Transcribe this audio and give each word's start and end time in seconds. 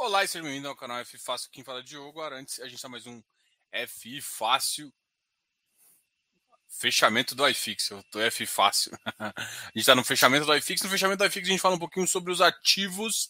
Olá 0.00 0.22
e 0.22 0.28
seja 0.28 0.44
bem-vindo 0.44 0.68
ao 0.68 0.76
canal 0.76 1.00
F 1.00 1.18
Fácil. 1.18 1.50
Quem 1.50 1.64
fala 1.64 1.80
é 1.80 1.82
Diogo 1.82 2.20
Arantes. 2.20 2.60
A 2.60 2.66
gente 2.66 2.76
está 2.76 2.88
mais 2.88 3.04
um 3.04 3.20
FI 3.88 4.20
Fácil. 4.20 4.92
Fechamento 6.68 7.34
do 7.34 7.46
iFix. 7.48 7.90
Eu 7.90 8.00
tô 8.04 8.20
F 8.20 8.46
Fácil. 8.46 8.96
a 9.18 9.32
gente 9.74 9.80
está 9.80 9.96
no 9.96 10.04
fechamento 10.04 10.46
do 10.46 10.54
iFix. 10.54 10.82
No 10.82 10.88
fechamento 10.88 11.18
do 11.18 11.26
iFix 11.26 11.48
a 11.48 11.50
gente 11.50 11.60
fala 11.60 11.74
um 11.74 11.80
pouquinho 11.80 12.06
sobre 12.06 12.30
os 12.30 12.40
ativos. 12.40 13.28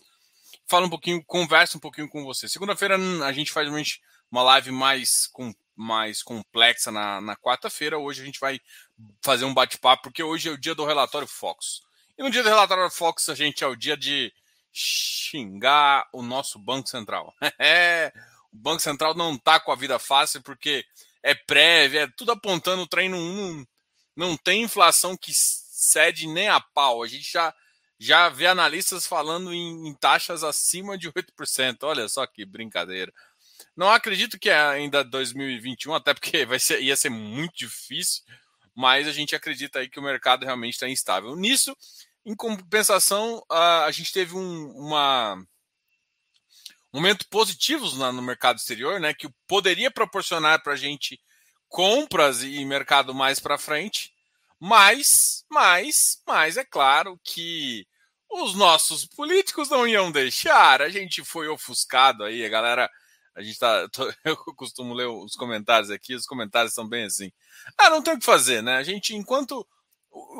Fala 0.66 0.84
um 0.84 0.90
pouquinho, 0.90 1.24
conversa 1.24 1.78
um 1.78 1.80
pouquinho 1.80 2.06
com 2.06 2.22
você. 2.22 2.46
Segunda-feira 2.46 2.98
a 3.24 3.32
gente 3.32 3.50
faz 3.50 3.66
uma 4.30 4.42
live 4.42 4.70
mais, 4.70 5.26
com, 5.26 5.54
mais 5.74 6.22
complexa 6.22 6.92
na, 6.92 7.18
na 7.18 7.34
quarta-feira. 7.34 7.98
Hoje 7.98 8.20
a 8.20 8.26
gente 8.26 8.38
vai 8.38 8.60
fazer 9.22 9.46
um 9.46 9.54
bate-papo, 9.54 10.02
porque 10.02 10.22
hoje 10.22 10.50
é 10.50 10.52
o 10.52 10.58
dia 10.58 10.74
do 10.74 10.84
relatório 10.84 11.26
Fox. 11.26 11.80
E 12.18 12.22
no 12.22 12.30
dia 12.30 12.42
do 12.42 12.48
relatório 12.50 12.90
Fox 12.90 13.30
a 13.30 13.34
gente 13.34 13.64
é 13.64 13.66
o 13.66 13.74
dia 13.74 13.96
de 13.96 14.30
xingar 14.72 16.08
o 16.12 16.22
nosso 16.22 16.58
Banco 16.58 16.88
Central. 16.88 17.34
É, 17.58 18.12
o 18.52 18.56
Banco 18.56 18.80
Central 18.80 19.14
não 19.14 19.34
está 19.34 19.60
com 19.60 19.72
a 19.72 19.76
vida 19.76 19.98
fácil 19.98 20.42
porque 20.42 20.84
é 21.22 21.34
prévia, 21.34 22.02
é 22.02 22.08
tudo 22.16 22.32
apontando 22.32 22.82
o 22.82 22.86
treino 22.86 23.16
1. 23.16 23.20
Não, 23.30 23.66
não 24.16 24.36
tem 24.36 24.62
inflação 24.62 25.16
que 25.16 25.32
cede 25.34 26.26
nem 26.26 26.48
a 26.48 26.60
pau. 26.60 27.02
A 27.02 27.06
gente 27.06 27.30
já, 27.30 27.54
já 27.98 28.28
vê 28.28 28.46
analistas 28.46 29.06
falando 29.06 29.52
em, 29.52 29.88
em 29.88 29.94
taxas 29.94 30.42
acima 30.42 30.96
de 30.96 31.10
8%. 31.10 31.78
Olha 31.82 32.08
só 32.08 32.26
que 32.26 32.44
brincadeira. 32.44 33.12
Não 33.76 33.90
acredito 33.90 34.38
que 34.38 34.50
ainda 34.50 35.04
2021, 35.04 35.94
até 35.94 36.14
porque 36.14 36.44
vai 36.46 36.58
ser, 36.58 36.80
ia 36.82 36.96
ser 36.96 37.10
muito 37.10 37.56
difícil, 37.56 38.24
mas 38.74 39.06
a 39.06 39.12
gente 39.12 39.34
acredita 39.34 39.78
aí 39.80 39.88
que 39.88 40.00
o 40.00 40.02
mercado 40.02 40.44
realmente 40.44 40.74
está 40.74 40.88
instável. 40.88 41.36
Nisso, 41.36 41.76
em 42.28 42.36
compensação, 42.36 43.42
a, 43.50 43.90
gente 43.90 44.12
teve 44.12 44.36
um 44.36 44.70
uma, 44.72 45.42
momento 46.92 47.26
positivos 47.30 47.94
no 47.96 48.20
mercado 48.20 48.58
exterior, 48.58 49.00
né, 49.00 49.14
que 49.14 49.30
poderia 49.46 49.90
proporcionar 49.90 50.62
para 50.62 50.74
a 50.74 50.76
gente 50.76 51.18
compras 51.68 52.42
e 52.42 52.62
mercado 52.66 53.14
mais 53.14 53.40
para 53.40 53.56
frente, 53.56 54.12
mas, 54.60 55.42
mas, 55.50 56.22
mas 56.26 56.58
é 56.58 56.64
claro 56.64 57.18
que 57.24 57.86
os 58.30 58.54
nossos 58.54 59.06
políticos 59.06 59.70
não 59.70 59.88
iam 59.88 60.12
deixar. 60.12 60.82
A 60.82 60.90
gente 60.90 61.24
foi 61.24 61.48
ofuscado 61.48 62.24
aí, 62.24 62.44
a 62.44 62.48
galera. 62.48 62.90
A 63.34 63.42
gente 63.42 63.58
tá. 63.58 63.88
Eu 64.24 64.36
costumo 64.36 64.92
ler 64.92 65.06
os 65.06 65.34
comentários 65.34 65.90
aqui, 65.90 66.14
os 66.14 66.26
comentários 66.26 66.74
são 66.74 66.86
bem 66.86 67.04
assim. 67.04 67.32
Ah, 67.78 67.88
não 67.88 68.02
tem 68.02 68.14
o 68.14 68.18
que 68.18 68.24
fazer, 68.24 68.62
né? 68.62 68.76
A 68.76 68.82
gente, 68.82 69.14
enquanto 69.14 69.66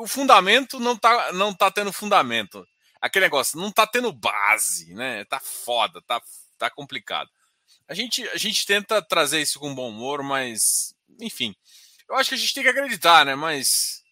o 0.01 0.07
fundamento 0.07 0.79
não 0.79 0.97
tá, 0.97 1.31
não 1.33 1.53
tá 1.53 1.71
tendo 1.71 1.93
fundamento. 1.93 2.67
Aquele 3.01 3.25
negócio, 3.25 3.59
não 3.59 3.71
tá 3.71 3.87
tendo 3.87 4.11
base, 4.11 4.93
né? 4.93 5.23
Tá 5.25 5.39
foda, 5.39 6.01
tá, 6.01 6.21
tá 6.57 6.69
complicado. 6.69 7.29
A 7.87 7.93
gente, 7.93 8.27
a 8.29 8.37
gente 8.37 8.65
tenta 8.65 9.01
trazer 9.01 9.41
isso 9.41 9.59
com 9.59 9.73
bom 9.73 9.89
humor, 9.89 10.21
mas, 10.21 10.93
enfim. 11.19 11.55
Eu 12.07 12.15
acho 12.15 12.29
que 12.29 12.35
a 12.35 12.37
gente 12.37 12.53
tem 12.53 12.63
que 12.63 12.69
acreditar, 12.69 13.25
né? 13.25 13.35
Mas. 13.35 14.03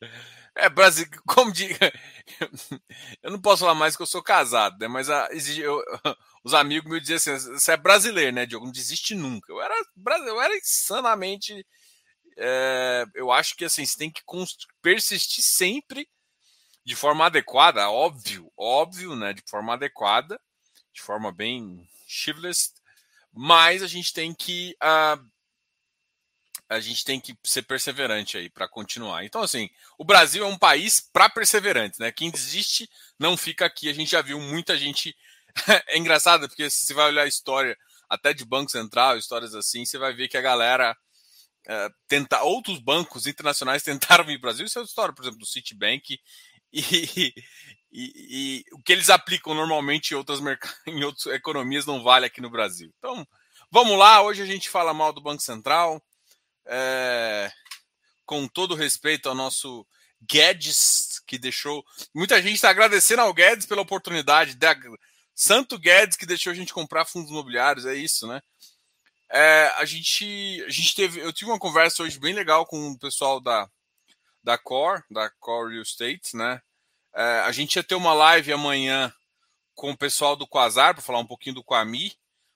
É, 0.56 0.68
Brasil, 0.68 1.04
como 1.26 1.50
diga. 1.50 1.92
Eu 3.20 3.32
não 3.32 3.40
posso 3.40 3.62
falar 3.62 3.74
mais 3.74 3.96
que 3.96 4.02
eu 4.04 4.06
sou 4.06 4.22
casado, 4.22 4.78
né? 4.78 4.86
Mas 4.86 5.10
a, 5.10 5.28
eu, 5.58 5.82
os 6.44 6.54
amigos 6.54 6.88
me 6.88 7.00
diziam 7.00 7.16
assim: 7.16 7.52
você 7.52 7.72
é 7.72 7.76
brasileiro, 7.76 8.32
né, 8.32 8.46
Diogo? 8.46 8.64
Não 8.64 8.72
desiste 8.72 9.16
nunca. 9.16 9.52
Eu 9.52 9.60
era, 9.60 9.74
eu 10.28 10.40
era 10.40 10.56
insanamente 10.56 11.66
é, 12.36 13.04
eu 13.14 13.30
acho 13.30 13.56
que 13.56 13.64
assim, 13.64 13.84
você 13.84 13.96
tem 13.96 14.10
que 14.10 14.22
persistir 14.82 15.44
sempre 15.44 16.08
de 16.84 16.94
forma 16.94 17.26
adequada, 17.26 17.90
óbvio, 17.90 18.52
óbvio, 18.56 19.16
né? 19.16 19.32
De 19.32 19.42
forma 19.46 19.72
adequada, 19.72 20.40
de 20.92 21.00
forma 21.00 21.32
bem 21.32 21.88
chivalrous, 22.06 22.74
mas 23.32 23.82
a 23.82 23.86
gente 23.86 24.12
tem 24.12 24.34
que 24.34 24.76
uh, 24.82 25.34
a 26.68 26.80
gente 26.80 27.04
tem 27.04 27.20
que 27.20 27.36
ser 27.44 27.62
perseverante 27.62 28.36
aí 28.36 28.48
para 28.48 28.68
continuar. 28.68 29.24
Então, 29.24 29.42
assim, 29.42 29.68
o 29.98 30.04
Brasil 30.04 30.44
é 30.44 30.46
um 30.46 30.58
país 30.58 31.00
para 31.00 31.28
perseverantes, 31.28 31.98
né? 31.98 32.10
Quem 32.10 32.30
desiste 32.30 32.88
não 33.18 33.36
fica 33.36 33.66
aqui. 33.66 33.88
A 33.88 33.92
gente 33.92 34.10
já 34.10 34.22
viu 34.22 34.40
muita 34.40 34.76
gente. 34.76 35.16
é 35.88 35.98
engraçado, 35.98 36.48
porque 36.48 36.68
se 36.70 36.86
você 36.86 36.94
vai 36.94 37.06
olhar 37.06 37.22
a 37.22 37.28
história 37.28 37.76
até 38.08 38.32
de 38.32 38.44
Banco 38.44 38.70
Central, 38.70 39.16
histórias 39.16 39.54
assim, 39.54 39.84
você 39.84 39.98
vai 39.98 40.12
ver 40.12 40.28
que 40.28 40.36
a 40.36 40.42
galera 40.42 40.96
uh, 41.68 41.94
tentar, 42.08 42.42
outros 42.42 42.78
bancos 42.78 43.26
internacionais 43.26 43.82
tentaram 43.84 44.24
vir 44.24 44.38
para 44.40 44.48
o 44.48 44.52
Brasil. 44.52 44.66
Isso 44.66 44.78
é 44.78 44.82
história, 44.82 45.14
por 45.14 45.22
exemplo, 45.22 45.38
do 45.38 45.46
Citibank. 45.46 46.18
E, 46.72 47.32
e, 47.92 47.92
e, 47.92 48.64
o 48.72 48.82
que 48.82 48.92
eles 48.92 49.08
aplicam 49.08 49.54
normalmente 49.54 50.12
em 50.12 50.16
outras, 50.16 50.40
em 50.86 51.04
outras 51.04 51.26
economias 51.34 51.86
não 51.86 52.02
vale 52.02 52.26
aqui 52.26 52.40
no 52.40 52.50
Brasil. 52.50 52.92
Então, 52.98 53.26
vamos 53.70 53.96
lá. 53.98 54.22
Hoje 54.22 54.42
a 54.42 54.46
gente 54.46 54.68
fala 54.68 54.92
mal 54.92 55.12
do 55.12 55.22
Banco 55.22 55.42
Central. 55.42 56.02
É, 56.66 57.52
com 58.26 58.48
todo 58.48 58.74
respeito 58.74 59.28
ao 59.28 59.34
nosso 59.34 59.86
Guedes, 60.28 61.20
que 61.26 61.38
deixou. 61.38 61.84
Muita 62.14 62.40
gente 62.42 62.54
está 62.54 62.70
agradecendo 62.70 63.22
ao 63.22 63.34
Guedes 63.34 63.66
pela 63.66 63.82
oportunidade. 63.82 64.56
Da, 64.56 64.74
Santo 65.34 65.78
Guedes 65.78 66.16
que 66.16 66.26
deixou 66.26 66.52
a 66.52 66.54
gente 66.54 66.72
comprar 66.72 67.04
fundos 67.04 67.30
imobiliários, 67.30 67.86
é 67.86 67.94
isso, 67.94 68.26
né? 68.26 68.40
É, 69.30 69.66
a 69.76 69.84
gente, 69.84 70.62
a 70.66 70.70
gente 70.70 70.94
teve, 70.94 71.20
eu 71.20 71.32
tive 71.32 71.50
uma 71.50 71.58
conversa 71.58 72.02
hoje 72.02 72.18
bem 72.18 72.34
legal 72.34 72.66
com 72.66 72.90
o 72.90 72.98
pessoal 72.98 73.40
da, 73.40 73.68
da 74.42 74.58
Core, 74.58 75.02
da 75.10 75.30
Core 75.40 75.72
Real 75.72 75.82
Estate, 75.82 76.36
né? 76.36 76.60
É, 77.14 77.40
a 77.40 77.52
gente 77.52 77.76
ia 77.76 77.82
ter 77.82 77.94
uma 77.94 78.12
live 78.12 78.52
amanhã 78.52 79.12
com 79.74 79.90
o 79.90 79.96
pessoal 79.96 80.36
do 80.36 80.46
Quasar 80.46 80.94
para 80.94 81.02
falar 81.02 81.18
um 81.18 81.26
pouquinho 81.26 81.54
do 81.56 81.64
Quami, 81.64 82.12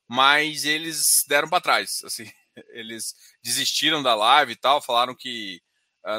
mas 0.06 0.64
eles 0.64 1.24
deram 1.28 1.48
para 1.48 1.60
trás, 1.60 2.00
assim, 2.04 2.30
eles 2.70 3.14
desistiram 3.42 4.02
da 4.02 4.14
live 4.14 4.52
e 4.52 4.56
tal, 4.56 4.80
falaram 4.82 5.14
que 5.14 5.60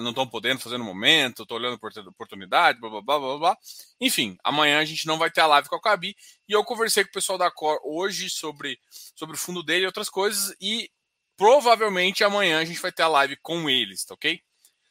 não 0.01 0.09
estão 0.09 0.27
podendo 0.27 0.59
fazer 0.59 0.77
no 0.77 0.83
momento, 0.83 1.43
estou 1.43 1.57
olhando 1.57 1.79
por 1.79 1.91
oportunidade, 2.07 2.79
blá, 2.79 2.89
blá, 2.89 3.01
blá, 3.01 3.19
blá, 3.19 3.37
blá. 3.37 3.57
Enfim, 3.99 4.37
amanhã 4.43 4.79
a 4.79 4.85
gente 4.85 5.07
não 5.07 5.17
vai 5.17 5.31
ter 5.31 5.41
a 5.41 5.47
live 5.47 5.69
com 5.69 5.75
a 5.75 5.81
Cabi. 5.81 6.15
E 6.47 6.53
eu 6.53 6.63
conversei 6.63 7.03
com 7.03 7.09
o 7.09 7.13
pessoal 7.13 7.37
da 7.37 7.49
Cor 7.49 7.79
hoje 7.83 8.29
sobre, 8.29 8.79
sobre 9.15 9.35
o 9.35 9.39
fundo 9.39 9.63
dele 9.63 9.83
e 9.83 9.87
outras 9.87 10.09
coisas. 10.09 10.55
E 10.61 10.91
provavelmente 11.35 12.23
amanhã 12.23 12.59
a 12.59 12.65
gente 12.65 12.81
vai 12.81 12.91
ter 12.91 13.03
a 13.03 13.07
live 13.07 13.37
com 13.37 13.69
eles, 13.69 14.03
tá 14.03 14.13
ok? 14.13 14.41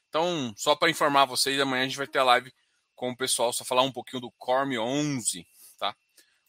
Então, 0.08 0.54
só 0.56 0.74
para 0.74 0.90
informar 0.90 1.26
vocês, 1.26 1.60
amanhã 1.60 1.82
a 1.82 1.86
gente 1.86 1.98
vai 1.98 2.06
ter 2.06 2.18
a 2.18 2.24
live 2.24 2.52
com 2.96 3.10
o 3.10 3.16
pessoal, 3.16 3.52
só 3.52 3.64
falar 3.64 3.82
um 3.82 3.92
pouquinho 3.92 4.22
do 4.22 4.30
Corm 4.32 4.76
11, 4.76 5.46
tá? 5.78 5.94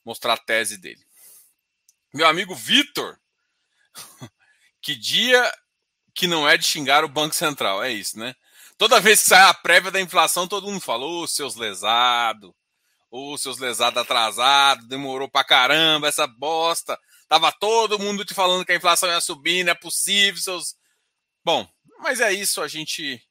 Mostrar 0.04 0.34
a 0.34 0.38
tese 0.38 0.78
dele. 0.78 1.06
Meu 2.14 2.26
amigo 2.26 2.56
Vitor, 2.56 3.20
que 4.82 4.96
dia 4.96 5.54
que 6.14 6.28
não 6.28 6.48
é 6.48 6.58
de 6.58 6.66
xingar 6.66 7.04
o 7.04 7.10
Banco 7.10 7.36
Central. 7.36 7.84
É 7.84 7.92
isso, 7.92 8.18
né? 8.18 8.36
Toda 8.78 9.02
vez 9.02 9.22
que 9.22 9.28
sai 9.28 9.42
a 9.42 9.54
prévia 9.54 9.92
da 9.92 10.00
inflação, 10.00 10.48
todo 10.48 10.68
mundo 10.68 10.80
fala, 10.80 11.06
ô, 11.06 11.28
seus 11.28 11.56
lesados, 11.56 12.52
ô, 13.12 13.38
seus 13.38 13.58
lesados 13.58 14.02
atrasados, 14.02 14.88
demorou 14.88 15.30
pra 15.30 15.44
caramba 15.44 16.08
essa 16.08 16.26
bosta. 16.26 16.98
Tava 17.28 17.52
todo 17.52 18.00
mundo 18.00 18.24
te 18.24 18.34
falando 18.34 18.66
que 18.66 18.72
a 18.72 18.76
inflação 18.76 19.10
ia 19.10 19.22
subir, 19.22 19.64
não 19.64 19.72
é 19.72 19.76
possível, 19.76 20.42
seus. 20.42 20.76
Bom, 21.44 21.68
mas 22.00 22.22
é 22.22 22.32
isso, 22.32 22.62
a 22.62 22.68
gente 22.68 23.22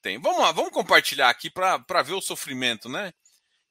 tem. 0.00 0.20
Vamos 0.20 0.40
lá, 0.40 0.52
vamos 0.52 0.70
compartilhar 0.70 1.28
aqui 1.28 1.50
para 1.50 2.02
ver 2.02 2.14
o 2.14 2.20
sofrimento, 2.20 2.88
né? 2.88 3.12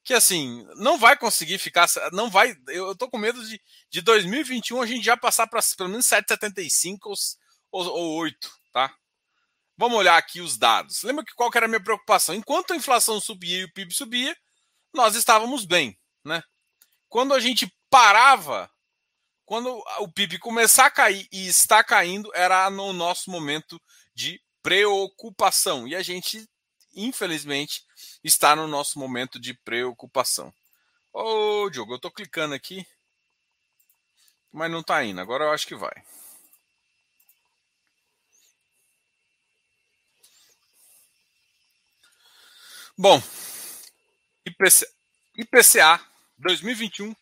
Que 0.04 0.12
assim, 0.12 0.66
não 0.76 0.98
vai 0.98 1.16
conseguir 1.16 1.58
ficar. 1.58 1.88
Não 2.12 2.28
vai. 2.28 2.54
Eu 2.68 2.94
tô 2.94 3.08
com 3.08 3.16
medo 3.16 3.42
de, 3.46 3.58
de 3.88 4.02
2021 4.02 4.82
a 4.82 4.86
gente 4.86 5.04
já 5.04 5.16
passar 5.16 5.46
para 5.46 5.60
pelo 5.76 5.88
menos 5.88 6.06
7,75 6.06 6.98
ou 7.04 7.14
ou, 7.74 7.86
ou 7.86 8.14
8, 8.18 8.52
tá? 8.72 8.94
Vamos 9.76 9.98
olhar 9.98 10.16
aqui 10.16 10.40
os 10.40 10.56
dados. 10.56 11.02
Lembra 11.02 11.24
que 11.24 11.34
qual 11.34 11.50
era 11.52 11.66
a 11.66 11.68
minha 11.68 11.82
preocupação? 11.82 12.32
Enquanto 12.32 12.72
a 12.72 12.76
inflação 12.76 13.20
subia 13.20 13.58
e 13.58 13.64
o 13.64 13.72
PIB 13.72 13.92
subia, 13.92 14.36
nós 14.92 15.16
estávamos 15.16 15.64
bem, 15.64 15.98
né? 16.24 16.40
Quando 17.08 17.34
a 17.34 17.40
gente 17.40 17.72
parava, 17.90 18.70
quando 19.44 19.82
o 19.98 20.08
PIB 20.08 20.38
começar 20.38 20.86
a 20.86 20.90
cair 20.90 21.26
e 21.32 21.48
está 21.48 21.82
caindo, 21.82 22.30
era 22.32 22.70
no 22.70 22.92
nosso 22.92 23.28
momento 23.28 23.82
de 24.14 24.40
preocupação. 24.62 25.88
E 25.88 25.96
a 25.96 26.02
gente, 26.02 26.48
infelizmente, 26.94 27.82
está 28.22 28.54
no 28.54 28.68
nosso 28.68 29.00
momento 29.00 29.40
de 29.40 29.52
preocupação. 29.52 30.54
Ô, 31.12 31.68
Diogo, 31.70 31.94
eu 31.94 31.96
estou 31.96 32.10
clicando 32.12 32.54
aqui, 32.54 32.86
mas 34.52 34.70
não 34.70 34.80
está 34.80 35.04
indo. 35.04 35.20
Agora 35.20 35.44
eu 35.44 35.50
acho 35.50 35.66
que 35.66 35.74
vai. 35.74 36.04
Bom, 42.96 43.20
IPC, 44.46 44.86
IPCA 45.36 46.00
2021 46.38 47.14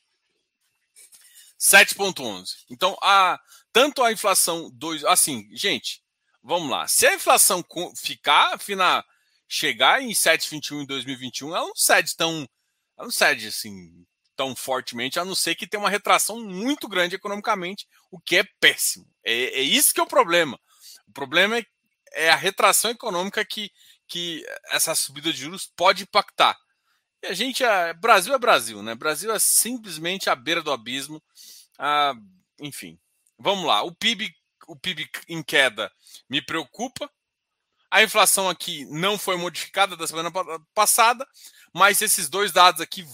7.11. 1.58 2.64
Então, 2.68 2.96
a 3.00 3.40
tanto 3.72 4.02
a 4.02 4.12
inflação 4.12 4.70
2, 4.74 5.04
assim, 5.04 5.48
gente, 5.52 6.02
vamos 6.42 6.70
lá. 6.70 6.86
Se 6.86 7.06
a 7.06 7.14
inflação 7.14 7.64
ficar, 7.96 8.58
final, 8.58 9.02
chegar 9.48 10.02
em 10.02 10.10
7.21 10.10 10.82
em 10.82 10.86
2021, 10.86 11.56
ela 11.56 11.66
não 11.66 11.74
cede 11.74 12.14
tão, 12.16 12.46
ela 12.98 13.06
não 13.06 13.10
cede 13.10 13.46
assim 13.46 14.04
tão 14.36 14.56
fortemente, 14.56 15.18
a 15.18 15.24
não 15.24 15.34
ser 15.34 15.54
que 15.54 15.66
tenha 15.66 15.80
uma 15.82 15.90
retração 15.90 16.40
muito 16.40 16.88
grande 16.88 17.14
economicamente, 17.14 17.86
o 18.10 18.18
que 18.18 18.36
é 18.36 18.44
péssimo. 18.60 19.06
É, 19.24 19.32
é 19.32 19.62
isso 19.62 19.94
que 19.94 20.00
é 20.00 20.02
o 20.02 20.06
problema. 20.06 20.58
O 21.06 21.12
problema 21.12 21.58
é, 21.58 21.64
é 22.12 22.30
a 22.30 22.36
retração 22.36 22.90
econômica 22.90 23.44
que, 23.44 23.70
que 24.12 24.44
essa 24.66 24.94
subida 24.94 25.32
de 25.32 25.38
juros 25.38 25.72
pode 25.74 26.02
impactar. 26.02 26.54
E 27.22 27.28
a 27.28 27.32
gente, 27.32 27.64
é, 27.64 27.94
Brasil 27.94 28.34
é 28.34 28.38
Brasil, 28.38 28.82
né? 28.82 28.94
Brasil 28.94 29.32
é 29.32 29.38
simplesmente 29.38 30.28
à 30.28 30.36
beira 30.36 30.62
do 30.62 30.70
abismo. 30.70 31.22
Ah, 31.78 32.12
enfim, 32.60 32.98
vamos 33.38 33.64
lá. 33.64 33.82
O 33.82 33.90
PIB, 33.94 34.30
o 34.68 34.76
PIB 34.76 35.08
em 35.28 35.42
queda 35.42 35.90
me 36.28 36.42
preocupa. 36.42 37.10
A 37.90 38.02
inflação 38.02 38.50
aqui 38.50 38.84
não 38.90 39.16
foi 39.18 39.38
modificada 39.38 39.96
da 39.96 40.06
semana 40.06 40.30
passada, 40.74 41.26
mas 41.72 42.02
esses 42.02 42.28
dois 42.28 42.52
dados 42.52 42.82
aqui 42.82 43.06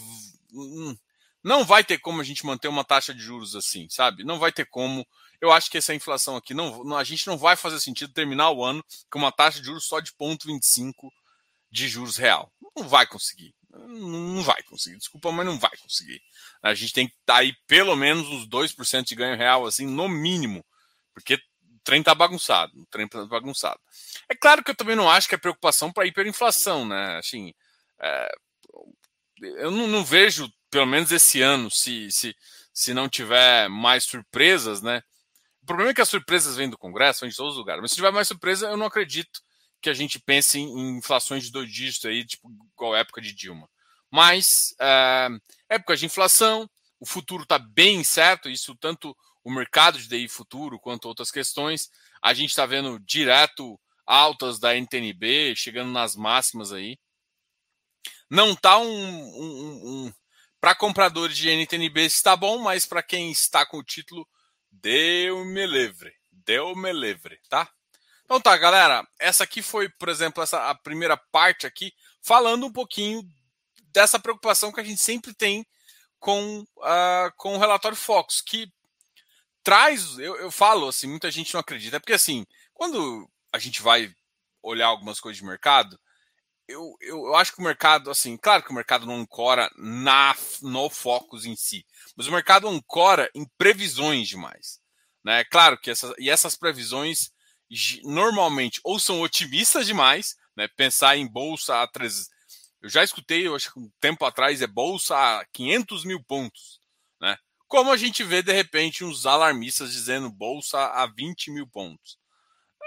hum, 0.52 0.96
não 1.42 1.64
vai 1.64 1.84
ter 1.84 1.98
como 1.98 2.20
a 2.20 2.24
gente 2.24 2.44
manter 2.44 2.68
uma 2.68 2.84
taxa 2.84 3.14
de 3.14 3.20
juros 3.20 3.54
assim, 3.54 3.88
sabe? 3.90 4.24
Não 4.24 4.38
vai 4.38 4.52
ter 4.52 4.66
como. 4.66 5.06
Eu 5.40 5.52
acho 5.52 5.70
que 5.70 5.78
essa 5.78 5.94
inflação 5.94 6.36
aqui 6.36 6.52
não, 6.52 6.96
a 6.96 7.04
gente 7.04 7.26
não 7.26 7.38
vai 7.38 7.56
fazer 7.56 7.78
sentido 7.80 8.12
terminar 8.12 8.50
o 8.50 8.64
ano 8.64 8.84
com 9.10 9.18
uma 9.18 9.30
taxa 9.32 9.60
de 9.60 9.66
juros 9.66 9.86
só 9.86 10.00
de 10.00 10.12
0,25 10.12 10.92
de 11.70 11.88
juros 11.88 12.16
real. 12.16 12.52
Não 12.76 12.88
vai 12.88 13.06
conseguir. 13.06 13.54
Não 13.70 14.42
vai 14.42 14.62
conseguir. 14.64 14.96
Desculpa, 14.96 15.30
mas 15.30 15.46
não 15.46 15.58
vai 15.58 15.76
conseguir. 15.76 16.20
A 16.62 16.74
gente 16.74 16.92
tem 16.92 17.06
que 17.06 17.14
estar 17.14 17.34
tá 17.34 17.40
aí 17.40 17.54
pelo 17.66 17.94
menos 17.94 18.26
uns 18.28 18.48
2% 18.48 19.04
de 19.04 19.14
ganho 19.14 19.36
real, 19.36 19.66
assim, 19.66 19.86
no 19.86 20.08
mínimo. 20.08 20.64
Porque 21.14 21.34
o 21.34 21.80
trem 21.84 22.02
tá 22.02 22.14
bagunçado. 22.14 22.72
O 22.80 22.86
trem 22.86 23.06
tá 23.06 23.24
bagunçado. 23.26 23.80
É 24.28 24.34
claro 24.34 24.64
que 24.64 24.70
eu 24.70 24.76
também 24.76 24.96
não 24.96 25.08
acho 25.08 25.28
que 25.28 25.34
é 25.34 25.38
preocupação 25.38 25.92
para 25.92 26.06
hiperinflação, 26.06 26.86
né? 26.86 27.18
Assim, 27.18 27.54
é, 28.00 28.28
eu 29.40 29.70
não, 29.70 29.86
não, 29.86 30.04
vejo, 30.04 30.50
pelo 30.70 30.86
menos 30.86 31.10
esse 31.12 31.40
ano, 31.40 31.70
se, 31.70 32.10
se, 32.10 32.36
se 32.72 32.94
não 32.94 33.08
tiver 33.08 33.68
mais 33.68 34.04
surpresas, 34.04 34.82
né? 34.82 35.02
O 35.62 35.66
problema 35.66 35.90
é 35.90 35.94
que 35.94 36.00
as 36.00 36.08
surpresas 36.08 36.56
vêm 36.56 36.70
do 36.70 36.78
Congresso, 36.78 37.20
vêm 37.20 37.30
de 37.30 37.36
todos 37.36 37.52
os 37.52 37.58
lugares. 37.58 37.82
Mas 37.82 37.90
se 37.90 37.96
tiver 37.96 38.10
mais 38.10 38.28
surpresa, 38.28 38.68
eu 38.68 38.76
não 38.76 38.86
acredito 38.86 39.40
que 39.80 39.90
a 39.90 39.94
gente 39.94 40.18
pense 40.18 40.58
em 40.58 40.98
inflações 40.98 41.44
de 41.44 41.52
dois 41.52 41.70
dígitos 41.70 42.06
aí, 42.06 42.24
tipo, 42.24 42.50
igual 42.74 42.94
a 42.94 42.98
época 42.98 43.20
de 43.20 43.32
Dilma. 43.34 43.68
Mas, 44.10 44.74
é, 44.80 45.28
época 45.68 45.96
de 45.96 46.06
inflação, 46.06 46.68
o 46.98 47.06
futuro 47.06 47.42
está 47.42 47.58
bem 47.58 48.02
certo, 48.02 48.48
isso 48.48 48.74
tanto 48.76 49.16
o 49.44 49.50
mercado 49.50 49.98
de 49.98 50.08
DI 50.08 50.28
futuro 50.28 50.78
quanto 50.78 51.06
outras 51.06 51.30
questões. 51.30 51.90
A 52.22 52.34
gente 52.34 52.50
está 52.50 52.66
vendo 52.66 52.98
direto 53.00 53.78
altas 54.06 54.58
da 54.58 54.74
NTNB, 54.74 55.54
chegando 55.56 55.92
nas 55.92 56.16
máximas 56.16 56.72
aí. 56.72 56.98
Não 58.30 58.52
está 58.52 58.78
um, 58.78 58.86
um, 58.86 60.06
um 60.06 60.12
para 60.60 60.74
compradores 60.74 61.36
de 61.36 61.48
NTNB 61.50 62.04
está 62.04 62.36
bom, 62.36 62.58
mas 62.58 62.86
para 62.86 63.02
quem 63.02 63.30
está 63.30 63.64
com 63.64 63.78
o 63.78 63.84
título, 63.84 64.26
deu 64.70 65.44
me 65.44 65.66
livre, 65.66 66.12
deu 66.32 66.74
me 66.74 66.92
livre, 66.92 67.40
tá? 67.48 67.68
Então 68.24 68.40
tá, 68.40 68.56
galera, 68.56 69.06
essa 69.18 69.44
aqui 69.44 69.62
foi, 69.62 69.88
por 69.88 70.08
exemplo, 70.08 70.42
essa 70.42 70.68
a 70.68 70.74
primeira 70.74 71.16
parte 71.16 71.66
aqui, 71.66 71.92
falando 72.22 72.66
um 72.66 72.72
pouquinho 72.72 73.22
dessa 73.92 74.18
preocupação 74.18 74.72
que 74.72 74.80
a 74.80 74.84
gente 74.84 75.00
sempre 75.00 75.32
tem 75.32 75.66
com, 76.18 76.60
uh, 76.60 77.32
com 77.36 77.54
o 77.54 77.58
relatório 77.58 77.96
Fox, 77.96 78.42
que 78.42 78.70
traz, 79.62 80.18
eu, 80.18 80.36
eu 80.36 80.50
falo 80.50 80.88
assim, 80.88 81.06
muita 81.06 81.30
gente 81.30 81.54
não 81.54 81.60
acredita, 81.60 82.00
porque 82.00 82.12
assim, 82.12 82.46
quando 82.74 83.28
a 83.52 83.58
gente 83.58 83.80
vai 83.80 84.12
olhar 84.62 84.86
algumas 84.86 85.20
coisas 85.20 85.38
de 85.38 85.44
mercado, 85.44 85.98
eu, 86.68 86.94
eu, 87.00 87.26
eu, 87.26 87.34
acho 87.34 87.54
que 87.54 87.60
o 87.60 87.64
mercado, 87.64 88.10
assim, 88.10 88.36
claro 88.36 88.62
que 88.62 88.70
o 88.70 88.74
mercado 88.74 89.06
não 89.06 89.16
ancora 89.16 89.70
na, 89.76 90.36
no 90.62 90.90
Focus 90.90 91.46
em 91.46 91.56
si, 91.56 91.84
mas 92.14 92.26
o 92.26 92.32
mercado 92.32 92.68
ancora 92.68 93.30
em 93.34 93.46
previsões 93.56 94.28
demais. 94.28 94.78
Né? 95.24 95.44
Claro 95.44 95.78
que 95.78 95.90
essas, 95.90 96.14
e 96.18 96.30
essas 96.30 96.54
previsões 96.56 97.30
normalmente 98.04 98.80
ou 98.84 98.98
são 98.98 99.20
otimistas 99.20 99.86
demais, 99.86 100.36
né? 100.56 100.68
Pensar 100.68 101.16
em 101.16 101.26
bolsa 101.26 101.82
a 101.82 101.86
3. 101.86 102.28
Eu 102.80 102.88
já 102.88 103.04
escutei, 103.04 103.46
eu 103.46 103.54
acho 103.54 103.72
que 103.72 103.78
um 103.78 103.90
tempo 104.00 104.24
atrás, 104.24 104.62
é 104.62 104.66
bolsa 104.66 105.16
a 105.16 105.44
500 105.52 106.04
mil 106.04 106.22
pontos, 106.22 106.80
né? 107.20 107.36
Como 107.66 107.92
a 107.92 107.96
gente 107.96 108.24
vê, 108.24 108.42
de 108.42 108.52
repente, 108.52 109.04
uns 109.04 109.26
alarmistas 109.26 109.92
dizendo 109.92 110.30
bolsa 110.30 110.78
a 110.78 111.06
20 111.06 111.50
mil 111.50 111.66
pontos. 111.66 112.18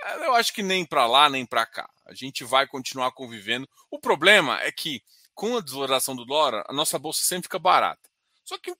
É, 0.03 0.25
eu 0.25 0.33
acho 0.33 0.53
que 0.53 0.63
nem 0.63 0.85
para 0.85 1.05
lá, 1.05 1.29
nem 1.29 1.45
para 1.45 1.65
cá. 1.65 1.87
A 2.11 2.13
gente 2.13 2.43
vai 2.43 2.67
continuar 2.67 3.11
convivendo. 3.11 3.67
O 3.89 3.99
problema 3.99 4.61
é 4.61 4.71
que, 4.71 5.01
com 5.33 5.57
a 5.57 5.61
desvalorização 5.61 6.15
do 6.15 6.25
dólar, 6.25 6.65
a 6.67 6.73
nossa 6.73 6.99
bolsa 6.99 7.23
sempre 7.23 7.43
fica 7.43 7.57
barata. 7.57 8.09
Só 8.43 8.57
que, 8.57 8.75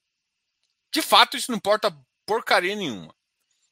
de 0.94 1.01
fato, 1.01 1.38
isso 1.38 1.50
não 1.50 1.57
importa 1.57 1.98
porcaria 2.25 2.75
nenhuma. 2.75 3.16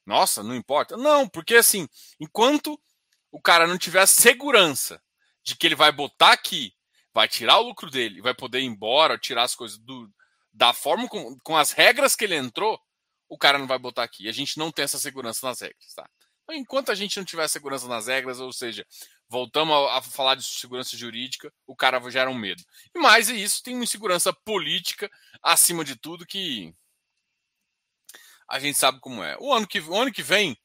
Nossa, 0.05 0.41
não 0.41 0.55
importa. 0.55 0.95
Não, 0.95 1.27
porque 1.27 1.55
assim, 1.55 1.87
enquanto 2.19 2.79
o 3.31 3.41
cara 3.41 3.67
não 3.67 3.77
tiver 3.77 4.01
a 4.01 4.07
segurança 4.07 5.01
de 5.43 5.55
que 5.55 5.67
ele 5.67 5.75
vai 5.75 5.91
botar 5.91 6.31
aqui, 6.31 6.73
vai 7.13 7.27
tirar 7.27 7.59
o 7.59 7.63
lucro 7.63 7.91
dele, 7.91 8.21
vai 8.21 8.33
poder 8.33 8.61
ir 8.61 8.65
embora, 8.65 9.17
tirar 9.17 9.43
as 9.43 9.55
coisas 9.55 9.77
do, 9.77 10.09
da 10.53 10.73
forma 10.73 11.07
com, 11.07 11.37
com 11.39 11.57
as 11.57 11.71
regras 11.71 12.15
que 12.15 12.23
ele 12.23 12.35
entrou, 12.35 12.79
o 13.27 13.37
cara 13.37 13.59
não 13.59 13.67
vai 13.67 13.77
botar 13.77 14.03
aqui. 14.03 14.23
E 14.23 14.29
a 14.29 14.31
gente 14.31 14.57
não 14.57 14.71
tem 14.71 14.83
essa 14.83 14.97
segurança 14.97 15.45
nas 15.45 15.61
regras, 15.61 15.93
tá? 15.93 16.09
Enquanto 16.51 16.91
a 16.91 16.95
gente 16.95 17.17
não 17.17 17.25
tiver 17.25 17.47
segurança 17.47 17.87
nas 17.87 18.07
regras, 18.07 18.39
ou 18.39 18.51
seja, 18.51 18.85
voltamos 19.27 19.75
a, 19.91 20.01
falar 20.01 20.35
de 20.35 20.43
segurança 20.43 20.97
jurídica, 20.97 21.53
o 21.67 21.75
cara 21.75 21.99
gera 22.09 22.29
um 22.29 22.37
medo. 22.37 22.63
E 22.93 22.99
mais 22.99 23.29
é 23.29 23.33
isso, 23.33 23.61
tem 23.61 23.75
uma 23.75 23.83
insegurança 23.83 24.33
política 24.33 25.09
acima 25.43 25.85
de 25.85 25.95
tudo 25.95 26.25
que 26.25 26.73
a 28.47 28.59
gente 28.59 28.77
sabe 28.77 28.99
como 28.99 29.23
é. 29.23 29.37
O 29.39 29.53
ano 29.53 29.67
que, 29.67 29.79
o 29.79 29.95
ano 29.95 30.11
que 30.11 30.23
vem 30.23 30.57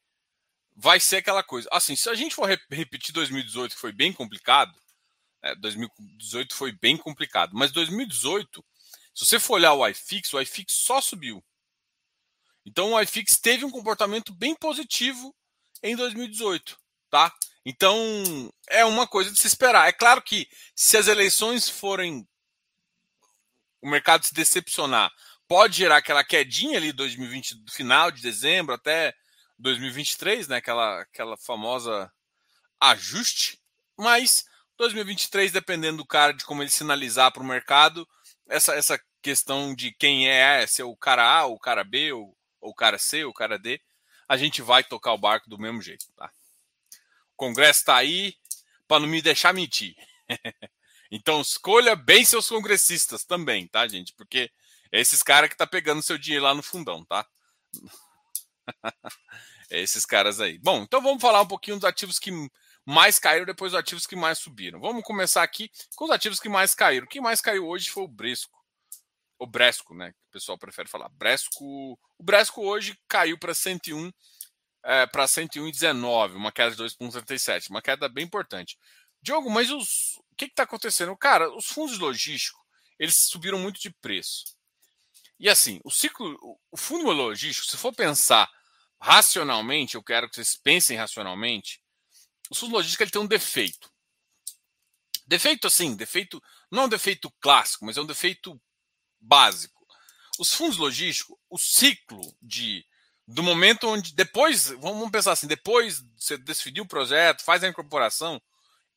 vai 0.75 0.99
ser 0.99 1.17
aquela 1.17 1.43
coisa. 1.43 1.69
Assim, 1.71 1.95
se 1.95 2.09
a 2.09 2.15
gente 2.15 2.35
for 2.35 2.49
repetir 2.69 3.13
2018, 3.13 3.75
que 3.75 3.81
foi 3.81 3.93
bem 3.93 4.11
complicado, 4.11 4.73
é, 5.43 5.53
2018 5.55 6.55
foi 6.55 6.71
bem 6.71 6.97
complicado, 6.97 7.51
mas 7.53 7.71
2018, 7.71 8.65
se 9.13 9.25
você 9.25 9.39
for 9.39 9.53
olhar 9.55 9.73
o 9.73 9.87
iFix, 9.87 10.33
o 10.33 10.41
iFix 10.41 10.73
só 10.73 10.99
subiu. 10.99 11.43
Então 12.65 12.93
o 12.93 13.01
iFix 13.01 13.37
teve 13.39 13.63
um 13.63 13.69
comportamento 13.69 14.33
bem 14.33 14.55
positivo 14.55 15.35
em 15.85 15.95
2018, 15.95 16.77
tá? 17.09 17.33
Então 17.65 18.51
é 18.67 18.83
uma 18.85 19.07
coisa 19.07 19.31
de 19.31 19.39
se 19.39 19.47
esperar. 19.47 19.87
É 19.87 19.91
claro 19.91 20.21
que 20.21 20.47
se 20.75 20.97
as 20.97 21.07
eleições 21.07 21.69
forem 21.69 22.27
o 23.81 23.89
mercado 23.89 24.25
se 24.25 24.33
decepcionar 24.33 25.11
pode 25.47 25.77
gerar 25.77 25.97
aquela 25.97 26.23
quedinha 26.23 26.77
ali 26.77 26.91
2020, 26.91 27.55
do 27.63 27.71
final 27.71 28.09
de 28.09 28.21
dezembro 28.21 28.73
até 28.73 29.13
2023, 29.59 30.47
né? 30.47 30.57
Aquela, 30.57 31.01
aquela 31.01 31.37
famosa 31.37 32.11
ajuste, 32.79 33.59
mas 33.97 34.45
2023, 34.77 35.51
dependendo 35.51 35.97
do 35.97 36.05
cara, 36.05 36.33
de 36.33 36.43
como 36.43 36.61
ele 36.61 36.69
sinalizar 36.69 37.31
para 37.31 37.43
o 37.43 37.45
mercado, 37.45 38.07
essa, 38.47 38.73
essa 38.73 38.99
questão 39.21 39.73
de 39.73 39.91
quem 39.93 40.29
é, 40.29 40.65
se 40.67 40.81
é 40.81 40.85
o 40.85 40.95
cara 40.95 41.23
A, 41.23 41.45
o 41.45 41.59
cara 41.59 41.83
B, 41.83 42.11
ou, 42.11 42.35
ou 42.59 42.71
o 42.71 42.75
cara 42.75 42.97
C, 42.97 43.23
ou 43.23 43.31
o 43.31 43.33
cara 43.33 43.57
D, 43.57 43.79
a 44.27 44.37
gente 44.37 44.61
vai 44.61 44.83
tocar 44.83 45.13
o 45.13 45.17
barco 45.17 45.49
do 45.49 45.57
mesmo 45.57 45.81
jeito, 45.81 46.05
tá? 46.15 46.31
O 47.33 47.35
Congresso 47.35 47.79
está 47.79 47.97
aí 47.97 48.35
para 48.87 48.99
não 48.99 49.07
me 49.07 49.21
deixar 49.21 49.53
mentir. 49.53 49.95
então 51.11 51.41
escolha 51.41 51.95
bem 51.95 52.25
seus 52.25 52.47
congressistas 52.47 53.23
também, 53.23 53.67
tá, 53.67 53.87
gente? 53.87 54.13
Porque 54.13 54.51
é 54.91 54.99
esses 54.99 55.21
caras 55.21 55.49
que 55.49 55.57
tá 55.57 55.67
pegando 55.67 56.01
seu 56.01 56.17
dinheiro 56.17 56.45
lá 56.45 56.53
no 56.53 56.63
fundão, 56.63 57.03
tá? 57.05 57.25
é 59.69 59.79
esses 59.81 60.05
caras 60.05 60.39
aí. 60.39 60.57
Bom, 60.59 60.83
então 60.83 61.01
vamos 61.01 61.21
falar 61.21 61.41
um 61.41 61.47
pouquinho 61.47 61.77
dos 61.77 61.85
ativos 61.85 62.17
que 62.19 62.31
mais 62.85 63.19
caíram 63.19 63.45
depois 63.45 63.71
dos 63.71 63.79
ativos 63.79 64.05
que 64.05 64.15
mais 64.15 64.39
subiram. 64.39 64.79
Vamos 64.79 65.03
começar 65.03 65.43
aqui 65.43 65.71
com 65.95 66.05
os 66.05 66.11
ativos 66.11 66.39
que 66.39 66.49
mais 66.49 66.75
caíram. 66.75 67.07
Quem 67.07 67.21
mais 67.21 67.41
caiu 67.41 67.67
hoje 67.67 67.89
foi 67.89 68.03
o 68.03 68.07
Bresco. 68.07 68.64
O 69.37 69.45
Bresco, 69.45 69.93
né? 69.93 70.13
O 70.29 70.31
pessoal 70.31 70.57
prefere 70.57 70.87
falar. 70.89 71.09
Bresco. 71.09 71.99
O 72.17 72.23
Bresco 72.23 72.61
hoje 72.61 72.97
caiu 73.07 73.37
para 73.37 73.53
101 73.53 74.11
é, 74.83 75.07
para 75.07 75.25
101,19, 75.25 76.35
uma 76.35 76.51
queda 76.51 76.75
de 76.75 76.83
2,37, 76.83 77.69
uma 77.71 77.81
queda 77.81 78.07
bem 78.07 78.23
importante. 78.23 78.77
Diogo, 79.21 79.49
mas 79.49 79.71
os, 79.71 80.17
o 80.31 80.35
que 80.37 80.45
está 80.45 80.63
acontecendo? 80.63 81.17
Cara, 81.17 81.49
os 81.55 81.65
fundos 81.65 81.97
logísticos 81.97 82.63
eles 82.99 83.15
subiram 83.15 83.59
muito 83.59 83.79
de 83.79 83.89
preço. 83.89 84.55
E 85.39 85.49
assim, 85.49 85.79
o 85.83 85.91
ciclo, 85.91 86.37
o 86.71 86.77
fundo 86.77 87.09
logístico, 87.11 87.67
se 87.67 87.77
for 87.77 87.93
pensar 87.93 88.49
racionalmente, 88.99 89.95
eu 89.95 90.03
quero 90.03 90.29
que 90.29 90.35
vocês 90.35 90.55
pensem 90.55 90.95
racionalmente, 90.95 91.81
o 92.49 92.55
fundo 92.55 92.73
logístico 92.73 93.03
ele 93.03 93.11
tem 93.11 93.21
um 93.21 93.27
defeito. 93.27 93.91
Defeito 95.27 95.67
assim, 95.67 95.95
defeito, 95.95 96.41
não 96.71 96.83
é 96.83 96.85
um 96.85 96.89
defeito 96.89 97.31
clássico, 97.41 97.85
mas 97.85 97.97
é 97.97 98.01
um 98.01 98.05
defeito 98.05 98.61
básico. 99.25 99.85
Os 100.39 100.53
fundos 100.53 100.77
logísticos, 100.77 101.35
o 101.49 101.57
ciclo 101.57 102.21
de 102.41 102.85
do 103.27 103.41
momento 103.41 103.87
onde 103.87 104.13
depois, 104.13 104.67
vamos 104.67 105.09
pensar 105.09 105.31
assim, 105.31 105.47
depois 105.47 106.03
você 106.15 106.37
decidiu 106.37 106.83
o 106.83 106.87
projeto, 106.87 107.43
faz 107.43 107.63
a 107.63 107.67
incorporação, 107.67 108.39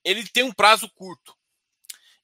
ele 0.04 0.26
tem 0.28 0.42
um 0.42 0.52
prazo 0.52 0.88
curto. 0.90 1.34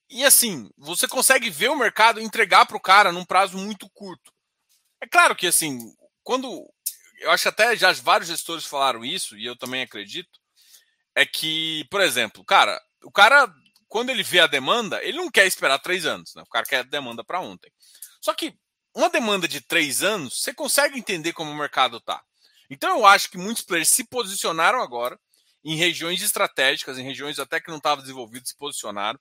e 0.09 0.23
assim, 0.23 0.69
você 0.77 1.07
consegue 1.07 1.49
ver 1.49 1.69
o 1.69 1.77
mercado 1.77 2.21
entregar 2.21 2.65
para 2.65 2.77
o 2.77 2.81
cara 2.81 3.11
num 3.11 3.25
prazo 3.25 3.57
muito 3.57 3.89
curto. 3.89 4.31
É 5.01 5.07
claro 5.07 5.35
que 5.35 5.47
assim, 5.47 5.79
quando 6.23 6.47
eu 7.19 7.31
acho 7.31 7.49
até 7.49 7.75
já 7.75 7.91
vários 7.93 8.29
gestores 8.29 8.65
falaram 8.65 9.03
isso 9.03 9.37
e 9.37 9.45
eu 9.45 9.55
também 9.55 9.81
acredito, 9.81 10.39
é 11.15 11.25
que, 11.25 11.85
por 11.89 12.01
exemplo, 12.01 12.43
cara, 12.43 12.79
o 13.03 13.11
cara 13.11 13.51
quando 13.87 14.09
ele 14.09 14.23
vê 14.23 14.39
a 14.39 14.47
demanda, 14.47 15.03
ele 15.03 15.17
não 15.17 15.29
quer 15.29 15.45
esperar 15.45 15.79
três 15.79 16.05
anos, 16.05 16.33
né? 16.35 16.43
O 16.43 16.49
cara 16.49 16.65
quer 16.65 16.79
a 16.79 16.83
demanda 16.83 17.23
para 17.23 17.39
ontem. 17.39 17.71
Só 18.21 18.33
que 18.33 18.57
uma 18.93 19.09
demanda 19.09 19.47
de 19.47 19.61
três 19.61 20.03
anos, 20.03 20.41
você 20.41 20.53
consegue 20.53 20.97
entender 20.97 21.33
como 21.33 21.51
o 21.51 21.55
mercado 21.55 21.97
está. 21.97 22.23
Então 22.69 22.97
eu 22.97 23.05
acho 23.05 23.29
que 23.29 23.37
muitos 23.37 23.63
players 23.63 23.89
se 23.89 24.03
posicionaram 24.05 24.81
agora 24.81 25.19
em 25.63 25.75
regiões 25.75 26.21
estratégicas, 26.21 26.97
em 26.97 27.03
regiões 27.03 27.39
até 27.39 27.59
que 27.59 27.69
não 27.69 27.77
estavam 27.77 28.01
desenvolvidas, 28.01 28.49
se 28.49 28.57
posicionaram. 28.57 29.19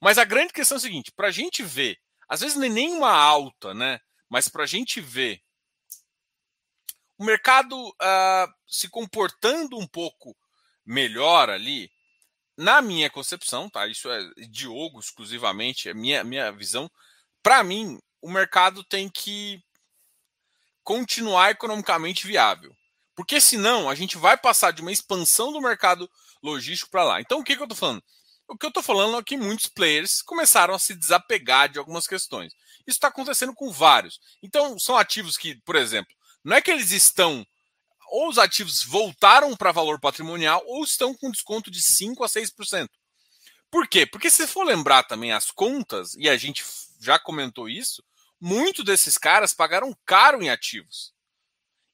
Mas 0.00 0.18
a 0.18 0.24
grande 0.24 0.52
questão 0.52 0.76
é 0.76 0.78
a 0.78 0.80
seguinte: 0.80 1.12
para 1.12 1.28
a 1.28 1.32
gente 1.32 1.62
ver, 1.62 1.98
às 2.28 2.40
vezes 2.40 2.56
nem 2.56 2.70
nenhuma 2.70 3.10
alta, 3.10 3.74
né? 3.74 4.00
Mas 4.28 4.48
para 4.48 4.64
a 4.64 4.66
gente 4.66 5.00
ver 5.00 5.40
o 7.18 7.24
mercado 7.24 7.76
uh, 7.88 8.52
se 8.66 8.88
comportando 8.88 9.78
um 9.78 9.86
pouco 9.86 10.36
melhor 10.84 11.48
ali, 11.48 11.90
na 12.56 12.80
minha 12.80 13.10
concepção, 13.10 13.68
tá? 13.68 13.86
Isso 13.86 14.10
é 14.10 14.20
Diogo 14.48 14.98
exclusivamente, 15.00 15.88
é 15.88 15.94
minha, 15.94 16.24
minha 16.24 16.50
visão. 16.52 16.90
Para 17.42 17.62
mim, 17.62 17.98
o 18.20 18.30
mercado 18.30 18.82
tem 18.84 19.08
que 19.08 19.62
continuar 20.82 21.50
economicamente 21.50 22.26
viável. 22.26 22.74
Porque 23.14 23.40
senão 23.40 23.88
a 23.88 23.94
gente 23.94 24.16
vai 24.16 24.36
passar 24.36 24.72
de 24.72 24.82
uma 24.82 24.92
expansão 24.92 25.52
do 25.52 25.60
mercado 25.60 26.10
logístico 26.42 26.90
para 26.90 27.04
lá. 27.04 27.20
Então 27.20 27.40
o 27.40 27.44
que, 27.44 27.56
que 27.56 27.62
eu 27.62 27.64
estou 27.64 27.76
falando? 27.76 28.02
O 28.48 28.56
que 28.56 28.64
eu 28.64 28.68
estou 28.68 28.82
falando 28.82 29.18
é 29.18 29.22
que 29.22 29.36
muitos 29.36 29.66
players 29.66 30.22
começaram 30.22 30.74
a 30.74 30.78
se 30.78 30.94
desapegar 30.94 31.68
de 31.68 31.78
algumas 31.78 32.06
questões. 32.06 32.52
Isso 32.86 32.96
está 32.98 33.08
acontecendo 33.08 33.52
com 33.52 33.72
vários. 33.72 34.20
Então, 34.42 34.78
são 34.78 34.96
ativos 34.96 35.36
que, 35.36 35.56
por 35.62 35.74
exemplo, 35.74 36.14
não 36.44 36.56
é 36.56 36.62
que 36.62 36.70
eles 36.70 36.92
estão. 36.92 37.44
Ou 38.08 38.28
os 38.28 38.38
ativos 38.38 38.82
voltaram 38.82 39.56
para 39.56 39.72
valor 39.72 40.00
patrimonial, 40.00 40.62
ou 40.66 40.84
estão 40.84 41.14
com 41.14 41.30
desconto 41.30 41.70
de 41.70 41.80
5% 41.80 42.24
a 42.24 42.28
6%. 42.28 42.88
Por 43.70 43.88
quê? 43.88 44.06
Porque 44.06 44.30
se 44.30 44.46
for 44.46 44.64
lembrar 44.64 45.02
também 45.04 45.32
as 45.32 45.50
contas, 45.50 46.14
e 46.14 46.28
a 46.28 46.36
gente 46.36 46.64
já 47.00 47.18
comentou 47.18 47.68
isso, 47.68 48.02
muitos 48.40 48.84
desses 48.84 49.18
caras 49.18 49.52
pagaram 49.52 49.96
caro 50.04 50.42
em 50.42 50.48
ativos. 50.48 51.12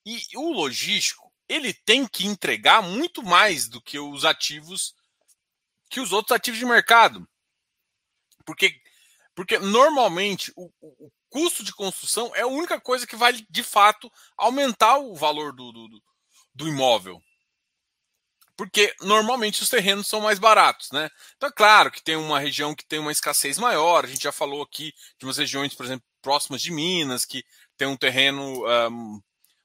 E 0.04 0.20
o 0.36 0.52
logístico, 0.52 1.32
ele 1.48 1.72
tem 1.72 2.06
que 2.06 2.26
entregar 2.26 2.82
muito 2.82 3.22
mais 3.22 3.68
do 3.68 3.80
que 3.80 3.98
os 3.98 4.24
ativos 4.24 4.94
que 5.92 6.00
os 6.00 6.10
outros 6.10 6.34
ativos 6.34 6.58
de 6.58 6.64
mercado. 6.64 7.28
Porque, 8.46 8.80
porque 9.34 9.58
normalmente 9.58 10.50
o, 10.56 10.72
o, 10.80 11.12
custo 11.32 11.64
de 11.64 11.74
construção 11.74 12.30
é 12.36 12.42
a 12.42 12.46
única 12.46 12.78
coisa 12.78 13.06
que 13.06 13.16
vai, 13.16 13.32
de 13.32 13.62
fato, 13.62 14.12
aumentar 14.36 14.98
o 14.98 15.14
valor 15.14 15.52
do, 15.54 15.72
do, 15.72 15.88
do 16.54 16.68
imóvel. 16.68 17.20
Porque 18.54 18.94
normalmente 19.00 19.62
os 19.62 19.70
terrenos 19.70 20.06
são 20.06 20.20
mais 20.20 20.38
baratos, 20.38 20.90
né? 20.92 21.08
Então 21.36 21.48
é 21.48 21.52
claro 21.52 21.90
que 21.90 22.02
tem 22.02 22.16
uma 22.16 22.38
região 22.38 22.74
que 22.74 22.86
tem 22.86 22.98
uma 22.98 23.10
escassez 23.10 23.58
maior. 23.58 24.04
A 24.04 24.08
gente 24.08 24.22
já 24.22 24.30
falou 24.30 24.62
aqui 24.62 24.92
de 25.18 25.24
umas 25.24 25.38
regiões, 25.38 25.74
por 25.74 25.86
exemplo, 25.86 26.04
próximas 26.20 26.60
de 26.60 26.70
Minas, 26.70 27.24
que 27.24 27.42
tem 27.78 27.88
um 27.88 27.96
terreno 27.96 28.62
um, 28.90 29.20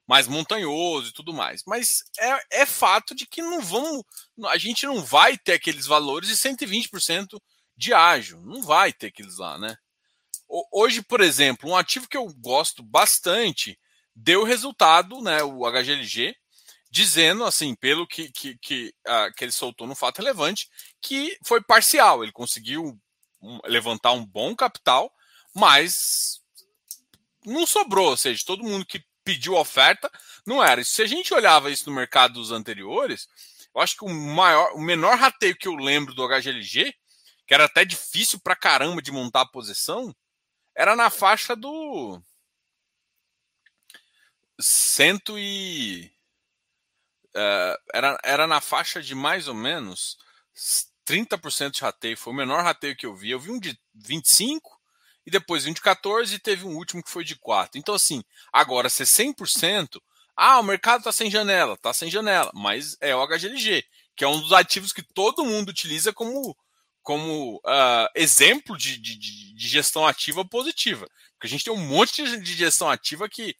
mais 0.07 0.25
montanhoso 0.25 1.09
e 1.09 1.13
tudo 1.13 1.33
mais. 1.33 1.63
Mas 1.67 2.03
é, 2.17 2.61
é 2.61 2.65
fato 2.65 3.13
de 3.13 3.27
que 3.27 3.41
não 3.41 3.61
vamos. 3.61 4.03
A 4.45 4.57
gente 4.57 4.85
não 4.85 5.03
vai 5.03 5.37
ter 5.37 5.53
aqueles 5.53 5.85
valores 5.85 6.29
de 6.29 6.37
120% 6.37 7.39
de 7.75 7.93
ágio. 7.93 8.39
Não 8.41 8.61
vai 8.61 8.93
ter 8.93 9.07
aqueles 9.07 9.37
lá, 9.37 9.57
né? 9.57 9.75
Hoje, 10.71 11.01
por 11.01 11.21
exemplo, 11.21 11.69
um 11.69 11.75
ativo 11.75 12.07
que 12.07 12.17
eu 12.17 12.25
gosto 12.39 12.81
bastante 12.81 13.77
deu 14.15 14.43
resultado, 14.43 15.21
né? 15.21 15.43
O 15.43 15.65
HGLG, 15.69 16.35
dizendo, 16.89 17.43
assim, 17.43 17.75
pelo 17.75 18.07
que, 18.07 18.31
que, 18.31 18.57
que, 18.57 18.93
uh, 19.05 19.33
que 19.35 19.43
ele 19.43 19.51
soltou 19.51 19.85
no 19.85 19.95
fato 19.95 20.19
relevante, 20.19 20.69
que 21.01 21.37
foi 21.45 21.61
parcial. 21.61 22.23
Ele 22.23 22.31
conseguiu 22.31 22.99
um, 23.41 23.59
levantar 23.65 24.13
um 24.13 24.25
bom 24.25 24.55
capital, 24.55 25.11
mas 25.53 26.41
não 27.45 27.67
sobrou. 27.67 28.09
Ou 28.11 28.17
seja, 28.17 28.43
todo 28.45 28.63
mundo 28.63 28.85
que 28.85 29.03
pediu 29.23 29.55
oferta, 29.55 30.09
não 30.45 30.63
era. 30.63 30.81
Se 30.85 31.01
a 31.01 31.05
gente 31.05 31.33
olhava 31.33 31.69
isso 31.69 31.89
no 31.89 31.95
mercado 31.95 32.35
dos 32.35 32.51
anteriores, 32.51 33.27
eu 33.75 33.81
acho 33.81 33.97
que 33.97 34.05
o 34.05 34.09
maior, 34.09 34.71
o 34.73 34.81
menor 34.81 35.17
rateio 35.17 35.57
que 35.57 35.67
eu 35.67 35.75
lembro 35.75 36.13
do 36.13 36.25
HGLG, 36.25 36.93
que 37.45 37.53
era 37.53 37.65
até 37.65 37.83
difícil 37.83 38.39
pra 38.39 38.55
caramba 38.55 39.01
de 39.01 39.11
montar 39.11 39.41
a 39.41 39.47
posição, 39.47 40.15
era 40.77 40.95
na 40.95 41.09
faixa 41.09 41.55
do 41.55 42.21
cento 44.59 45.37
e 45.37 46.11
uh, 47.35 47.77
era, 47.91 48.17
era 48.23 48.47
na 48.47 48.61
faixa 48.61 49.01
de 49.01 49.15
mais 49.15 49.47
ou 49.47 49.55
menos 49.55 50.17
30% 51.07 51.71
de 51.71 51.81
rateio. 51.81 52.15
Foi 52.15 52.31
o 52.31 52.35
menor 52.35 52.63
rateio 52.63 52.95
que 52.95 53.07
eu 53.07 53.15
vi. 53.15 53.31
Eu 53.31 53.39
vi 53.39 53.49
um 53.49 53.59
de 53.59 53.75
25 53.95 54.79
e 55.25 55.31
depois 55.31 55.65
um 55.65 55.73
de 55.73 55.81
14 55.81 56.35
e 56.35 56.39
teve 56.39 56.63
um 56.65 56.75
último 56.75 57.01
que 57.01 57.09
foi 57.09 57.23
de 57.23 57.35
4. 57.35 57.79
Então, 57.79 57.95
assim, 57.95 58.23
agora 58.53 58.87
ser 58.87 59.05
100%, 59.05 59.99
ah, 60.35 60.59
o 60.59 60.63
mercado 60.63 60.99
está 60.99 61.11
sem 61.11 61.31
janela, 61.31 61.73
está 61.73 61.91
sem 61.91 62.11
janela, 62.11 62.51
mas 62.53 62.95
é 63.01 63.15
o 63.15 63.27
HGLG, 63.27 63.83
que 64.15 64.23
é 64.23 64.27
um 64.27 64.39
dos 64.39 64.53
ativos 64.53 64.93
que 64.93 65.01
todo 65.01 65.43
mundo 65.43 65.69
utiliza 65.69 66.13
como, 66.13 66.55
como 67.07 67.55
uh, 67.57 68.09
exemplo 68.13 68.77
de, 68.77 68.97
de, 68.97 69.17
de, 69.17 69.67
gestão 69.67 70.05
ativa 70.05 70.43
positiva. 70.43 71.07
Porque 71.33 71.47
a 71.47 71.49
gente 71.49 71.63
tem 71.63 71.71
um 71.71 71.87
monte 71.87 72.21
de 72.41 72.53
gestão 72.53 72.89
ativa 72.89 73.29
que 73.29 73.55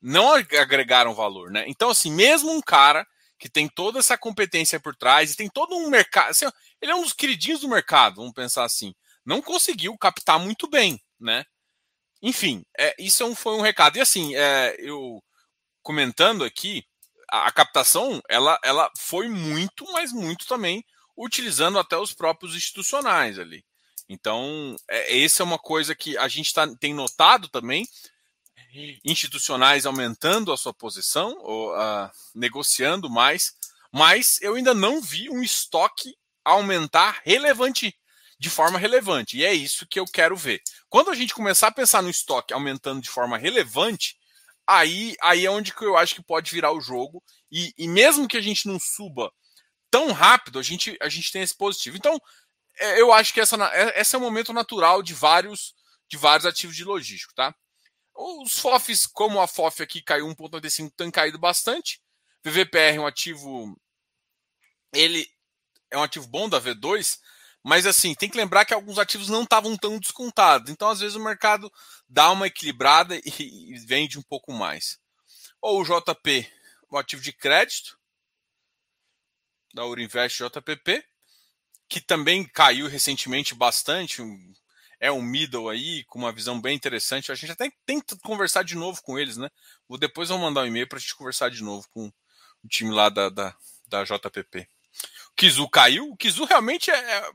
não 0.00 0.32
agregaram 0.32 1.12
valor, 1.12 1.50
né? 1.50 1.64
Então, 1.66 1.90
assim, 1.90 2.12
mesmo 2.12 2.52
um 2.52 2.60
cara 2.60 3.04
que 3.36 3.48
tem 3.48 3.68
toda 3.68 3.98
essa 3.98 4.16
competência 4.16 4.78
por 4.78 4.94
trás 4.94 5.32
e 5.32 5.36
tem 5.36 5.48
todo 5.48 5.74
um 5.74 5.90
mercado, 5.90 6.30
assim, 6.30 6.46
ele 6.80 6.92
é 6.92 6.94
um 6.94 7.02
dos 7.02 7.12
queridinhos 7.12 7.62
do 7.62 7.68
mercado, 7.68 8.16
vamos 8.16 8.32
pensar 8.32 8.62
assim, 8.62 8.94
não 9.26 9.42
conseguiu 9.42 9.98
captar 9.98 10.38
muito 10.38 10.70
bem 10.70 11.02
né? 11.20 11.44
Enfim, 12.22 12.64
é, 12.78 12.94
isso 12.98 13.22
é 13.22 13.26
um, 13.26 13.34
foi 13.34 13.54
um 13.54 13.60
recado. 13.60 13.96
E 13.96 14.00
assim, 14.00 14.36
é, 14.36 14.76
eu 14.78 15.20
comentando 15.82 16.44
aqui, 16.44 16.84
a, 17.30 17.48
a, 17.48 17.52
captação 17.52 18.22
ela, 18.28 18.58
ela 18.62 18.90
foi 18.96 19.28
muito, 19.28 19.84
mas 19.92 20.12
muito 20.12 20.46
também 20.46 20.84
utilizando 21.16 21.78
até 21.78 21.96
os 21.96 22.12
próprios 22.12 22.54
institucionais 22.54 23.38
ali. 23.38 23.64
Então, 24.08 24.76
é, 24.88 25.22
essa 25.22 25.42
é 25.42 25.44
uma 25.44 25.58
coisa 25.58 25.94
que 25.94 26.16
a 26.18 26.28
gente 26.28 26.52
tá, 26.52 26.66
tem 26.76 26.92
notado 26.92 27.48
também, 27.48 27.86
institucionais 29.04 29.86
aumentando 29.86 30.52
a 30.52 30.56
sua 30.56 30.74
posição, 30.74 31.36
ou, 31.40 31.72
uh, 31.72 32.10
negociando 32.34 33.08
mais, 33.08 33.52
mas 33.92 34.40
eu 34.42 34.54
ainda 34.54 34.74
não 34.74 35.00
vi 35.00 35.30
um 35.30 35.42
estoque 35.42 36.16
aumentar 36.44 37.20
relevante, 37.24 37.96
de 38.38 38.50
forma 38.50 38.78
relevante. 38.78 39.38
E 39.38 39.44
é 39.44 39.54
isso 39.54 39.86
que 39.86 39.98
eu 39.98 40.04
quero 40.04 40.36
ver. 40.36 40.60
Quando 40.88 41.10
a 41.10 41.14
gente 41.14 41.34
começar 41.34 41.68
a 41.68 41.72
pensar 41.72 42.02
no 42.02 42.10
estoque 42.10 42.52
aumentando 42.52 43.00
de 43.00 43.08
forma 43.08 43.38
relevante, 43.38 44.16
aí, 44.66 45.16
aí 45.22 45.46
é 45.46 45.50
onde 45.50 45.72
eu 45.80 45.96
acho 45.96 46.16
que 46.16 46.22
pode 46.22 46.50
virar 46.50 46.72
o 46.72 46.80
jogo. 46.80 47.22
E, 47.50 47.72
e 47.78 47.88
mesmo 47.88 48.28
que 48.28 48.36
a 48.36 48.42
gente 48.42 48.66
não 48.66 48.78
suba 48.78 49.32
tão 49.94 50.10
rápido, 50.10 50.58
a 50.58 50.62
gente, 50.62 50.98
a 51.00 51.08
gente 51.08 51.30
tem 51.30 51.40
esse 51.40 51.56
positivo. 51.56 51.96
Então, 51.96 52.20
é, 52.80 53.00
eu 53.00 53.12
acho 53.12 53.32
que 53.32 53.40
essa, 53.40 53.56
é, 53.72 54.00
esse 54.00 54.16
é 54.16 54.18
o 54.18 54.20
momento 54.20 54.52
natural 54.52 55.04
de 55.04 55.14
vários, 55.14 55.72
de 56.08 56.16
vários 56.16 56.44
ativos 56.44 56.74
de 56.74 56.82
logístico, 56.82 57.32
tá? 57.32 57.54
Os 58.12 58.58
FOFs, 58.58 59.06
como 59.06 59.40
a 59.40 59.46
FOF 59.46 59.84
aqui 59.84 60.02
caiu 60.02 60.26
1,95, 60.26 60.92
tem 60.96 61.12
caído 61.12 61.38
bastante. 61.38 62.02
VVPR 62.42 62.96
é 62.96 63.00
um 63.00 63.06
ativo. 63.06 63.80
Ele 64.92 65.28
é 65.92 65.96
um 65.96 66.02
ativo 66.02 66.26
bom 66.26 66.48
da 66.48 66.60
V2, 66.60 67.20
mas 67.62 67.86
assim, 67.86 68.16
tem 68.16 68.28
que 68.28 68.36
lembrar 68.36 68.64
que 68.64 68.74
alguns 68.74 68.98
ativos 68.98 69.28
não 69.28 69.44
estavam 69.44 69.76
tão 69.76 70.00
descontados. 70.00 70.72
Então, 70.72 70.88
às 70.88 70.98
vezes, 70.98 71.14
o 71.14 71.22
mercado 71.22 71.72
dá 72.08 72.32
uma 72.32 72.48
equilibrada 72.48 73.14
e, 73.24 73.74
e 73.74 73.78
vende 73.86 74.18
um 74.18 74.22
pouco 74.22 74.52
mais. 74.52 74.98
Ou 75.62 75.82
o 75.82 75.84
JP, 75.84 76.50
o 76.90 76.98
ativo 76.98 77.22
de 77.22 77.32
crédito 77.32 77.96
da 79.74 79.84
Urinvest 79.84 80.42
JPP, 80.42 81.04
que 81.88 82.00
também 82.00 82.44
caiu 82.44 82.86
recentemente 82.86 83.54
bastante. 83.54 84.22
É 85.00 85.10
um 85.10 85.20
middle 85.20 85.68
aí, 85.68 86.04
com 86.04 86.20
uma 86.20 86.32
visão 86.32 86.60
bem 86.60 86.74
interessante. 86.74 87.30
A 87.30 87.34
gente 87.34 87.52
até 87.52 87.68
que 87.68 87.76
conversar 88.22 88.62
de 88.62 88.76
novo 88.76 89.02
com 89.02 89.18
eles, 89.18 89.36
né? 89.36 89.50
Vou 89.88 89.98
depois 89.98 90.28
vou 90.28 90.38
mandar 90.38 90.62
um 90.62 90.66
e-mail 90.66 90.88
para 90.88 90.96
a 90.96 91.00
gente 91.00 91.16
conversar 91.16 91.50
de 91.50 91.62
novo 91.62 91.86
com 91.90 92.06
o 92.62 92.68
time 92.68 92.94
lá 92.94 93.08
da, 93.08 93.28
da, 93.28 93.54
da 93.88 94.04
JPP. 94.04 94.66
Kizu 95.36 95.68
caiu. 95.68 96.10
O 96.10 96.16
Kizu 96.16 96.44
realmente 96.44 96.90
é. 96.90 96.94
é. 96.96 97.30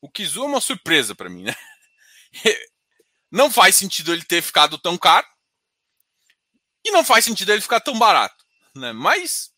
O 0.00 0.08
Kizu 0.08 0.42
é 0.42 0.46
uma 0.46 0.60
surpresa 0.60 1.14
para 1.14 1.28
mim, 1.28 1.44
né? 1.44 1.54
Não 3.30 3.50
faz 3.50 3.76
sentido 3.76 4.12
ele 4.12 4.24
ter 4.24 4.42
ficado 4.42 4.76
tão 4.76 4.98
caro. 4.98 5.26
E 6.84 6.90
não 6.90 7.04
faz 7.04 7.24
sentido 7.24 7.50
ele 7.50 7.62
ficar 7.62 7.80
tão 7.80 7.98
barato. 7.98 8.44
Né? 8.74 8.92
Mas 8.92 9.51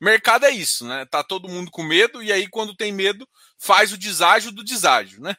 mercado 0.00 0.46
é 0.46 0.50
isso, 0.50 0.86
né? 0.86 1.04
Tá 1.06 1.22
todo 1.22 1.48
mundo 1.48 1.70
com 1.70 1.82
medo 1.82 2.22
e 2.22 2.32
aí 2.32 2.48
quando 2.48 2.74
tem 2.74 2.92
medo 2.92 3.28
faz 3.58 3.92
o 3.92 3.98
deságio 3.98 4.52
do 4.52 4.64
deságio, 4.64 5.20
né? 5.20 5.34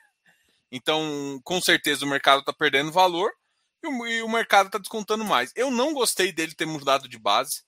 Então, 0.71 1.39
com 1.43 1.61
certeza 1.61 2.05
o 2.05 2.09
mercado 2.09 2.39
está 2.39 2.51
perdendo 2.51 2.91
valor 2.91 3.31
e 3.83 3.87
o, 3.87 4.07
e 4.07 4.21
o 4.21 4.29
mercado 4.29 4.67
está 4.67 4.77
descontando 4.77 5.23
mais. 5.23 5.51
Eu 5.55 5.71
não 5.71 5.93
gostei 5.93 6.31
dele 6.31 6.53
ter 6.53 6.65
mudado 6.65 7.07
de 7.07 7.17
base. 7.17 7.63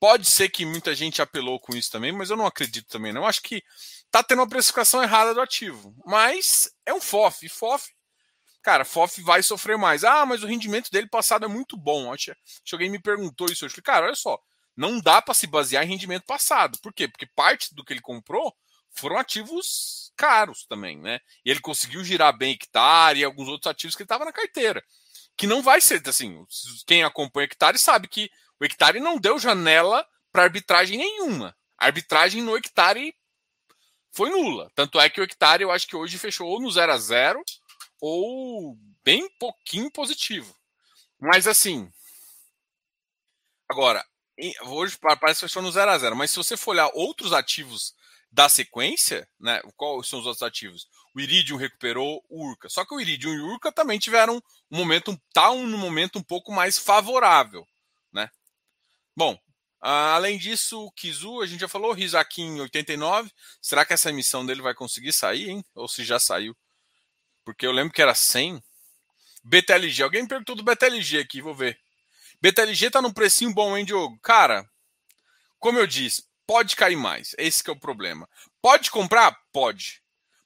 Pode 0.00 0.26
ser 0.26 0.48
que 0.48 0.64
muita 0.64 0.94
gente 0.94 1.20
apelou 1.20 1.58
com 1.58 1.74
isso 1.74 1.90
também, 1.90 2.12
mas 2.12 2.30
eu 2.30 2.36
não 2.36 2.46
acredito 2.46 2.86
também. 2.88 3.12
Não. 3.12 3.26
Acho 3.26 3.42
que 3.42 3.62
tá 4.10 4.22
tendo 4.22 4.40
uma 4.40 4.48
precificação 4.48 5.02
errada 5.02 5.34
do 5.34 5.40
ativo. 5.40 5.94
Mas 6.06 6.70
é 6.86 6.94
um 6.94 7.00
FOF. 7.00 7.48
FOF, 7.48 7.90
cara, 8.62 8.84
FOF 8.84 9.20
vai 9.22 9.42
sofrer 9.42 9.76
mais. 9.76 10.04
Ah, 10.04 10.24
mas 10.24 10.42
o 10.42 10.46
rendimento 10.46 10.90
dele 10.90 11.08
passado 11.08 11.44
é 11.44 11.48
muito 11.48 11.76
bom. 11.76 12.12
Acho 12.12 12.32
que 12.64 12.74
alguém 12.74 12.88
me 12.88 13.00
perguntou 13.00 13.48
isso. 13.48 13.68
Falei, 13.68 13.82
cara, 13.82 14.06
olha 14.06 14.14
só. 14.14 14.38
Não 14.78 15.00
dá 15.00 15.20
para 15.20 15.34
se 15.34 15.48
basear 15.48 15.82
em 15.82 15.88
rendimento 15.88 16.24
passado. 16.24 16.78
Por 16.80 16.92
quê? 16.92 17.08
Porque 17.08 17.26
parte 17.26 17.74
do 17.74 17.84
que 17.84 17.92
ele 17.92 18.00
comprou 18.00 18.54
foram 18.92 19.18
ativos 19.18 20.12
caros 20.16 20.64
também, 20.66 20.96
né? 20.96 21.18
E 21.44 21.50
ele 21.50 21.58
conseguiu 21.58 22.04
girar 22.04 22.38
bem 22.38 22.52
hectare 22.52 23.18
e 23.18 23.24
alguns 23.24 23.48
outros 23.48 23.68
ativos 23.68 23.96
que 23.96 24.02
ele 24.02 24.04
estava 24.04 24.24
na 24.24 24.32
carteira. 24.32 24.80
Que 25.36 25.48
não 25.48 25.62
vai 25.62 25.80
ser, 25.80 26.00
assim, 26.08 26.46
quem 26.86 27.02
acompanha 27.02 27.46
hectare 27.46 27.76
sabe 27.76 28.06
que 28.06 28.30
o 28.60 28.64
hectare 28.64 29.00
não 29.00 29.18
deu 29.18 29.36
janela 29.36 30.06
para 30.30 30.44
arbitragem 30.44 30.96
nenhuma. 30.96 31.56
A 31.76 31.86
arbitragem 31.86 32.40
no 32.40 32.56
hectare 32.56 33.12
foi 34.12 34.30
nula. 34.30 34.70
Tanto 34.76 35.00
é 35.00 35.10
que 35.10 35.20
o 35.20 35.24
hectare 35.24 35.64
eu 35.64 35.72
acho 35.72 35.88
que 35.88 35.96
hoje 35.96 36.18
fechou 36.18 36.46
ou 36.48 36.62
no 36.62 36.70
0 36.70 36.92
a 36.92 36.98
0 36.98 37.42
ou 38.00 38.78
bem 39.02 39.28
pouquinho 39.40 39.90
positivo. 39.90 40.54
Mas 41.18 41.48
assim. 41.48 41.90
Agora, 43.68 44.06
hoje 44.66 44.96
parece 45.20 45.46
que 45.46 45.60
no 45.60 45.72
0 45.72 45.90
a 45.90 45.98
0 45.98 46.16
mas 46.16 46.30
se 46.30 46.36
você 46.36 46.56
for 46.56 46.70
olhar 46.72 46.90
outros 46.94 47.32
ativos 47.32 47.94
da 48.30 48.48
sequência, 48.48 49.28
né? 49.40 49.60
Quais 49.76 50.06
são 50.06 50.20
os 50.20 50.26
outros 50.26 50.42
ativos? 50.42 50.86
O 51.14 51.20
Iridium 51.20 51.56
recuperou 51.56 52.24
o 52.28 52.48
Urca. 52.48 52.68
Só 52.68 52.84
que 52.84 52.94
o 52.94 53.00
Iridium 53.00 53.32
e 53.32 53.40
o 53.40 53.46
Urca 53.46 53.72
também 53.72 53.98
tiveram 53.98 54.36
um 54.70 54.76
momento, 54.76 55.18
tá 55.32 55.50
um 55.50 55.66
momento 55.76 56.18
um 56.18 56.22
pouco 56.22 56.52
mais 56.52 56.78
favorável, 56.78 57.66
né? 58.12 58.30
Bom, 59.16 59.36
além 59.80 60.38
disso, 60.38 60.84
o 60.84 60.92
Kizu, 60.92 61.40
a 61.40 61.46
gente 61.46 61.60
já 61.60 61.68
falou, 61.68 61.92
Rizaki 61.92 62.42
em 62.42 62.60
89. 62.60 63.30
Será 63.60 63.84
que 63.84 63.92
essa 63.92 64.10
emissão 64.10 64.44
dele 64.44 64.62
vai 64.62 64.74
conseguir 64.74 65.12
sair, 65.12 65.48
hein? 65.48 65.64
Ou 65.74 65.88
se 65.88 66.04
já 66.04 66.18
saiu? 66.18 66.56
Porque 67.44 67.66
eu 67.66 67.72
lembro 67.72 67.92
que 67.92 68.02
era 68.02 68.14
100. 68.14 68.62
BTLG, 69.42 70.02
alguém 70.02 70.22
me 70.22 70.28
perguntou 70.28 70.54
do 70.54 70.62
BTLG 70.62 71.18
aqui, 71.18 71.40
vou 71.40 71.54
ver. 71.54 71.80
BTLG 72.40 72.90
tá 72.90 73.02
num 73.02 73.12
precinho 73.12 73.52
bom, 73.52 73.76
hein, 73.76 73.84
Diogo? 73.84 74.18
Cara, 74.20 74.68
como 75.58 75.78
eu 75.78 75.86
disse, 75.86 76.24
pode 76.46 76.76
cair 76.76 76.96
mais. 76.96 77.34
Esse 77.36 77.62
é 77.68 77.72
o 77.72 77.78
problema. 77.78 78.28
Pode 78.62 78.90
comprar? 78.90 79.36
Pode. 79.52 80.02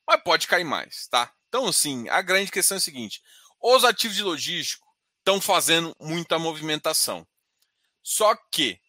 Mas 0.07 0.23
pode 0.23 0.47
cair 0.47 0.65
mais, 0.65 1.07
tá? 1.09 1.33
Então, 1.49 1.67
assim, 1.67 2.09
a 2.09 2.23
grande 2.23 2.51
questão 2.51 2.77
é 2.77 2.79
a 2.79 2.81
seguinte: 2.81 3.23
os 3.61 3.85
ativos 3.85 4.17
de 4.17 4.23
logístico 4.23 4.87
estão 5.19 5.41
fazendo 5.41 5.95
muita 6.01 6.39
movimentação. 6.39 7.27
Só 8.03 8.35
que 8.51 8.81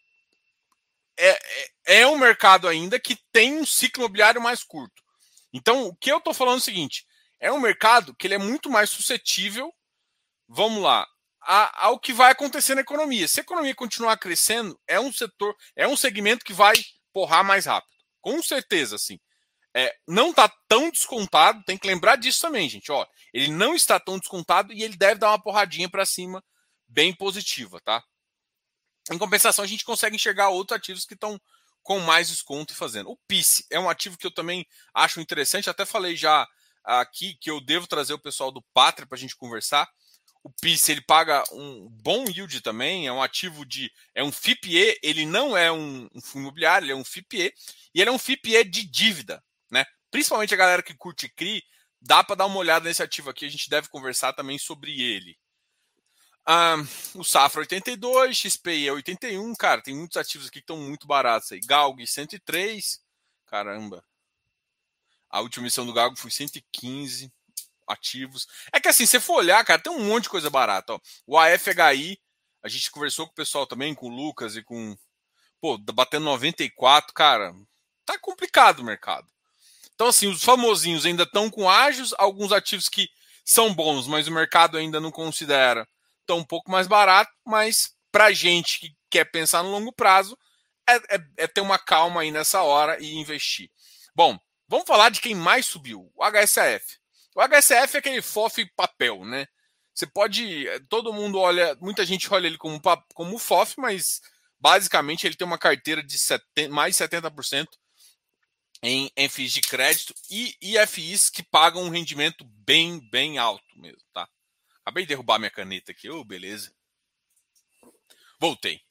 é, 1.17 1.29
é, 1.29 1.99
é, 2.01 2.07
um 2.07 2.17
mercado 2.17 2.67
ainda 2.67 2.99
que 2.99 3.17
tem 3.31 3.53
um 3.57 3.65
ciclo 3.65 4.03
imobiliário 4.03 4.41
mais 4.41 4.63
curto. 4.63 5.03
Então, 5.51 5.85
o 5.85 5.95
que 5.95 6.11
eu 6.11 6.17
estou 6.17 6.33
falando 6.33 6.55
é 6.55 6.57
o 6.57 6.63
seguinte: 6.63 7.05
é 7.39 7.51
um 7.51 7.59
mercado 7.59 8.15
que 8.15 8.25
ele 8.25 8.33
é 8.33 8.39
muito 8.39 8.69
mais 8.69 8.89
suscetível, 8.89 9.71
vamos 10.47 10.81
lá, 10.81 11.07
a, 11.45 11.85
ao 11.87 11.99
que 11.99 12.13
vai 12.13 12.31
acontecer 12.31 12.75
na 12.75 12.81
economia. 12.81 13.27
Se 13.27 13.39
a 13.39 13.43
economia 13.43 13.75
continuar 13.75 14.17
crescendo, 14.17 14.79
é 14.87 14.99
um 14.99 15.11
setor, 15.11 15.55
é 15.75 15.87
um 15.87 15.97
segmento 15.97 16.45
que 16.45 16.53
vai 16.53 16.73
porrar 17.11 17.43
mais 17.43 17.65
rápido. 17.65 17.91
Com 18.21 18.41
certeza, 18.41 18.95
assim. 18.95 19.19
É, 19.75 19.93
não 20.07 20.29
está 20.29 20.47
tão 20.67 20.89
descontado, 20.91 21.63
tem 21.65 21.77
que 21.77 21.87
lembrar 21.87 22.15
disso 22.15 22.41
também, 22.41 22.69
gente. 22.69 22.91
Ó, 22.91 23.05
ele 23.33 23.51
não 23.51 23.75
está 23.75 23.99
tão 23.99 24.19
descontado 24.19 24.71
e 24.71 24.83
ele 24.83 24.95
deve 24.95 25.19
dar 25.19 25.29
uma 25.29 25.41
porradinha 25.41 25.89
para 25.89 26.05
cima 26.05 26.43
bem 26.87 27.13
positiva, 27.13 27.79
tá? 27.83 28.03
Em 29.11 29.17
compensação, 29.17 29.63
a 29.63 29.67
gente 29.67 29.83
consegue 29.83 30.15
enxergar 30.15 30.49
outros 30.49 30.77
ativos 30.77 31.05
que 31.05 31.15
estão 31.15 31.39
com 31.81 31.99
mais 31.99 32.29
desconto 32.29 32.73
e 32.73 32.77
fazendo. 32.77 33.09
O 33.09 33.17
PIS 33.27 33.65
é 33.69 33.79
um 33.79 33.89
ativo 33.89 34.17
que 34.17 34.25
eu 34.25 34.33
também 34.33 34.65
acho 34.93 35.19
interessante, 35.19 35.69
até 35.69 35.85
falei 35.85 36.15
já 36.15 36.47
aqui 36.83 37.35
que 37.39 37.49
eu 37.49 37.59
devo 37.59 37.87
trazer 37.87 38.13
o 38.13 38.19
pessoal 38.19 38.51
do 38.51 38.63
Pátria 38.73 39.07
para 39.07 39.17
a 39.17 39.19
gente 39.19 39.35
conversar. 39.35 39.89
O 40.43 40.49
PIS 40.49 40.89
ele 40.89 41.01
paga 41.01 41.41
um 41.53 41.87
bom 41.89 42.25
yield 42.27 42.59
também, 42.61 43.07
é 43.07 43.13
um 43.13 43.21
ativo 43.21 43.65
de. 43.65 43.89
É 44.13 44.21
um 44.21 44.31
FIPE, 44.31 44.99
ele 45.01 45.25
não 45.25 45.55
é 45.55 45.71
um, 45.71 46.09
um 46.13 46.21
fundo 46.21 46.41
imobiliário, 46.41 46.85
ele 46.85 46.91
é 46.91 46.95
um 46.95 47.03
FIPE, 47.03 47.53
e 47.95 48.01
ele 48.01 48.09
é 48.09 48.13
um 48.13 48.19
FIPE 48.19 48.63
de 48.65 48.85
dívida. 48.85 49.41
Né? 49.71 49.85
Principalmente 50.11 50.53
a 50.53 50.57
galera 50.57 50.83
que 50.83 50.93
curte 50.93 51.29
CRI, 51.29 51.63
dá 52.01 52.23
para 52.23 52.35
dar 52.35 52.45
uma 52.45 52.57
olhada 52.57 52.85
nesse 52.85 53.01
ativo 53.01 53.29
aqui, 53.29 53.45
a 53.45 53.49
gente 53.49 53.69
deve 53.69 53.87
conversar 53.87 54.33
também 54.33 54.57
sobre 54.57 55.01
ele. 55.01 55.37
Ah, 56.45 56.75
o 57.15 57.23
Safra 57.23 57.61
82, 57.61 58.35
XPI 58.35 58.87
é 58.87 58.91
81, 58.91 59.55
cara, 59.55 59.81
tem 59.81 59.95
muitos 59.95 60.17
ativos 60.17 60.47
aqui 60.47 60.59
que 60.59 60.63
estão 60.63 60.77
muito 60.77 61.07
baratos 61.07 61.53
aí. 61.53 61.61
Galg 61.61 62.05
103, 62.05 62.99
caramba. 63.45 64.03
A 65.29 65.39
última 65.39 65.63
missão 65.63 65.85
do 65.85 65.93
Galg 65.93 66.19
foi 66.19 66.29
115 66.29 67.31
ativos. 67.87 68.47
É 68.71 68.79
que 68.79 68.87
assim, 68.87 69.05
se 69.05 69.19
for 69.19 69.35
olhar, 69.35 69.63
cara, 69.65 69.81
tem 69.81 69.91
um 69.91 70.03
monte 70.05 70.23
de 70.23 70.29
coisa 70.29 70.49
barata. 70.49 70.93
Ó. 70.93 70.99
O 71.27 71.37
AFHI, 71.37 72.19
a 72.61 72.67
gente 72.69 72.91
conversou 72.91 73.25
com 73.25 73.31
o 73.31 73.35
pessoal 73.35 73.67
também, 73.67 73.93
com 73.93 74.07
o 74.07 74.15
Lucas 74.15 74.55
e 74.55 74.63
com. 74.63 74.95
Pô, 75.59 75.77
batendo 75.77 76.25
94, 76.25 77.13
cara, 77.13 77.53
tá 78.05 78.17
complicado 78.19 78.79
o 78.79 78.83
mercado. 78.83 79.27
Então, 79.95 80.07
assim, 80.07 80.27
os 80.27 80.43
famosinhos 80.43 81.05
ainda 81.05 81.23
estão 81.23 81.49
com 81.49 81.69
ágios, 81.69 82.13
alguns 82.17 82.51
ativos 82.51 82.89
que 82.89 83.07
são 83.45 83.73
bons, 83.73 84.07
mas 84.07 84.27
o 84.27 84.31
mercado 84.31 84.77
ainda 84.77 84.99
não 84.99 85.11
considera. 85.11 85.87
Estão 86.21 86.39
um 86.39 86.43
pouco 86.43 86.71
mais 86.71 86.87
barato, 86.87 87.31
mas 87.45 87.93
pra 88.11 88.31
gente 88.31 88.79
que 88.79 88.95
quer 89.09 89.25
pensar 89.25 89.63
no 89.63 89.71
longo 89.71 89.91
prazo, 89.91 90.37
é, 90.87 90.95
é, 91.15 91.25
é 91.37 91.47
ter 91.47 91.61
uma 91.61 91.77
calma 91.77 92.21
aí 92.21 92.31
nessa 92.31 92.61
hora 92.61 93.01
e 93.01 93.15
investir. 93.15 93.69
Bom, 94.15 94.37
vamos 94.67 94.85
falar 94.85 95.09
de 95.09 95.21
quem 95.21 95.35
mais 95.35 95.65
subiu, 95.65 96.11
o 96.15 96.23
HSAF. 96.23 96.99
O 97.35 97.41
HCF 97.41 97.95
é 97.95 97.99
aquele 97.99 98.21
FOF 98.21 98.65
papel, 98.75 99.25
né? 99.25 99.47
Você 99.93 100.07
pode. 100.07 100.65
Todo 100.89 101.13
mundo 101.13 101.39
olha. 101.39 101.75
Muita 101.81 102.05
gente 102.05 102.31
olha 102.33 102.47
ele 102.47 102.57
como, 102.57 102.81
como 103.13 103.37
FOF, 103.37 103.79
mas 103.79 104.21
basicamente 104.59 105.27
ele 105.27 105.35
tem 105.35 105.45
uma 105.45 105.57
carteira 105.57 106.01
de 106.01 106.17
70, 106.17 106.73
mais 106.73 106.95
de 106.95 107.03
70% 107.03 107.67
em, 108.81 109.11
em 109.15 109.27
de 109.27 109.61
crédito 109.61 110.13
e 110.29 110.57
IFIs 110.61 111.29
que 111.29 111.43
pagam 111.43 111.83
um 111.83 111.89
rendimento 111.89 112.43
bem, 112.65 112.99
bem 113.09 113.37
alto 113.37 113.63
mesmo, 113.75 114.01
tá? 114.13 114.27
Acabei 114.81 115.03
de 115.03 115.09
derrubar 115.09 115.39
minha 115.39 115.51
caneta 115.51 115.91
aqui, 115.91 116.09
oh, 116.09 116.23
beleza. 116.23 116.73
Voltei. 118.39 118.81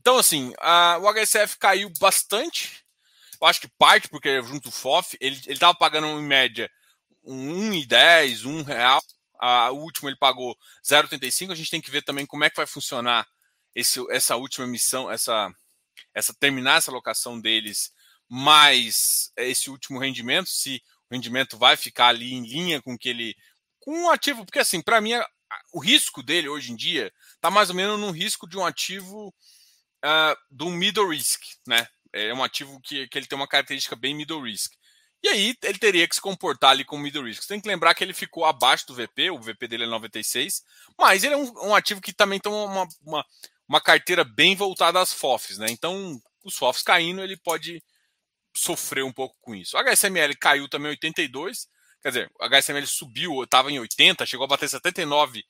Então, 0.00 0.18
assim, 0.18 0.52
a, 0.58 0.98
o 0.98 1.12
HCF 1.12 1.56
caiu 1.58 1.90
bastante. 1.98 2.84
Eu 3.40 3.46
acho 3.46 3.60
que 3.60 3.68
parte 3.68 4.08
porque 4.08 4.42
junto 4.42 4.68
ao 4.68 4.72
FOF, 4.72 5.16
ele 5.20 5.40
estava 5.48 5.74
pagando 5.74 6.06
em 6.06 6.22
média 6.22 6.70
um 7.28 7.70
1,10, 7.70 8.46
um 8.46 8.62
real. 8.62 9.02
A, 9.40 9.70
o 9.70 9.80
último 9.82 10.08
ele 10.08 10.16
pagou 10.16 10.56
0,85. 10.84 11.52
A 11.52 11.54
gente 11.54 11.70
tem 11.70 11.80
que 11.80 11.90
ver 11.90 12.02
também 12.02 12.26
como 12.26 12.44
é 12.44 12.50
que 12.50 12.56
vai 12.56 12.66
funcionar 12.66 13.26
esse, 13.74 14.00
essa 14.10 14.36
última 14.36 14.66
emissão, 14.66 15.10
essa, 15.10 15.52
essa 16.14 16.34
terminar 16.34 16.78
essa 16.78 16.90
locação 16.90 17.40
deles, 17.40 17.92
mais 18.28 19.30
esse 19.36 19.70
último 19.70 19.98
rendimento, 19.98 20.48
se 20.48 20.82
o 21.10 21.14
rendimento 21.14 21.56
vai 21.56 21.76
ficar 21.76 22.08
ali 22.08 22.34
em 22.34 22.46
linha 22.46 22.82
com 22.82 22.98
que 22.98 23.08
ele 23.08 23.36
com 23.80 23.92
um 23.92 24.10
ativo, 24.10 24.44
porque 24.44 24.58
assim, 24.58 24.82
para 24.82 25.00
mim 25.00 25.12
o 25.72 25.78
risco 25.78 26.22
dele 26.22 26.48
hoje 26.48 26.72
em 26.72 26.76
dia 26.76 27.12
está 27.34 27.50
mais 27.50 27.70
ou 27.70 27.76
menos 27.76 27.98
no 27.98 28.10
risco 28.10 28.46
de 28.48 28.58
um 28.58 28.66
ativo 28.66 29.28
uh, 30.04 30.36
do 30.50 30.68
middle 30.70 31.08
risk, 31.08 31.40
né? 31.66 31.86
É 32.12 32.32
um 32.34 32.42
ativo 32.42 32.80
que, 32.82 33.06
que 33.08 33.18
ele 33.18 33.26
tem 33.26 33.36
uma 33.36 33.48
característica 33.48 33.94
bem 33.94 34.14
middle 34.14 34.42
risk. 34.42 34.72
E 35.22 35.28
aí 35.28 35.56
ele 35.62 35.78
teria 35.78 36.06
que 36.06 36.14
se 36.14 36.20
comportar 36.20 36.70
ali 36.70 36.84
com 36.84 36.96
o 36.96 36.98
middle 36.98 37.24
risk. 37.24 37.46
Tem 37.46 37.60
que 37.60 37.68
lembrar 37.68 37.94
que 37.94 38.04
ele 38.04 38.14
ficou 38.14 38.44
abaixo 38.44 38.86
do 38.86 38.94
VP, 38.94 39.30
o 39.30 39.40
VP 39.40 39.66
dele 39.66 39.84
é 39.84 39.88
96, 39.88 40.62
mas 40.96 41.24
ele 41.24 41.34
é 41.34 41.36
um, 41.36 41.68
um 41.68 41.74
ativo 41.74 42.00
que 42.00 42.12
também 42.12 42.38
tem 42.38 42.50
uma, 42.50 42.86
uma, 43.04 43.26
uma, 43.68 43.80
carteira 43.80 44.22
bem 44.22 44.54
voltada 44.54 45.00
às 45.00 45.12
FOFs, 45.12 45.58
né? 45.58 45.66
Então, 45.70 46.20
os 46.44 46.54
FOFs 46.56 46.82
caindo, 46.82 47.22
ele 47.22 47.36
pode 47.36 47.82
sofrer 48.54 49.04
um 49.04 49.12
pouco 49.12 49.36
com 49.40 49.54
isso. 49.54 49.76
O 49.76 49.80
HSML 49.80 50.36
caiu 50.38 50.68
também 50.68 50.90
82, 50.90 51.68
quer 52.00 52.08
dizer, 52.08 52.30
o 52.38 52.44
HSML 52.44 52.86
subiu, 52.86 53.42
estava 53.42 53.72
em 53.72 53.80
80, 53.80 54.24
chegou 54.24 54.44
a 54.44 54.48
bater 54.48 54.68
79 54.68 55.44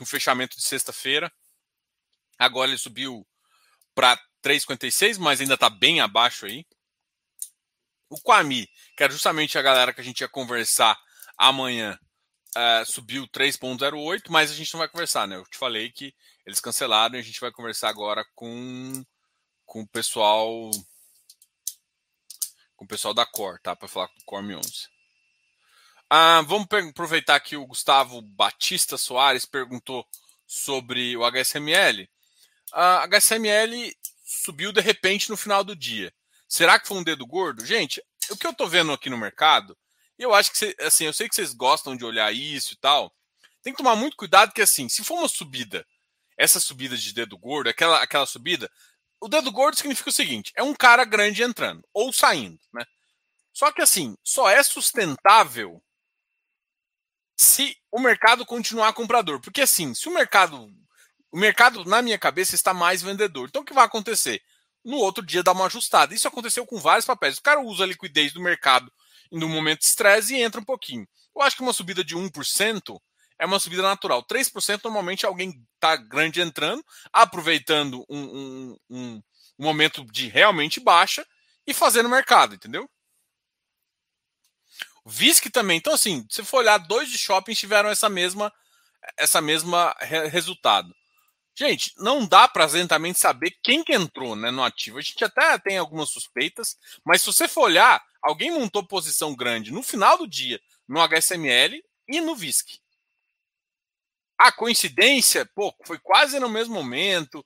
no 0.00 0.06
fechamento 0.06 0.56
de 0.56 0.62
sexta-feira. 0.62 1.30
Agora 2.38 2.70
ele 2.70 2.78
subiu 2.78 3.26
para 3.94 4.18
3,56, 4.42 5.18
mas 5.18 5.40
ainda 5.40 5.54
está 5.54 5.68
bem 5.68 6.00
abaixo 6.00 6.46
aí. 6.46 6.66
O 8.12 8.20
Quami, 8.20 8.68
que 8.94 9.02
era 9.02 9.10
justamente 9.10 9.56
a 9.56 9.62
galera 9.62 9.90
que 9.90 10.02
a 10.02 10.04
gente 10.04 10.20
ia 10.20 10.28
conversar 10.28 11.00
amanhã, 11.38 11.98
uh, 12.54 12.84
subiu 12.84 13.26
3,08, 13.26 14.24
mas 14.28 14.50
a 14.50 14.54
gente 14.54 14.70
não 14.74 14.80
vai 14.80 14.88
conversar, 14.88 15.26
né? 15.26 15.36
Eu 15.36 15.44
te 15.44 15.56
falei 15.56 15.90
que 15.90 16.14
eles 16.44 16.60
cancelaram 16.60 17.14
e 17.14 17.18
a 17.18 17.22
gente 17.22 17.40
vai 17.40 17.50
conversar 17.50 17.88
agora 17.88 18.22
com, 18.34 19.02
com 19.64 19.80
o 19.80 19.88
pessoal 19.88 20.70
com 22.76 22.84
o 22.84 22.88
pessoal 22.88 23.14
da 23.14 23.24
Cor, 23.24 23.58
tá? 23.62 23.74
Para 23.74 23.88
falar 23.88 24.08
com 24.08 24.20
o 24.20 24.24
Corme 24.26 24.56
11. 24.56 24.88
Ah, 26.10 26.42
vamos 26.42 26.66
aproveitar 26.90 27.40
que 27.40 27.56
o 27.56 27.66
Gustavo 27.66 28.20
Batista 28.20 28.98
Soares 28.98 29.46
perguntou 29.46 30.06
sobre 30.46 31.16
o 31.16 31.24
HSML. 31.24 32.06
A 32.72 33.06
HSML 33.06 33.96
subiu 34.22 34.70
de 34.70 34.82
repente 34.82 35.30
no 35.30 35.36
final 35.38 35.64
do 35.64 35.74
dia. 35.74 36.12
Será 36.52 36.78
que 36.78 36.86
foi 36.86 36.98
um 36.98 37.02
dedo 37.02 37.26
gordo? 37.26 37.64
Gente, 37.64 38.04
o 38.28 38.36
que 38.36 38.46
eu 38.46 38.50
estou 38.50 38.68
vendo 38.68 38.92
aqui 38.92 39.08
no 39.08 39.16
mercado, 39.16 39.74
eu 40.18 40.34
acho 40.34 40.52
que 40.52 40.76
assim, 40.82 41.06
eu 41.06 41.12
sei 41.14 41.26
que 41.26 41.34
vocês 41.34 41.54
gostam 41.54 41.96
de 41.96 42.04
olhar 42.04 42.30
isso 42.30 42.74
e 42.74 42.76
tal. 42.76 43.10
Tem 43.62 43.72
que 43.72 43.78
tomar 43.78 43.96
muito 43.96 44.18
cuidado 44.18 44.52
que 44.52 44.60
assim, 44.60 44.86
se 44.86 45.02
for 45.02 45.14
uma 45.14 45.28
subida, 45.28 45.82
essa 46.36 46.60
subida 46.60 46.94
de 46.94 47.14
dedo 47.14 47.38
gordo, 47.38 47.70
aquela 47.70 48.02
aquela 48.02 48.26
subida, 48.26 48.70
o 49.18 49.28
dedo 49.28 49.50
gordo 49.50 49.78
significa 49.78 50.10
o 50.10 50.12
seguinte: 50.12 50.52
é 50.54 50.62
um 50.62 50.74
cara 50.74 51.06
grande 51.06 51.42
entrando 51.42 51.88
ou 51.90 52.12
saindo, 52.12 52.60
né? 52.70 52.84
Só 53.50 53.72
que 53.72 53.80
assim, 53.80 54.14
só 54.22 54.50
é 54.50 54.62
sustentável 54.62 55.82
se 57.34 57.74
o 57.90 57.98
mercado 57.98 58.44
continuar 58.44 58.92
comprador. 58.92 59.40
Porque 59.40 59.62
assim, 59.62 59.94
se 59.94 60.06
o 60.06 60.12
mercado. 60.12 60.70
O 61.30 61.38
mercado, 61.38 61.82
na 61.86 62.02
minha 62.02 62.18
cabeça, 62.18 62.54
está 62.54 62.74
mais 62.74 63.00
vendedor. 63.00 63.48
Então 63.48 63.62
o 63.62 63.64
que 63.64 63.72
vai 63.72 63.86
acontecer? 63.86 64.42
No 64.84 64.96
outro 64.96 65.24
dia 65.24 65.42
dá 65.42 65.52
uma 65.52 65.66
ajustada. 65.66 66.14
Isso 66.14 66.28
aconteceu 66.28 66.66
com 66.66 66.78
vários 66.78 67.06
papéis. 67.06 67.38
O 67.38 67.42
cara 67.42 67.60
usa 67.60 67.84
a 67.84 67.86
liquidez 67.86 68.32
do 68.32 68.40
mercado 68.40 68.92
no 69.30 69.48
momento 69.48 69.80
de 69.80 69.86
estresse 69.86 70.34
e 70.34 70.42
entra 70.42 70.60
um 70.60 70.64
pouquinho. 70.64 71.06
Eu 71.34 71.42
acho 71.42 71.56
que 71.56 71.62
uma 71.62 71.72
subida 71.72 72.04
de 72.04 72.16
1% 72.16 73.00
é 73.38 73.46
uma 73.46 73.58
subida 73.58 73.82
natural. 73.82 74.22
3% 74.24 74.84
normalmente 74.84 75.26
alguém 75.26 75.64
está 75.74 75.96
grande 75.96 76.40
entrando, 76.40 76.84
aproveitando 77.12 78.04
um, 78.08 78.22
um, 78.22 78.78
um, 78.90 79.22
momento 79.58 80.04
de 80.04 80.28
realmente 80.28 80.78
baixa 80.80 81.26
e 81.66 81.72
fazendo 81.72 82.08
mercado, 82.08 82.54
entendeu? 82.54 82.88
VISC 85.04 85.50
também. 85.50 85.78
Então, 85.78 85.94
assim, 85.94 86.26
se 86.30 86.44
for 86.44 86.58
olhar, 86.58 86.78
dois 86.78 87.10
de 87.10 87.18
shoppings 87.18 87.58
tiveram 87.58 87.88
essa 87.88 88.08
mesma, 88.08 88.52
essa 89.16 89.40
mesma 89.40 89.94
re 90.00 90.28
resultado. 90.28 90.94
Gente, 91.54 91.92
não 91.98 92.26
dá 92.26 92.48
para 92.48 92.64
exatamente 92.64 93.18
saber 93.18 93.54
quem 93.62 93.84
que 93.84 93.92
entrou 93.92 94.34
né, 94.34 94.50
no 94.50 94.64
ativo. 94.64 94.98
A 94.98 95.02
gente 95.02 95.22
até 95.24 95.58
tem 95.58 95.76
algumas 95.76 96.08
suspeitas, 96.08 96.78
mas 97.04 97.20
se 97.20 97.26
você 97.26 97.46
for 97.46 97.64
olhar, 97.64 98.02
alguém 98.22 98.50
montou 98.50 98.86
posição 98.86 99.34
grande 99.34 99.70
no 99.70 99.82
final 99.82 100.16
do 100.16 100.26
dia 100.26 100.60
no 100.88 101.00
HSML 101.00 101.82
e 102.08 102.20
no 102.20 102.36
VISC. 102.36 102.78
A 104.38 104.50
coincidência, 104.50 105.48
pô, 105.54 105.74
foi 105.86 105.98
quase 105.98 106.38
no 106.38 106.48
mesmo 106.48 106.74
momento. 106.74 107.44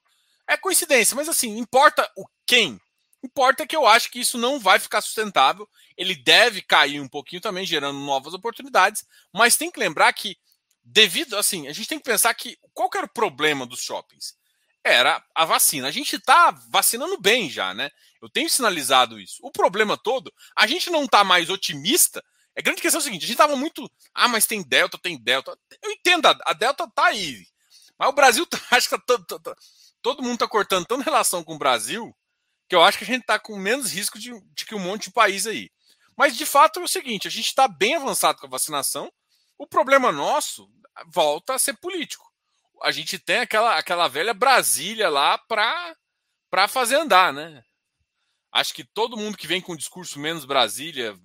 É 0.48 0.56
coincidência, 0.56 1.14
mas 1.14 1.28
assim, 1.28 1.58
importa 1.58 2.10
o 2.16 2.26
quem. 2.46 2.80
Importa 3.22 3.66
que 3.66 3.76
eu 3.76 3.86
acho 3.86 4.10
que 4.10 4.20
isso 4.20 4.38
não 4.38 4.58
vai 4.58 4.78
ficar 4.78 5.00
sustentável. 5.00 5.68
Ele 5.96 6.14
deve 6.14 6.62
cair 6.62 7.00
um 7.00 7.08
pouquinho 7.08 7.42
também, 7.42 7.66
gerando 7.66 7.98
novas 7.98 8.34
oportunidades. 8.34 9.04
Mas 9.32 9.56
tem 9.56 9.70
que 9.70 9.80
lembrar 9.80 10.12
que, 10.12 10.36
devido 10.86 11.36
assim, 11.36 11.68
a 11.68 11.72
gente 11.72 11.88
tem 11.88 11.98
que 11.98 12.04
pensar 12.04 12.32
que 12.34 12.56
qual 12.72 12.88
que 12.88 12.96
era 12.96 13.06
o 13.06 13.12
problema 13.12 13.66
dos 13.66 13.80
shoppings? 13.80 14.34
Era 14.84 15.22
a 15.34 15.44
vacina. 15.44 15.88
A 15.88 15.90
gente 15.90 16.16
está 16.16 16.52
vacinando 16.70 17.20
bem 17.20 17.50
já, 17.50 17.74
né? 17.74 17.90
Eu 18.22 18.30
tenho 18.30 18.48
sinalizado 18.48 19.18
isso. 19.18 19.38
O 19.42 19.50
problema 19.50 19.96
todo, 19.96 20.32
a 20.56 20.66
gente 20.66 20.88
não 20.90 21.04
está 21.04 21.24
mais 21.24 21.50
otimista 21.50 22.22
é 22.56 22.62
grande 22.62 22.80
questão 22.80 22.98
é 22.98 23.02
o 23.02 23.04
seguinte: 23.04 23.24
a 23.24 23.28
gente 23.28 23.36
tava 23.36 23.54
muito. 23.54 23.88
Ah, 24.14 24.26
mas 24.26 24.46
tem 24.46 24.62
Delta, 24.62 24.98
tem 24.98 25.22
Delta. 25.22 25.56
Eu 25.82 25.92
entendo, 25.92 26.26
a, 26.26 26.52
Delta 26.54 26.90
tá 26.90 27.06
aí. 27.06 27.46
Mas 27.98 28.08
o 28.08 28.12
Brasil 28.12 28.46
tá, 28.46 28.58
acho 28.72 28.88
que 28.88 28.98
tá, 28.98 29.18
tá, 29.18 29.38
tá, 29.38 29.54
todo 30.00 30.22
mundo 30.22 30.38
tá 30.38 30.48
cortando 30.48 30.86
tanta 30.86 31.04
relação 31.04 31.44
com 31.44 31.54
o 31.54 31.58
Brasil 31.58 32.16
que 32.68 32.74
eu 32.74 32.82
acho 32.82 32.98
que 32.98 33.04
a 33.04 33.06
gente 33.06 33.24
tá 33.24 33.38
com 33.38 33.56
menos 33.56 33.92
risco 33.92 34.18
de, 34.18 34.32
de 34.52 34.64
que 34.64 34.74
um 34.74 34.80
monte 34.80 35.04
de 35.04 35.12
país 35.12 35.46
aí. 35.46 35.70
Mas 36.16 36.36
de 36.36 36.46
fato 36.46 36.80
é 36.80 36.82
o 36.82 36.88
seguinte: 36.88 37.28
a 37.28 37.30
gente 37.30 37.46
está 37.46 37.68
bem 37.68 37.94
avançado 37.94 38.38
com 38.38 38.46
a 38.46 38.50
vacinação. 38.50 39.12
O 39.58 39.66
problema 39.66 40.12
nosso 40.12 40.70
volta 41.06 41.54
a 41.54 41.58
ser 41.58 41.74
político. 41.74 42.24
A 42.82 42.90
gente 42.90 43.18
tem 43.18 43.38
aquela, 43.38 43.78
aquela 43.78 44.08
velha 44.08 44.34
Brasília 44.34 45.08
lá 45.08 45.38
para 45.38 46.68
fazer 46.68 46.96
andar, 46.96 47.32
né? 47.32 47.64
Acho 48.52 48.74
que 48.74 48.84
todo 48.84 49.16
mundo 49.16 49.36
que 49.36 49.46
vem 49.46 49.60
com 49.60 49.76
discurso 49.76 50.18
menos 50.18 50.44
Brasília, 50.44 51.18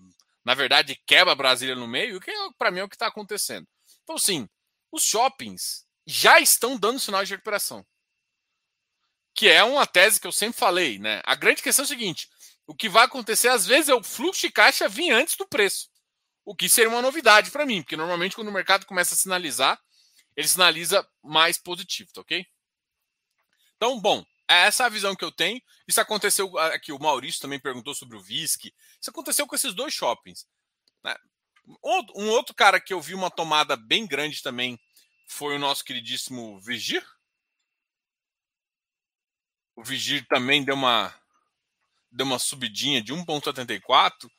na 0.43 0.53
verdade, 0.53 1.01
quebra 1.05 1.35
Brasília 1.35 1.75
no 1.75 1.87
meio, 1.87 2.19
que 2.19 2.31
é, 2.31 2.35
para 2.57 2.71
mim 2.71 2.79
é 2.79 2.83
o 2.83 2.89
que 2.89 2.95
está 2.95 3.07
acontecendo. 3.07 3.67
Então, 4.03 4.17
sim, 4.17 4.49
os 4.91 5.03
shoppings 5.03 5.85
já 6.05 6.39
estão 6.39 6.77
dando 6.77 6.99
sinais 6.99 7.27
de 7.27 7.35
recuperação. 7.35 7.85
Que 9.33 9.47
é 9.47 9.63
uma 9.63 9.87
tese 9.87 10.19
que 10.19 10.27
eu 10.27 10.31
sempre 10.31 10.59
falei, 10.59 10.99
né? 10.99 11.21
A 11.23 11.35
grande 11.35 11.61
questão 11.61 11.83
é 11.83 11.85
o 11.85 11.87
seguinte: 11.87 12.29
o 12.67 12.75
que 12.75 12.89
vai 12.89 13.05
acontecer, 13.05 13.47
às 13.47 13.65
vezes, 13.65 13.89
é 13.89 13.93
o 13.93 14.03
fluxo 14.03 14.41
de 14.41 14.51
caixa 14.51 14.89
vir 14.89 15.11
antes 15.11 15.35
do 15.37 15.47
preço. 15.47 15.89
O 16.43 16.55
que 16.55 16.67
seria 16.67 16.89
uma 16.89 17.01
novidade 17.01 17.51
para 17.51 17.65
mim, 17.65 17.81
porque 17.81 17.95
normalmente 17.95 18.35
quando 18.35 18.47
o 18.47 18.51
mercado 18.51 18.85
começa 18.85 19.13
a 19.13 19.17
sinalizar, 19.17 19.79
ele 20.35 20.47
sinaliza 20.47 21.07
mais 21.23 21.57
positivo, 21.57 22.11
tá 22.13 22.21
ok? 22.21 22.45
Então, 23.75 23.99
bom, 23.99 24.25
é 24.47 24.65
essa 24.67 24.85
a 24.85 24.89
visão 24.89 25.15
que 25.15 25.23
eu 25.23 25.31
tenho. 25.31 25.61
Isso 25.87 26.01
aconteceu 26.01 26.57
aqui, 26.57 26.91
o 26.91 26.99
Maurício 26.99 27.41
também 27.41 27.59
perguntou 27.59 27.95
sobre 27.95 28.17
o 28.17 28.21
VISC. 28.21 28.73
Isso 28.99 29.09
aconteceu 29.09 29.47
com 29.47 29.55
esses 29.55 29.73
dois 29.73 29.93
shoppings. 29.93 30.47
Né? 31.03 31.15
Um 31.83 32.29
outro 32.29 32.53
cara 32.53 32.79
que 32.79 32.93
eu 32.93 33.01
vi 33.01 33.13
uma 33.13 33.31
tomada 33.31 33.75
bem 33.75 34.05
grande 34.05 34.41
também 34.41 34.79
foi 35.27 35.55
o 35.55 35.59
nosso 35.59 35.83
queridíssimo 35.85 36.59
Vigir. 36.59 37.05
O 39.75 39.83
Vigir 39.83 40.27
também 40.27 40.63
deu 40.63 40.75
uma, 40.75 41.15
deu 42.11 42.25
uma 42.25 42.37
subidinha 42.37 43.01
de 43.01 43.13
1,74. 43.13 44.29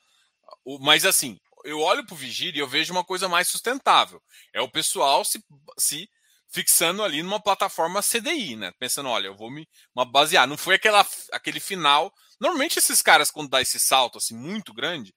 Mas 0.79 1.05
assim, 1.05 1.39
eu 1.63 1.79
olho 1.79 2.05
para 2.05 2.13
o 2.13 2.17
Vigir 2.17 2.55
e 2.55 2.59
eu 2.59 2.67
vejo 2.67 2.93
uma 2.93 3.03
coisa 3.03 3.27
mais 3.29 3.47
sustentável. 3.47 4.21
É 4.53 4.61
o 4.61 4.69
pessoal 4.69 5.23
se, 5.23 5.43
se 5.77 6.09
fixando 6.49 7.03
ali 7.03 7.23
numa 7.23 7.41
plataforma 7.41 8.01
CDI, 8.01 8.55
né? 8.55 8.71
Pensando, 8.79 9.09
olha, 9.09 9.27
eu 9.27 9.35
vou 9.35 9.49
me 9.49 9.67
basear. 10.11 10.47
Não 10.47 10.57
foi 10.57 10.75
aquela, 10.75 11.05
aquele 11.31 11.59
final. 11.59 12.13
Normalmente 12.39 12.77
esses 12.77 13.01
caras, 13.01 13.31
quando 13.31 13.49
dá 13.49 13.61
esse 13.61 13.79
salto 13.79 14.17
assim 14.17 14.35
muito 14.35 14.73
grande, 14.73 15.15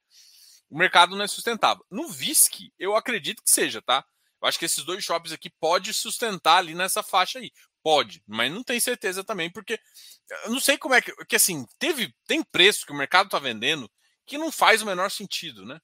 o 0.70 0.78
mercado 0.78 1.14
não 1.14 1.24
é 1.24 1.28
sustentável. 1.28 1.84
No 1.90 2.08
VISC, 2.08 2.72
eu 2.78 2.96
acredito 2.96 3.42
que 3.42 3.50
seja, 3.50 3.82
tá? 3.82 4.04
Eu 4.40 4.48
acho 4.48 4.58
que 4.58 4.64
esses 4.64 4.84
dois 4.84 5.04
shoppings 5.04 5.32
aqui 5.32 5.50
pode 5.60 5.92
sustentar 5.92 6.58
ali 6.58 6.74
nessa 6.74 7.02
faixa 7.02 7.38
aí. 7.38 7.50
Pode, 7.82 8.22
mas 8.26 8.50
não 8.50 8.64
tenho 8.64 8.80
certeza 8.80 9.22
também, 9.22 9.50
porque 9.50 9.78
eu 10.44 10.50
não 10.50 10.58
sei 10.58 10.76
como 10.76 10.94
é 10.94 11.00
que. 11.00 11.12
que 11.26 11.36
assim, 11.36 11.64
teve, 11.78 12.12
tem 12.26 12.42
preço 12.42 12.84
que 12.84 12.92
o 12.92 12.96
mercado 12.96 13.26
está 13.26 13.38
vendendo 13.38 13.88
que 14.26 14.36
não 14.36 14.50
faz 14.50 14.82
o 14.82 14.86
menor 14.86 15.10
sentido, 15.10 15.64
né? 15.64 15.78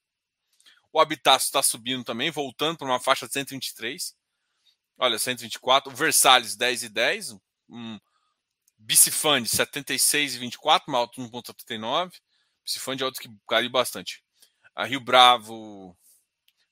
O 0.93 1.01
Habitat 1.01 1.43
está 1.43 1.63
subindo 1.63 2.05
também, 2.05 2.31
voltando 2.31 2.79
para 2.79 2.87
uma 2.87 3.01
faixa 3.01 3.27
de 3.27 3.33
123. 3.33 4.15
Olha, 4.99 5.19
124. 5.19 5.91
O 5.91 5.97
Versalhes 5.97 6.55
10 6.55 6.83
e 6.85 6.89
10. 6.89 7.37
Um 7.69 7.99
Bicifund 8.79 9.49
76 9.49 10.35
e 10.35 10.39
24, 10.39 10.89
uma 10.89 10.99
alta 10.99 11.21
1.79. 11.21 12.13
Bicifund 12.65 13.03
é 13.03 13.07
outro 13.07 13.23
que 13.23 13.31
caiu 13.49 13.71
bastante. 13.71 14.23
A 14.75 14.85
Rio 14.85 15.01
Bravo 15.01 15.97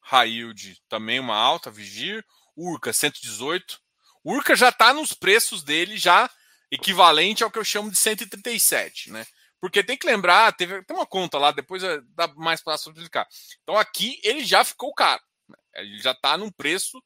Railde 0.01 0.83
também 0.89 1.21
uma 1.21 1.37
alta, 1.37 1.71
Vigir. 1.71 2.25
Urca 2.57 2.93
118. 2.93 3.81
Urca 4.25 4.55
já 4.55 4.69
está 4.69 4.93
nos 4.93 5.15
preços 5.15 5.63
dele 5.63 5.97
já 5.97 6.31
equivalente 6.71 7.43
ao 7.43 7.51
que 7.51 7.59
eu 7.59 7.65
chamo 7.65 7.91
de 7.91 7.99
137, 7.99 9.11
né? 9.11 9.27
Porque 9.61 9.85
tem 9.85 9.97
que 9.97 10.07
lembrar, 10.07 10.53
teve, 10.57 10.83
tem 10.85 10.97
uma 10.97 11.07
conta 11.07 11.39
lá, 11.39 11.51
depois 11.51 11.83
dá 12.15 12.27
mais 12.35 12.63
para 12.63 12.77
explicar. 12.77 13.29
Então 13.63 13.77
aqui 13.77 14.19
ele 14.25 14.45
já 14.45 14.65
ficou 14.65 14.93
caro. 14.95 15.23
Né? 15.49 15.57
Ele 15.75 15.99
já 15.99 16.13
está 16.13 16.39
num 16.39 16.51
preço 16.51 17.03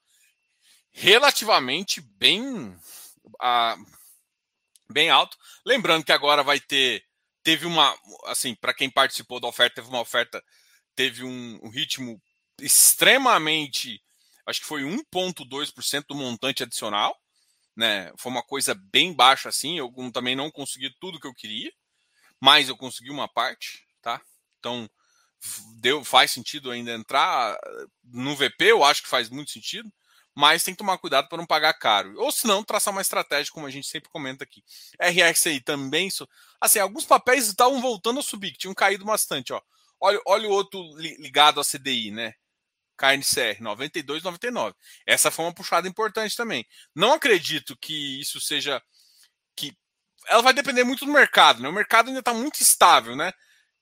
relativamente 0.93 2.01
bem, 2.01 2.79
bem 4.89 5.11
alto. 5.11 5.37
Lembrando 5.67 6.05
que 6.05 6.13
agora 6.13 6.43
vai 6.43 6.61
ter. 6.61 7.05
Teve 7.43 7.67
uma. 7.67 7.95
Assim, 8.27 8.55
para 8.55 8.73
quem 8.73 8.89
participou 8.89 9.41
da 9.41 9.49
oferta, 9.49 9.77
teve 9.77 9.89
uma 9.89 10.01
oferta, 10.01 10.43
teve 10.95 11.25
um, 11.25 11.61
um 11.63 11.69
ritmo 11.69 12.23
extremamente. 12.61 14.01
Acho 14.47 14.61
que 14.61 14.67
foi 14.67 14.83
1,2% 14.83 16.05
do 16.09 16.15
montante 16.15 16.63
adicional. 16.63 17.19
Né? 17.77 18.13
Foi 18.17 18.31
uma 18.31 18.43
coisa 18.43 18.75
bem 18.75 19.13
baixa 19.13 19.49
assim. 19.49 19.77
Eu 19.77 19.93
também 20.13 20.37
não 20.37 20.51
consegui 20.51 20.95
tudo 21.01 21.19
que 21.19 21.27
eu 21.27 21.35
queria, 21.35 21.73
mas 22.45 22.69
eu 22.69 22.77
consegui 22.77 23.11
uma 23.11 23.27
parte, 23.27 23.87
tá? 24.03 24.21
Então 24.59 24.89
deu, 25.81 26.05
faz 26.05 26.31
sentido 26.31 26.71
ainda 26.71 26.93
entrar 26.93 27.59
no 28.05 28.37
VP. 28.37 28.67
Eu 28.67 28.85
acho 28.85 29.03
que 29.03 29.09
faz 29.09 29.31
muito 29.31 29.51
sentido 29.51 29.91
mas 30.35 30.65
tem 30.65 30.75
que 30.75 30.79
tomar 30.79 30.99
cuidado 30.99 31.29
para 31.29 31.39
não 31.39 31.47
pagar 31.47 31.73
caro. 31.75 32.13
Ou 32.19 32.33
se 32.33 32.47
não, 32.47 32.65
traçar 32.65 32.93
uma 32.93 33.01
estratégia, 33.01 33.53
como 33.53 33.67
a 33.67 33.71
gente 33.71 33.87
sempre 33.87 34.11
comenta 34.11 34.43
aqui. 34.43 34.65
RXI 35.01 35.61
também. 35.61 36.09
Assim, 36.61 36.81
alguns 36.81 37.05
papéis 37.05 37.47
estavam 37.47 37.81
voltando 37.81 38.19
a 38.19 38.23
subir, 38.23 38.51
que 38.51 38.59
tinham 38.59 38.75
caído 38.75 39.05
bastante. 39.05 39.53
Ó. 39.53 39.63
Olha, 40.01 40.21
olha 40.27 40.49
o 40.49 40.53
outro 40.53 40.81
ligado 40.99 41.61
à 41.61 41.65
CDI, 41.65 42.11
né? 42.11 42.35
KNCR, 42.97 43.61
92,99. 43.61 44.75
Essa 45.07 45.31
foi 45.31 45.45
uma 45.45 45.55
puxada 45.55 45.87
importante 45.87 46.37
também. 46.37 46.67
Não 46.95 47.13
acredito 47.13 47.77
que 47.77 48.21
isso 48.21 48.41
seja. 48.41 48.83
que 49.57 49.73
ela 50.27 50.43
vai 50.43 50.53
depender 50.53 50.85
muito 50.85 51.05
do 51.05 51.13
mercado, 51.13 51.63
né? 51.63 51.69
O 51.69 51.73
mercado 51.73 52.09
ainda 52.09 52.21
está 52.21 52.33
muito 52.33 52.61
estável, 52.61 53.17
né? 53.17 53.33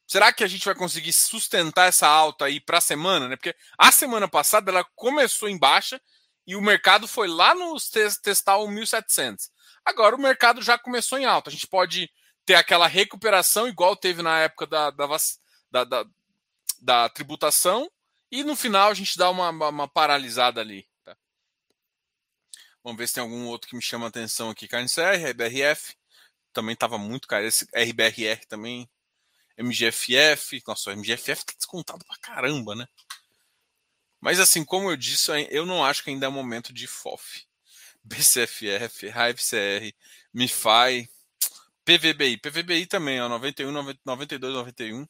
Será 0.07 0.33
que 0.33 0.44
a 0.44 0.46
gente 0.46 0.64
vai 0.64 0.74
conseguir 0.74 1.12
sustentar 1.12 1.88
essa 1.88 2.07
alta 2.07 2.44
aí 2.44 2.61
para 2.61 2.78
a 2.78 2.83
semana, 2.83 3.28
né? 3.28 3.37
Porque 3.37 3.55
a 3.78 3.90
semana 3.90 4.28
passada 4.28 4.70
ela 4.70 4.85
começou 4.94 5.48
em 5.48 5.59
baixa 5.59 6.00
e 6.46 6.57
o 6.57 6.61
mercado 6.61 7.07
foi 7.07 7.28
lá 7.28 7.55
nos 7.55 7.88
testar 8.22 8.57
o 8.59 8.68
1700. 8.68 9.50
Agora 9.85 10.14
o 10.16 10.20
mercado 10.20 10.61
já 10.61 10.78
começou 10.78 11.18
em 11.18 11.24
alta. 11.24 11.50
A 11.50 11.52
gente 11.52 11.66
pode 11.66 12.11
ter 12.44 12.55
aquela 12.55 12.87
recuperação 12.87 13.68
igual 13.68 13.96
teve 13.96 14.22
na 14.22 14.40
época 14.40 14.66
da, 14.66 14.90
da, 14.90 15.07
da, 15.70 15.85
da, 15.85 16.05
da 16.81 17.09
tributação 17.09 17.90
e 18.31 18.42
no 18.42 18.57
final 18.57 18.90
a 18.90 18.94
gente 18.94 19.16
dá 19.16 19.31
uma, 19.31 19.50
uma, 19.50 19.88
paralisada 19.88 20.61
ali. 20.61 20.87
Tá? 21.05 21.16
Vamos 22.83 22.98
ver 22.98 23.07
se 23.07 23.14
tem 23.14 23.22
algum 23.22 23.46
outro 23.46 23.68
que 23.68 23.76
me 23.76 23.83
chama 23.83 24.07
a 24.07 24.09
atenção 24.09 24.50
aqui. 24.50 24.66
KNCR, 24.66 25.31
RBRF, 25.31 25.94
também 26.53 26.75
estava 26.75 26.99
muito 26.99 27.29
caro. 27.29 27.45
Esse 27.45 27.65
RBRR 27.75 28.47
também. 28.49 28.88
MGFF, 29.57 30.62
nossa, 30.67 30.91
o 30.91 30.97
MGFF 30.97 31.45
tá 31.45 31.53
descontado 31.57 32.05
pra 32.05 32.17
caramba, 32.19 32.75
né? 32.75 32.87
Mas 34.21 34.41
assim, 34.41 34.65
como 34.65 34.91
eu 34.91 34.97
disse, 34.97 35.31
eu 35.51 35.67
não 35.67 35.85
acho 35.85 36.03
que 36.03 36.11
ainda 36.11 36.27
é 36.27 36.29
momento 36.29 36.73
de 36.73 36.87
FOF. 36.87 37.47
BCFF, 38.05 39.09
RAIFCR, 39.09 39.95
MIFI, 40.33 41.09
PVBI. 41.85 42.37
PVBI 42.38 42.87
também, 42.87 43.21
ó, 43.21 43.29
91, 43.29 43.73
92, 44.05 44.55
91. 44.55 45.07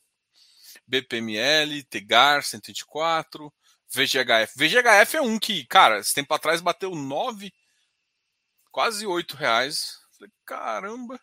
BPML, 0.86 1.82
TEGAR 1.84 2.42
124, 2.42 3.52
VGHF. 3.88 4.54
VGHF 4.56 5.16
é 5.16 5.20
um 5.20 5.38
que, 5.38 5.64
cara, 5.66 5.98
esse 5.98 6.14
tempo 6.14 6.32
atrás 6.34 6.60
bateu 6.60 6.94
9, 6.94 7.52
quase 8.70 9.06
8 9.06 9.36
reais. 9.36 9.98
Falei, 10.16 10.32
caramba. 10.44 11.20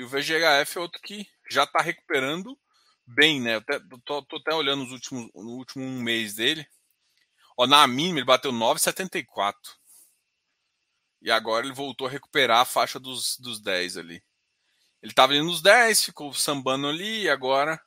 E 0.00 0.02
o 0.02 0.08
VGHF 0.08 0.78
é 0.78 0.80
outro 0.80 0.98
que 1.02 1.28
já 1.50 1.64
está 1.64 1.82
recuperando 1.82 2.58
bem, 3.06 3.38
né? 3.38 3.56
Eu 3.56 3.58
até, 3.58 3.76
até 3.76 4.54
olhando 4.54 4.82
os 4.82 4.92
últimos, 4.92 5.30
no 5.34 5.58
último 5.58 5.84
mês 5.84 6.36
dele. 6.36 6.66
Ó, 7.54 7.66
na 7.66 7.86
mínima 7.86 8.18
ele 8.18 8.24
bateu 8.24 8.50
9,74. 8.50 9.54
E 11.20 11.30
agora 11.30 11.66
ele 11.66 11.74
voltou 11.74 12.06
a 12.06 12.10
recuperar 12.10 12.60
a 12.60 12.64
faixa 12.64 12.98
dos, 12.98 13.36
dos 13.38 13.60
10 13.60 13.98
ali. 13.98 14.24
Ele 15.02 15.12
estava 15.12 15.32
ali 15.34 15.42
nos 15.42 15.60
10, 15.60 16.02
ficou 16.02 16.32
sambando 16.32 16.88
ali 16.88 17.24
e 17.24 17.28
agora, 17.28 17.78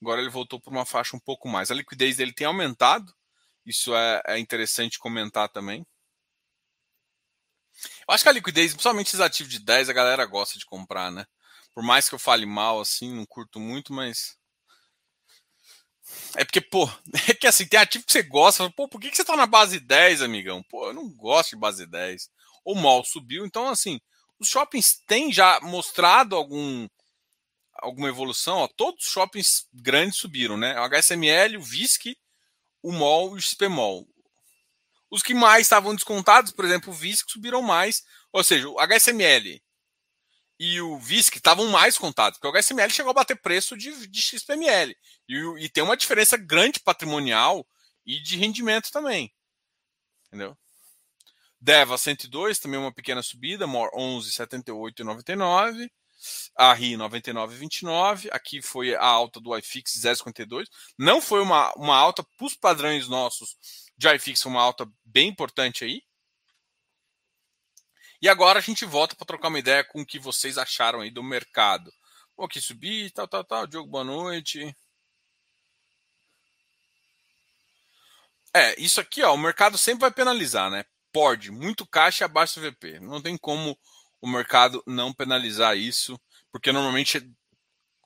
agora 0.00 0.20
ele 0.20 0.30
voltou 0.30 0.60
para 0.60 0.70
uma 0.70 0.86
faixa 0.86 1.16
um 1.16 1.20
pouco 1.20 1.48
mais. 1.48 1.72
A 1.72 1.74
liquidez 1.74 2.18
dele 2.18 2.32
tem 2.32 2.46
aumentado. 2.46 3.12
Isso 3.66 3.96
é, 3.96 4.22
é 4.26 4.38
interessante 4.38 4.96
comentar 4.96 5.48
também. 5.48 5.84
Eu 8.06 8.14
acho 8.14 8.22
que 8.22 8.28
a 8.28 8.32
liquidez, 8.32 8.70
principalmente 8.70 9.08
esses 9.08 9.20
ativos 9.20 9.52
de 9.52 9.58
10, 9.58 9.88
a 9.88 9.92
galera 9.92 10.24
gosta 10.24 10.56
de 10.56 10.64
comprar, 10.64 11.10
né? 11.10 11.26
Por 11.78 11.84
mais 11.84 12.08
que 12.08 12.14
eu 12.16 12.18
fale 12.18 12.44
mal, 12.44 12.80
assim, 12.80 13.14
não 13.14 13.24
curto 13.24 13.60
muito, 13.60 13.92
mas. 13.92 14.36
É 16.34 16.44
porque, 16.44 16.60
pô, 16.60 16.90
é 17.30 17.34
que 17.34 17.46
assim, 17.46 17.68
tem 17.68 17.78
ativo 17.78 18.04
que 18.04 18.10
você 18.10 18.20
gosta, 18.20 18.68
pô, 18.72 18.88
por 18.88 19.00
que, 19.00 19.08
que 19.08 19.16
você 19.16 19.24
tá 19.24 19.36
na 19.36 19.46
base 19.46 19.78
10, 19.78 20.22
amigão? 20.22 20.60
Pô, 20.64 20.88
eu 20.88 20.92
não 20.92 21.08
gosto 21.08 21.50
de 21.50 21.56
base 21.56 21.86
10. 21.86 22.30
O 22.64 22.74
mall 22.74 23.04
subiu, 23.04 23.46
então, 23.46 23.68
assim, 23.68 24.00
os 24.40 24.48
shoppings 24.48 25.00
têm 25.06 25.32
já 25.32 25.60
mostrado 25.60 26.34
algum 26.34 26.88
alguma 27.74 28.08
evolução, 28.08 28.56
ó, 28.56 28.66
todos 28.66 29.04
os 29.04 29.12
shoppings 29.12 29.68
grandes 29.72 30.18
subiram, 30.18 30.56
né? 30.56 30.80
O 30.80 30.82
HSML, 30.82 31.58
o 31.58 31.62
VISC, 31.62 32.16
o 32.82 32.90
MOL 32.90 33.36
e 33.36 33.38
o 33.38 33.40
XPMOL. 33.40 34.04
Os 35.08 35.22
que 35.22 35.32
mais 35.32 35.68
estavam 35.68 35.94
descontados, 35.94 36.50
por 36.50 36.64
exemplo, 36.64 36.92
o 36.92 36.96
VISC 36.96 37.30
subiram 37.30 37.62
mais, 37.62 38.02
ou 38.32 38.42
seja, 38.42 38.68
o 38.68 38.80
HSML 38.80 39.62
e 40.58 40.80
o 40.80 40.98
VISC 40.98 41.36
estavam 41.36 41.68
mais 41.68 41.96
contados, 41.96 42.38
porque 42.38 42.48
o 42.48 42.60
HSML 42.60 42.90
chegou 42.90 43.10
a 43.10 43.14
bater 43.14 43.40
preço 43.40 43.76
de, 43.76 44.06
de 44.08 44.22
XPML. 44.22 44.96
E, 45.28 45.64
e, 45.64 45.68
tem 45.68 45.84
uma 45.84 45.96
diferença 45.96 46.36
grande 46.36 46.80
patrimonial 46.80 47.66
e 48.04 48.20
de 48.20 48.36
rendimento 48.36 48.90
também. 48.90 49.32
Entendeu? 50.26 50.56
DEVA 51.60 51.98
102, 51.98 52.58
também 52.58 52.78
uma 52.78 52.92
pequena 52.92 53.22
subida, 53.22 53.66
MOR 53.66 53.90
11, 53.94 54.32
78 54.32 55.02
e 55.02 55.04
99. 55.04 55.90
A 56.56 56.72
RI 56.72 56.96
99,29. 56.96 58.28
Aqui 58.32 58.60
foi 58.60 58.94
a 58.94 59.04
alta 59.04 59.40
do 59.40 59.56
iFix 59.56 59.92
0,52. 60.00 60.66
Não 60.98 61.20
foi 61.20 61.40
uma, 61.40 61.72
uma 61.74 61.96
alta 61.96 62.24
para 62.36 62.46
os 62.46 62.56
padrões 62.56 63.08
nossos 63.08 63.56
de 63.96 64.12
iFix, 64.14 64.44
uma 64.44 64.60
alta 64.60 64.88
bem 65.04 65.28
importante 65.28 65.84
aí. 65.84 66.02
E 68.20 68.28
agora 68.28 68.58
a 68.58 68.62
gente 68.62 68.84
volta 68.84 69.14
para 69.14 69.26
trocar 69.26 69.48
uma 69.48 69.58
ideia 69.60 69.84
com 69.84 70.00
o 70.00 70.06
que 70.06 70.18
vocês 70.18 70.58
acharam 70.58 71.00
aí 71.00 71.10
do 71.10 71.22
mercado. 71.22 71.92
Pô, 72.34 72.44
aqui 72.44 72.60
subir, 72.60 73.12
tal, 73.12 73.28
tal, 73.28 73.44
tal. 73.44 73.66
Diogo, 73.66 73.88
boa 73.88 74.02
noite. 74.02 74.74
É, 78.54 78.80
isso 78.80 79.00
aqui, 79.00 79.22
ó, 79.22 79.34
o 79.34 79.38
mercado 79.38 79.78
sempre 79.78 80.00
vai 80.00 80.10
penalizar, 80.10 80.68
né? 80.70 80.84
Pode, 81.12 81.52
muito 81.52 81.86
caixa 81.86 82.24
abaixo 82.24 82.58
do 82.58 82.70
VP. 82.70 82.98
Não 83.00 83.22
tem 83.22 83.36
como 83.36 83.78
o 84.20 84.28
mercado 84.28 84.82
não 84.84 85.12
penalizar 85.12 85.76
isso, 85.76 86.20
porque 86.50 86.72
normalmente 86.72 87.18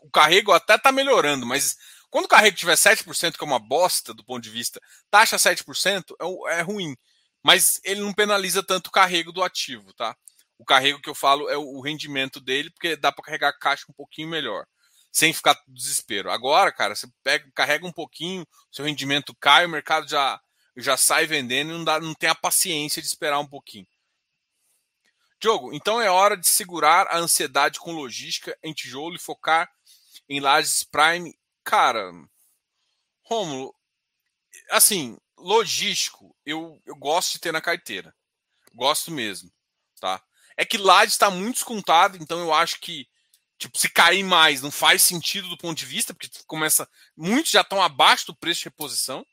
o 0.02 0.10
carrego 0.10 0.52
até 0.52 0.76
tá 0.76 0.92
melhorando, 0.92 1.46
mas 1.46 1.76
quando 2.10 2.26
o 2.26 2.28
carrego 2.28 2.56
tiver 2.56 2.76
7%, 2.76 3.38
que 3.38 3.44
é 3.44 3.46
uma 3.46 3.58
bosta 3.58 4.12
do 4.12 4.24
ponto 4.24 4.42
de 4.42 4.50
vista, 4.50 4.78
taxa 5.10 5.36
7% 5.36 6.14
é, 6.48 6.58
é 6.58 6.60
ruim 6.60 6.94
mas 7.42 7.80
ele 7.84 8.00
não 8.00 8.12
penaliza 8.12 8.62
tanto 8.62 8.88
o 8.88 8.92
carrego 8.92 9.32
do 9.32 9.42
ativo, 9.42 9.92
tá? 9.94 10.16
O 10.58 10.64
carrego 10.64 11.00
que 11.00 11.10
eu 11.10 11.14
falo 11.14 11.48
é 11.48 11.56
o 11.56 11.80
rendimento 11.80 12.40
dele, 12.40 12.70
porque 12.70 12.96
dá 12.96 13.10
para 13.10 13.24
carregar 13.24 13.48
a 13.48 13.58
caixa 13.58 13.84
um 13.88 13.94
pouquinho 13.94 14.28
melhor, 14.28 14.64
sem 15.10 15.32
ficar 15.32 15.60
desespero. 15.66 16.30
Agora, 16.30 16.72
cara, 16.72 16.94
você 16.94 17.08
pega, 17.22 17.50
carrega 17.54 17.86
um 17.86 17.92
pouquinho, 17.92 18.46
seu 18.70 18.84
rendimento 18.84 19.34
cai, 19.40 19.66
o 19.66 19.68
mercado 19.68 20.08
já 20.08 20.40
já 20.76 20.96
sai 20.96 21.26
vendendo 21.26 21.70
e 21.70 21.74
não, 21.74 21.84
dá, 21.84 22.00
não 22.00 22.14
tem 22.14 22.30
a 22.30 22.34
paciência 22.34 23.02
de 23.02 23.08
esperar 23.08 23.38
um 23.38 23.46
pouquinho. 23.46 23.86
Diogo, 25.38 25.74
então 25.74 26.00
é 26.00 26.08
hora 26.08 26.36
de 26.36 26.46
segurar 26.46 27.08
a 27.08 27.18
ansiedade 27.18 27.78
com 27.78 27.92
logística 27.92 28.56
em 28.62 28.72
tijolo 28.72 29.16
e 29.16 29.20
focar 29.20 29.68
em 30.28 30.40
lajes 30.40 30.84
prime. 30.84 31.36
Cara, 31.64 32.12
Romulo, 33.24 33.74
assim, 34.70 35.18
logístico, 35.42 36.34
eu, 36.46 36.80
eu 36.86 36.96
gosto 36.96 37.32
de 37.32 37.40
ter 37.40 37.52
na 37.52 37.60
carteira. 37.60 38.14
Gosto 38.74 39.10
mesmo, 39.10 39.50
tá? 40.00 40.22
É 40.56 40.64
que 40.64 40.78
lá 40.78 41.04
está 41.04 41.30
muito 41.30 41.56
descontado, 41.56 42.16
então 42.16 42.40
eu 42.40 42.52
acho 42.52 42.80
que 42.80 43.06
tipo, 43.62 43.78
se 43.78 43.88
cair 43.88 44.24
mais 44.24 44.60
não 44.60 44.70
faz 44.70 45.02
sentido 45.02 45.48
do 45.48 45.56
ponto 45.56 45.78
de 45.78 45.86
vista, 45.86 46.12
porque 46.12 46.28
começa. 46.46 46.88
Muitos 47.16 47.52
já 47.52 47.60
estão 47.60 47.80
abaixo 47.80 48.26
do 48.26 48.34
preço 48.34 48.60
de 48.60 48.64
reposição. 48.64 49.24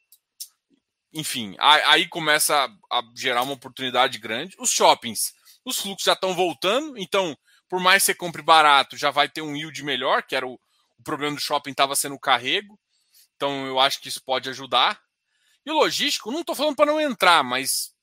Enfim, 1.12 1.56
aí 1.60 2.08
começa 2.08 2.72
a, 2.92 3.02
gerar 3.16 3.42
uma 3.42 3.54
oportunidade 3.54 4.20
grande. 4.20 4.56
Os 4.60 4.70
shoppings, 4.70 5.34
os 5.66 5.80
fluxos 5.80 6.06
já 6.06 6.14
estão 6.14 6.36
voltando, 6.36 6.96
então, 7.00 7.36
por 7.68 7.80
mais 7.80 8.04
que 8.04 8.08
você 8.08 8.16
compre 8.16 8.44
barato, 8.44 8.96
já 8.96 9.10
vai 9.10 9.28
ter 9.28 9.42
um 9.42 9.56
yield 9.56 9.84
melhor, 9.84 10.22
que 10.22 10.36
era 10.36 10.46
o, 10.48 10.54
o 11.00 11.04
problema 11.04 11.36
do 11.36 11.42
shopping, 11.42 11.72
estava 11.72 11.96
sendo 11.96 12.14
o 12.14 12.20
carrego. 12.20 12.80
Então, 13.36 13.66
eu 13.66 13.80
acho 13.80 14.00
que 14.00 14.08
isso 14.08 14.22
pode 14.24 14.50
ajudar. 14.50 15.02
E 15.66 15.72
o 15.72 15.76
logístico, 15.76 16.32
não 16.32 16.42
estou 16.42 16.56
falando 16.56 16.76
para 16.76 16.92
não 16.92 17.00
entrar, 17.00 17.44
mas 17.44 17.94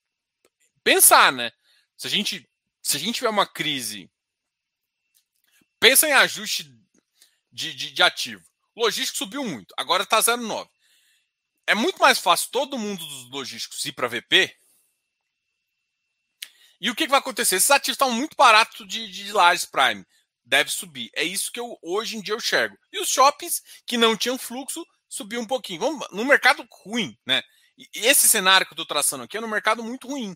pensar, 0.85 1.33
né? 1.33 1.51
Se 1.97 2.07
a 2.07 2.11
gente, 2.11 2.49
se 2.83 2.97
a 2.97 3.01
gente 3.01 3.16
tiver 3.16 3.29
uma 3.29 3.47
crise, 3.47 4.11
pensa 5.81 6.09
em 6.09 6.12
ajuste 6.12 6.71
de, 7.51 7.75
de, 7.75 7.90
de 7.92 8.03
ativo. 8.03 8.45
logístico 8.77 9.19
subiu 9.19 9.45
muito, 9.45 9.75
agora 9.77 10.03
está 10.03 10.21
0,9. 10.21 10.69
É 11.66 11.75
muito 11.75 11.99
mais 11.99 12.19
fácil 12.19 12.51
todo 12.53 12.79
mundo 12.79 13.05
dos 13.05 13.31
logísticos 13.31 13.85
ir 13.85 13.92
para 13.92 14.07
VP. 14.07 14.55
E 16.81 16.90
o 16.90 16.95
que, 16.95 17.05
que, 17.05 17.11
vai 17.11 17.19
acontecer? 17.19 17.57
Esses 17.57 17.71
ativos 17.71 17.95
estão 17.95 18.12
muito 18.12 18.37
baratos 18.37 18.87
de, 18.87 19.11
de 19.11 19.33
Lages 19.33 19.64
Prime. 19.64 20.07
Deve 20.45 20.71
subir. 20.71 21.11
É 21.14 21.25
isso 21.25 21.51
que 21.51 21.59
eu 21.59 21.77
hoje 21.83 22.16
em 22.16 22.21
dia 22.21 22.35
eu 22.35 22.38
enxergo. 22.38 22.79
E 22.92 23.01
os 23.01 23.09
shoppings 23.09 23.62
que 23.85 23.97
não 23.97 24.16
tinham 24.16 24.38
fluxo 24.38 24.87
subiu 25.09 25.40
um 25.40 25.47
pouquinho. 25.47 25.81
Vamos, 25.81 26.07
no 26.11 26.25
mercado 26.25 26.66
ruim, 26.85 27.16
né? 27.27 27.42
E 27.77 27.88
esse 27.95 28.29
cenário 28.29 28.66
que 28.66 28.73
eu 28.73 28.75
estou 28.77 28.87
traçando 28.87 29.25
aqui 29.25 29.37
é 29.37 29.40
no 29.40 29.49
mercado 29.49 29.83
muito 29.83 30.09
ruim. 30.09 30.35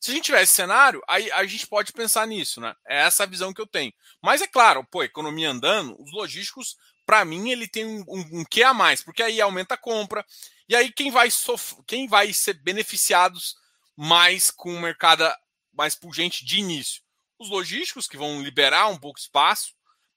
Se 0.00 0.10
a 0.10 0.14
gente 0.14 0.24
tiver 0.24 0.42
esse 0.42 0.54
cenário, 0.54 1.02
aí 1.06 1.30
a 1.32 1.44
gente 1.44 1.66
pode 1.66 1.92
pensar 1.92 2.26
nisso, 2.26 2.58
né? 2.58 2.74
É 2.88 3.02
essa 3.02 3.24
a 3.24 3.26
visão 3.26 3.52
que 3.52 3.60
eu 3.60 3.66
tenho. 3.66 3.92
Mas 4.22 4.40
é 4.40 4.46
claro, 4.46 4.82
pô, 4.90 5.02
economia 5.02 5.50
andando, 5.50 5.94
os 6.00 6.10
logísticos, 6.12 6.76
para 7.04 7.22
mim, 7.22 7.50
ele 7.50 7.68
tem 7.68 7.84
um, 7.84 8.04
um, 8.08 8.40
um 8.40 8.44
que 8.44 8.62
a 8.62 8.72
mais, 8.72 9.02
porque 9.02 9.22
aí 9.22 9.40
aumenta 9.40 9.74
a 9.74 9.78
compra. 9.78 10.24
E 10.68 10.74
aí 10.74 10.90
quem 10.90 11.10
vai 11.10 11.30
sof 11.30 11.74
quem 11.86 12.08
vai 12.08 12.32
ser 12.32 12.54
beneficiados 12.54 13.56
mais 13.94 14.50
com 14.50 14.74
o 14.74 14.80
mercado 14.80 15.30
mais 15.72 15.94
pungente 15.94 16.46
de 16.46 16.60
início? 16.60 17.02
Os 17.38 17.50
logísticos 17.50 18.06
que 18.06 18.16
vão 18.16 18.42
liberar 18.42 18.86
um 18.88 18.98
pouco 18.98 19.18
espaço. 19.18 19.74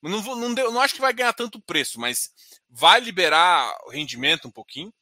Não, 0.09 0.21
vou, 0.21 0.35
não, 0.35 0.53
deu, 0.53 0.71
não 0.71 0.81
acho 0.81 0.93
que 0.93 1.01
vai 1.01 1.13
ganhar 1.13 1.33
tanto 1.33 1.61
preço, 1.61 1.99
mas 1.99 2.31
vai 2.69 2.99
liberar 2.99 3.73
o 3.85 3.89
rendimento 3.89 4.47
um 4.47 4.51
pouquinho. 4.51 4.93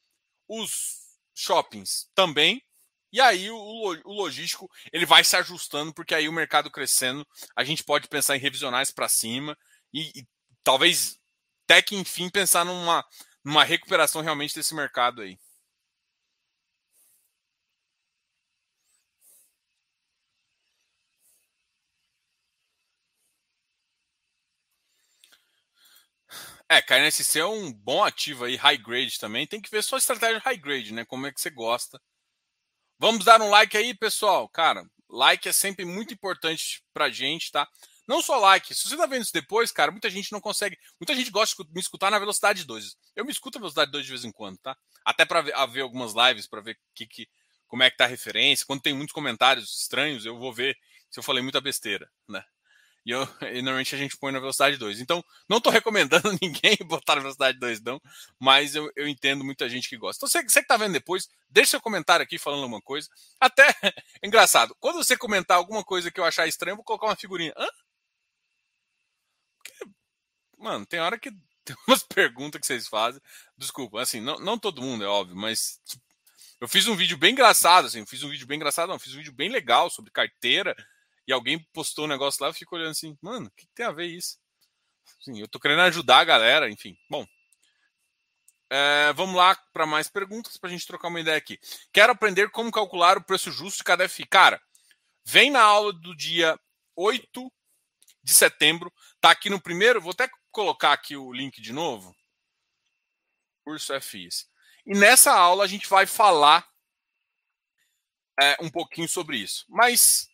Os 0.47 1.01
shoppings 1.33 2.09
também. 2.13 2.63
E 3.11 3.19
aí 3.19 3.49
o, 3.49 3.57
o, 3.57 4.13
logístico 4.13 4.69
ele 4.93 5.05
vai 5.05 5.23
se 5.23 5.35
ajustando, 5.35 5.93
porque 5.93 6.15
aí 6.15 6.29
o 6.29 6.33
mercado 6.33 6.71
crescendo, 6.71 7.27
a 7.55 7.63
gente 7.63 7.83
pode 7.83 8.07
pensar 8.07 8.37
em 8.37 8.39
revisionar 8.39 8.81
isso 8.81 8.93
para 8.95 9.09
cima 9.09 9.57
e, 9.93 10.19
e, 10.19 10.27
talvez 10.63 11.19
até 11.65 11.81
que 11.81 11.95
enfim 11.95 12.29
pensar 12.29 12.63
numa, 12.63 13.05
numa 13.43 13.63
recuperação 13.63 14.21
realmente 14.21 14.55
desse 14.55 14.73
mercado 14.73 15.21
aí. 15.21 15.37
É, 26.71 26.81
KNSC 26.81 27.37
é 27.37 27.45
um 27.45 27.69
bom 27.69 28.01
ativo 28.01 28.45
aí, 28.45 28.55
high 28.55 28.77
grade 28.77 29.19
também. 29.19 29.45
Tem 29.45 29.59
que 29.59 29.69
ver 29.69 29.83
sua 29.83 29.97
estratégia 29.97 30.39
high 30.39 30.55
grade, 30.55 30.93
né? 30.93 31.03
Como 31.03 31.27
é 31.27 31.31
que 31.33 31.41
você 31.41 31.49
gosta. 31.49 32.01
Vamos 32.97 33.25
dar 33.25 33.41
um 33.41 33.49
like 33.49 33.75
aí, 33.75 33.93
pessoal. 33.93 34.47
Cara, 34.47 34.85
like 35.09 35.49
é 35.49 35.51
sempre 35.51 35.83
muito 35.83 36.13
importante 36.13 36.81
pra 36.93 37.09
gente, 37.09 37.51
tá? 37.51 37.67
Não 38.07 38.21
só 38.21 38.39
like. 38.39 38.73
Se 38.73 38.87
você 38.87 38.95
tá 38.95 39.05
vendo 39.05 39.23
isso 39.23 39.33
depois, 39.33 39.69
cara, 39.69 39.91
muita 39.91 40.09
gente 40.09 40.31
não 40.31 40.39
consegue. 40.39 40.77
Muita 40.97 41.13
gente 41.13 41.29
gosta 41.29 41.61
de 41.61 41.73
me 41.73 41.81
escutar 41.81 42.09
na 42.09 42.17
velocidade 42.17 42.63
2. 42.63 42.95
Eu 43.17 43.25
me 43.25 43.33
escuto 43.33 43.59
na 43.59 43.63
velocidade 43.63 43.91
2 43.91 44.05
de 44.05 44.11
vez 44.11 44.23
em 44.23 44.31
quando, 44.31 44.57
tá? 44.59 44.73
Até 45.03 45.25
para 45.25 45.41
ver, 45.41 45.53
ver, 45.71 45.81
algumas 45.81 46.13
lives, 46.13 46.47
para 46.47 46.61
ver 46.61 46.79
que, 46.95 47.05
que, 47.05 47.27
como 47.67 47.83
é 47.83 47.91
que 47.91 47.97
tá 47.97 48.05
a 48.05 48.07
referência. 48.07 48.65
Quando 48.65 48.81
tem 48.81 48.93
muitos 48.93 49.11
comentários 49.13 49.81
estranhos, 49.81 50.25
eu 50.25 50.39
vou 50.39 50.53
ver 50.53 50.77
se 51.09 51.19
eu 51.19 51.23
falei 51.23 51.43
muita 51.43 51.59
besteira, 51.59 52.09
né? 52.29 52.41
E, 53.05 53.11
eu, 53.11 53.27
e, 53.41 53.61
normalmente 53.61 53.95
a 53.95 53.97
gente 53.97 54.17
põe 54.17 54.31
na 54.31 54.39
velocidade 54.39 54.77
2. 54.77 54.99
Então, 54.99 55.23
não 55.49 55.57
estou 55.57 55.71
recomendando 55.71 56.31
ninguém 56.41 56.77
botar 56.85 57.15
na 57.15 57.21
velocidade 57.21 57.57
2, 57.57 57.81
não, 57.81 57.99
mas 58.39 58.75
eu, 58.75 58.91
eu 58.95 59.07
entendo 59.07 59.43
muita 59.43 59.67
gente 59.67 59.89
que 59.89 59.97
gosta. 59.97 60.19
Então, 60.19 60.29
você, 60.29 60.43
você 60.43 60.59
que 60.59 60.65
está 60.65 60.77
vendo 60.77 60.93
depois, 60.93 61.27
deixe 61.49 61.71
seu 61.71 61.81
comentário 61.81 62.23
aqui 62.23 62.37
falando 62.37 62.63
alguma 62.63 62.81
coisa. 62.81 63.09
Até, 63.39 63.65
engraçado, 64.23 64.75
quando 64.79 64.97
você 64.97 65.17
comentar 65.17 65.57
alguma 65.57 65.83
coisa 65.83 66.11
que 66.11 66.19
eu 66.19 66.25
achar 66.25 66.47
estranho, 66.47 66.73
eu 66.73 66.77
vou 66.77 66.85
colocar 66.85 67.07
uma 67.07 67.15
figurinha. 67.15 67.53
Hã? 67.57 67.67
Porque, 69.57 69.85
mano, 70.57 70.85
tem 70.85 70.99
hora 70.99 71.17
que 71.19 71.31
tem 71.65 71.75
umas 71.87 72.03
perguntas 72.03 72.61
que 72.61 72.67
vocês 72.67 72.87
fazem. 72.87 73.21
Desculpa, 73.57 74.01
assim, 74.01 74.21
não, 74.21 74.39
não 74.39 74.59
todo 74.59 74.81
mundo, 74.81 75.03
é 75.03 75.07
óbvio, 75.07 75.35
mas 75.35 75.79
eu 76.59 76.67
fiz 76.67 76.87
um 76.87 76.95
vídeo 76.95 77.17
bem 77.17 77.31
engraçado, 77.31 77.87
assim, 77.87 78.05
fiz 78.05 78.21
um 78.21 78.29
vídeo 78.29 78.45
bem 78.45 78.57
engraçado, 78.57 78.89
não, 78.89 78.99
fiz 78.99 79.13
um 79.13 79.17
vídeo 79.17 79.33
bem 79.33 79.49
legal 79.49 79.89
sobre 79.89 80.11
carteira 80.11 80.75
e 81.31 81.33
alguém 81.33 81.59
postou 81.73 82.03
um 82.03 82.09
negócio 82.09 82.43
lá, 82.43 82.49
eu 82.49 82.53
fico 82.53 82.75
olhando 82.75 82.91
assim, 82.91 83.17
mano, 83.21 83.47
o 83.47 83.51
que, 83.51 83.65
tem 83.73 83.85
a 83.85 83.91
ver 83.91 84.07
isso? 84.07 84.37
Sim, 85.21 85.39
eu 85.39 85.47
tô 85.47 85.61
querendo 85.61 85.81
ajudar 85.83 86.19
a 86.19 86.25
galera, 86.25 86.69
enfim. 86.69 86.97
Bom, 87.09 87.25
é, 88.69 89.13
vamos 89.13 89.37
lá 89.37 89.55
para 89.71 89.85
mais 89.85 90.09
perguntas 90.09 90.57
para 90.57 90.69
a 90.69 90.71
gente 90.73 90.85
trocar 90.85 91.07
uma 91.07 91.21
ideia 91.21 91.37
aqui. 91.37 91.57
Quero 91.93 92.11
aprender 92.11 92.51
como 92.51 92.69
calcular 92.69 93.17
o 93.17 93.23
preço 93.23 93.49
justo 93.49 93.77
de 93.77 93.83
cada 93.85 94.09
FI. 94.09 94.25
Cara, 94.25 94.61
vem 95.23 95.49
na 95.49 95.61
aula 95.61 95.93
do 95.93 96.13
dia 96.17 96.59
8 96.97 97.49
de 98.21 98.33
setembro. 98.33 98.91
Tá 99.21 99.31
aqui 99.31 99.49
no 99.49 99.61
primeiro. 99.61 100.01
Vou 100.01 100.11
até 100.11 100.29
colocar 100.51 100.91
aqui 100.91 101.15
o 101.15 101.31
link 101.31 101.61
de 101.61 101.71
novo. 101.71 102.13
Curso 103.63 103.93
FIs. 104.01 104.49
E 104.85 104.97
nessa 104.97 105.31
aula 105.31 105.63
a 105.63 105.67
gente 105.67 105.87
vai 105.87 106.05
falar 106.05 106.67
é, 108.37 108.57
um 108.59 108.69
pouquinho 108.69 109.07
sobre 109.07 109.37
isso. 109.37 109.65
Mas 109.69 110.30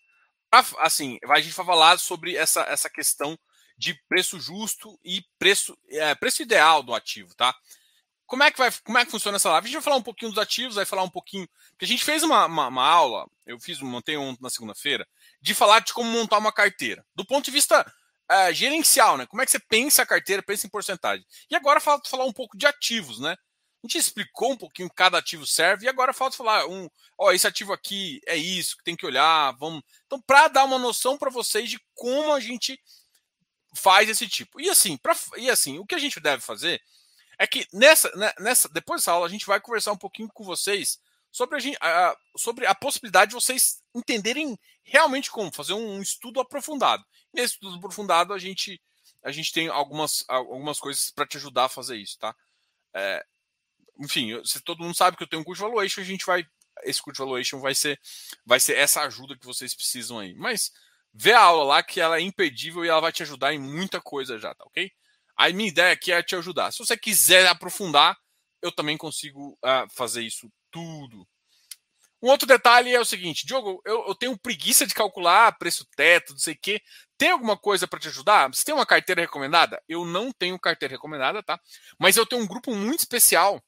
assim, 0.52 1.18
a 1.28 1.40
gente 1.40 1.54
vai 1.54 1.66
falar 1.66 2.00
sobre 2.00 2.36
essa, 2.36 2.62
essa 2.62 2.90
questão 2.90 3.38
de 3.78 3.94
preço 4.08 4.40
justo 4.40 5.00
e 5.04 5.24
preço, 5.38 5.78
é, 5.90 6.16
preço 6.16 6.42
ideal 6.42 6.82
do 6.82 6.96
ativo, 6.96 7.36
tá? 7.36 7.56
Como 8.26 8.44
é, 8.44 8.52
que 8.52 8.58
vai, 8.58 8.70
como 8.84 8.98
é 8.98 9.06
que 9.06 9.12
funciona 9.12 9.38
essa 9.38 9.50
live? 9.52 9.66
A 9.66 9.68
gente 9.68 9.76
vai 9.76 9.84
falar 9.84 9.96
um 9.96 10.04
pouquinho 10.04 10.32
dos 10.32 10.40
ativos, 10.40 10.76
vai 10.76 10.86
falar 10.86 11.04
um 11.04 11.10
pouquinho. 11.10 11.48
Porque 11.70 11.86
a 11.86 11.88
gente 11.88 12.04
fez 12.04 12.24
uma, 12.24 12.46
uma, 12.46 12.68
uma 12.68 12.86
aula, 12.86 13.26
eu 13.46 13.58
fiz, 13.58 13.80
montei 13.80 14.18
um 14.18 14.36
na 14.42 14.50
segunda-feira, 14.50 15.08
de 15.42 15.56
falar 15.56 15.80
de 15.80 15.94
como 15.94 16.12
montar 16.12 16.38
uma 16.38 16.52
carteira. 16.52 17.06
Do 17.16 17.26
ponto 17.26 17.46
de 17.46 17.52
vista 17.52 17.90
é, 18.30 18.54
gerencial, 18.54 19.16
né? 19.18 19.26
Como 19.26 19.42
é 19.42 19.46
que 19.46 19.52
você 19.52 19.60
pensa 19.60 20.02
a 20.02 20.06
carteira, 20.06 20.44
pensa 20.44 20.68
em 20.68 20.70
porcentagem. 20.70 21.26
E 21.50 21.56
agora 21.56 21.80
falta 21.80 22.10
falar 22.10 22.26
um 22.26 22.34
pouco 22.34 22.58
de 22.58 22.68
ativos, 22.68 23.20
né? 23.20 23.38
Gente 23.88 24.00
explicou 24.00 24.52
um 24.52 24.58
pouquinho 24.58 24.90
cada 24.94 25.18
ativo 25.18 25.48
serve 25.48 25.86
e 25.86 25.90
agora 25.90 26.12
falta 26.12 26.36
falar 26.36 26.68
um, 26.68 26.90
ó, 27.18 27.32
esse 27.32 27.48
ativo 27.48 27.72
aqui 27.72 28.20
é 28.28 28.36
isso 28.36 28.76
que 28.76 28.84
tem 28.84 28.98
que 28.98 29.06
olhar, 29.06 29.56
vamos. 29.58 29.82
Então, 30.06 30.22
para 30.22 30.50
dar 30.50 30.66
uma 30.66 30.78
noção 30.78 31.18
para 31.18 31.30
vocês 31.30 31.70
de 31.70 31.80
como 31.96 32.34
a 32.34 32.40
gente 32.42 32.78
faz 33.74 34.10
esse 34.10 34.28
tipo. 34.28 34.60
E 34.60 34.70
assim, 34.70 34.98
pra, 34.98 35.16
e 35.38 35.50
assim, 35.50 35.80
o 35.80 35.86
que 35.86 35.96
a 35.96 36.00
gente 36.00 36.20
deve 36.20 36.44
fazer 36.44 36.82
é 37.40 37.48
que 37.48 37.66
nessa, 37.72 38.14
né, 38.18 38.34
nessa 38.40 38.68
depois 38.68 39.00
dessa 39.00 39.14
aula 39.14 39.26
a 39.26 39.30
gente 39.30 39.46
vai 39.46 39.62
conversar 39.62 39.94
um 39.94 39.98
pouquinho 39.98 40.28
com 40.34 40.44
vocês 40.44 41.00
sobre 41.32 41.56
a, 41.56 41.60
gente, 41.60 41.78
a, 41.80 42.14
sobre 42.36 42.66
a 42.66 42.76
possibilidade 42.76 43.30
de 43.30 43.36
vocês 43.36 43.82
entenderem 43.96 44.60
realmente 44.84 45.32
como 45.32 45.50
fazer 45.50 45.72
um 45.74 46.02
estudo 46.02 46.42
aprofundado. 46.42 47.06
Nesse 47.34 47.54
estudo 47.54 47.78
aprofundado 47.78 48.34
a 48.34 48.38
gente 48.38 48.82
a 49.24 49.32
gente 49.32 49.54
tem 49.54 49.70
algumas, 49.70 50.26
algumas 50.28 50.78
coisas 50.78 51.10
para 51.10 51.26
te 51.26 51.38
ajudar 51.38 51.66
a 51.66 51.70
fazer 51.70 51.96
isso, 51.96 52.20
tá? 52.20 52.36
É, 52.94 53.26
enfim, 54.00 54.42
se 54.44 54.62
todo 54.62 54.84
mundo 54.84 54.96
sabe 54.96 55.18
que 55.18 55.24
eu 55.24 55.28
tenho 55.28 55.42
um 55.42 55.46
curso 55.46 55.64
de 55.64 55.70
valuation, 55.70 56.02
a 56.02 56.06
gente 56.06 56.26
vai. 56.26 56.46
Esse 56.84 57.02
curso 57.02 57.22
de 57.22 57.26
valuation 57.26 57.60
vai 57.60 57.74
ser, 57.74 58.00
vai 58.46 58.60
ser 58.60 58.78
essa 58.78 59.02
ajuda 59.02 59.38
que 59.38 59.46
vocês 59.46 59.74
precisam 59.74 60.20
aí. 60.20 60.36
Mas 60.36 60.72
vê 61.14 61.34
a 61.34 61.42
aula 61.42 61.64
lá 61.64 61.84
que 61.84 62.00
ela 62.00 62.18
é 62.18 62.22
imperdível 62.22 62.86
e 62.86 62.90
ela 62.90 63.02
vai 63.02 63.12
te 63.12 63.24
ajudar 63.24 63.54
em 63.54 63.60
muita 63.60 64.00
coisa 64.00 64.38
já, 64.38 64.54
tá 64.54 64.64
ok? 64.66 64.92
A 65.36 65.50
minha 65.50 65.70
ideia 65.70 65.94
aqui 65.94 66.12
é 66.12 66.22
te 66.22 66.36
ajudar. 66.36 66.72
Se 66.72 66.80
você 66.80 66.96
quiser 66.98 67.48
aprofundar, 67.48 68.18
eu 68.62 68.72
também 68.72 68.98
consigo 68.98 69.58
uh, 69.64 69.90
fazer 69.96 70.22
isso 70.24 70.52
tudo. 70.72 71.28
Um 72.22 72.30
outro 72.30 72.48
detalhe 72.48 72.94
é 72.94 73.00
o 73.00 73.06
seguinte, 73.06 73.46
Diogo, 73.46 73.80
eu, 73.86 74.08
eu 74.08 74.16
tenho 74.16 74.38
preguiça 74.38 74.88
de 74.88 74.94
calcular 74.94 75.56
preço 75.60 75.86
teto, 75.96 76.32
não 76.32 76.40
sei 76.40 76.56
o 76.56 76.60
quê. 76.60 76.82
Tem 77.16 77.30
alguma 77.30 77.56
coisa 77.56 77.88
para 77.88 78.00
te 78.00 78.08
ajudar? 78.08 78.48
Você 78.48 78.64
tem 78.64 78.74
uma 78.74 78.86
carteira 78.88 79.22
recomendada? 79.22 79.82
Eu 79.88 80.04
não 80.04 80.32
tenho 80.32 80.60
carteira 80.60 80.94
recomendada, 80.94 81.44
tá? 81.44 81.60
Mas 82.00 82.18
eu 82.18 82.26
tenho 82.26 82.42
um 82.42 82.48
grupo 82.48 82.74
muito 82.74 83.02
especial 83.02 83.64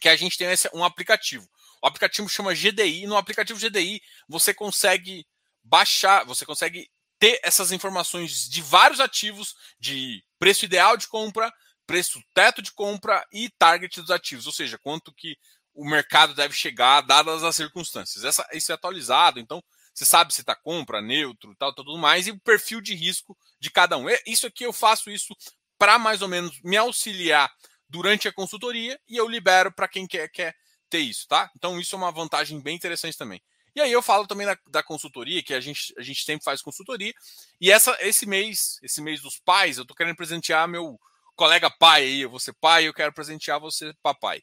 que 0.00 0.08
a 0.08 0.16
gente 0.16 0.36
tem 0.38 0.48
um 0.72 0.84
aplicativo. 0.84 1.48
O 1.82 1.86
aplicativo 1.86 2.28
chama 2.28 2.54
GDI. 2.54 3.06
No 3.06 3.16
aplicativo 3.16 3.58
GDI, 3.58 4.00
você 4.28 4.52
consegue 4.52 5.26
baixar, 5.62 6.24
você 6.24 6.44
consegue 6.44 6.90
ter 7.18 7.38
essas 7.42 7.70
informações 7.70 8.48
de 8.48 8.62
vários 8.62 8.98
ativos, 8.98 9.54
de 9.78 10.24
preço 10.38 10.64
ideal 10.64 10.96
de 10.96 11.06
compra, 11.06 11.52
preço 11.86 12.22
teto 12.32 12.62
de 12.62 12.72
compra 12.72 13.24
e 13.32 13.50
target 13.50 14.00
dos 14.00 14.10
ativos, 14.10 14.46
ou 14.46 14.52
seja, 14.52 14.78
quanto 14.78 15.12
que 15.12 15.36
o 15.74 15.84
mercado 15.84 16.34
deve 16.34 16.54
chegar 16.54 17.02
dadas 17.02 17.44
as 17.44 17.56
circunstâncias. 17.56 18.24
Essa, 18.24 18.46
isso 18.52 18.72
é 18.72 18.74
atualizado, 18.74 19.38
então 19.38 19.62
você 19.92 20.04
sabe 20.04 20.32
se 20.32 20.40
está 20.40 20.54
compra, 20.54 21.02
neutro, 21.02 21.54
tal, 21.56 21.74
tudo 21.74 21.98
mais, 21.98 22.26
e 22.26 22.30
o 22.30 22.40
perfil 22.40 22.80
de 22.80 22.94
risco 22.94 23.36
de 23.58 23.70
cada 23.70 23.98
um. 23.98 24.06
Isso 24.26 24.46
aqui 24.46 24.64
eu 24.64 24.72
faço 24.72 25.10
isso 25.10 25.34
para 25.78 25.98
mais 25.98 26.22
ou 26.22 26.28
menos 26.28 26.60
me 26.62 26.76
auxiliar 26.76 27.50
durante 27.90 28.28
a 28.28 28.32
consultoria 28.32 28.98
e 29.08 29.16
eu 29.16 29.28
libero 29.28 29.72
para 29.72 29.88
quem 29.88 30.06
quer, 30.06 30.28
quer 30.28 30.54
ter 30.88 31.00
isso, 31.00 31.26
tá? 31.28 31.50
Então 31.56 31.78
isso 31.78 31.94
é 31.94 31.98
uma 31.98 32.12
vantagem 32.12 32.60
bem 32.60 32.76
interessante 32.76 33.18
também. 33.18 33.42
E 33.74 33.80
aí 33.80 33.92
eu 33.92 34.02
falo 34.02 34.26
também 34.26 34.46
da, 34.46 34.58
da, 34.68 34.82
consultoria, 34.82 35.42
que 35.42 35.54
a 35.54 35.60
gente, 35.60 35.94
a 35.96 36.02
gente 36.02 36.24
sempre 36.24 36.44
faz 36.44 36.60
consultoria. 36.60 37.12
E 37.60 37.70
essa, 37.70 37.96
esse 38.00 38.26
mês, 38.26 38.78
esse 38.82 39.00
mês 39.00 39.20
dos 39.20 39.38
pais, 39.38 39.78
eu 39.78 39.84
tô 39.84 39.94
querendo 39.94 40.16
presentear 40.16 40.66
meu 40.66 40.98
colega 41.36 41.70
pai 41.70 42.02
aí, 42.02 42.20
eu 42.20 42.30
vou 42.30 42.40
ser 42.40 42.52
pai, 42.54 42.86
eu 42.86 42.94
quero 42.94 43.12
presentear 43.12 43.60
você, 43.60 43.92
papai. 44.02 44.42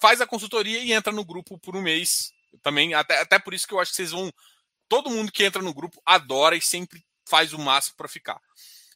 Faz 0.00 0.20
a 0.20 0.26
consultoria 0.26 0.80
e 0.80 0.92
entra 0.92 1.12
no 1.12 1.24
grupo 1.24 1.58
por 1.58 1.76
um 1.76 1.82
mês. 1.82 2.32
Também, 2.62 2.94
até, 2.94 3.20
até 3.20 3.38
por 3.38 3.54
isso 3.54 3.66
que 3.66 3.74
eu 3.74 3.80
acho 3.80 3.90
que 3.90 3.96
vocês 3.96 4.10
vão. 4.10 4.32
Todo 4.88 5.10
mundo 5.10 5.32
que 5.32 5.44
entra 5.44 5.62
no 5.62 5.74
grupo 5.74 6.00
adora 6.04 6.56
e 6.56 6.60
sempre 6.60 7.04
faz 7.28 7.52
o 7.52 7.58
máximo 7.58 7.96
para 7.96 8.08
ficar. 8.08 8.40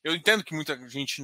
Eu 0.02 0.14
entendo 0.14 0.42
que 0.42 0.54
muita 0.54 0.76
gente 0.88 1.22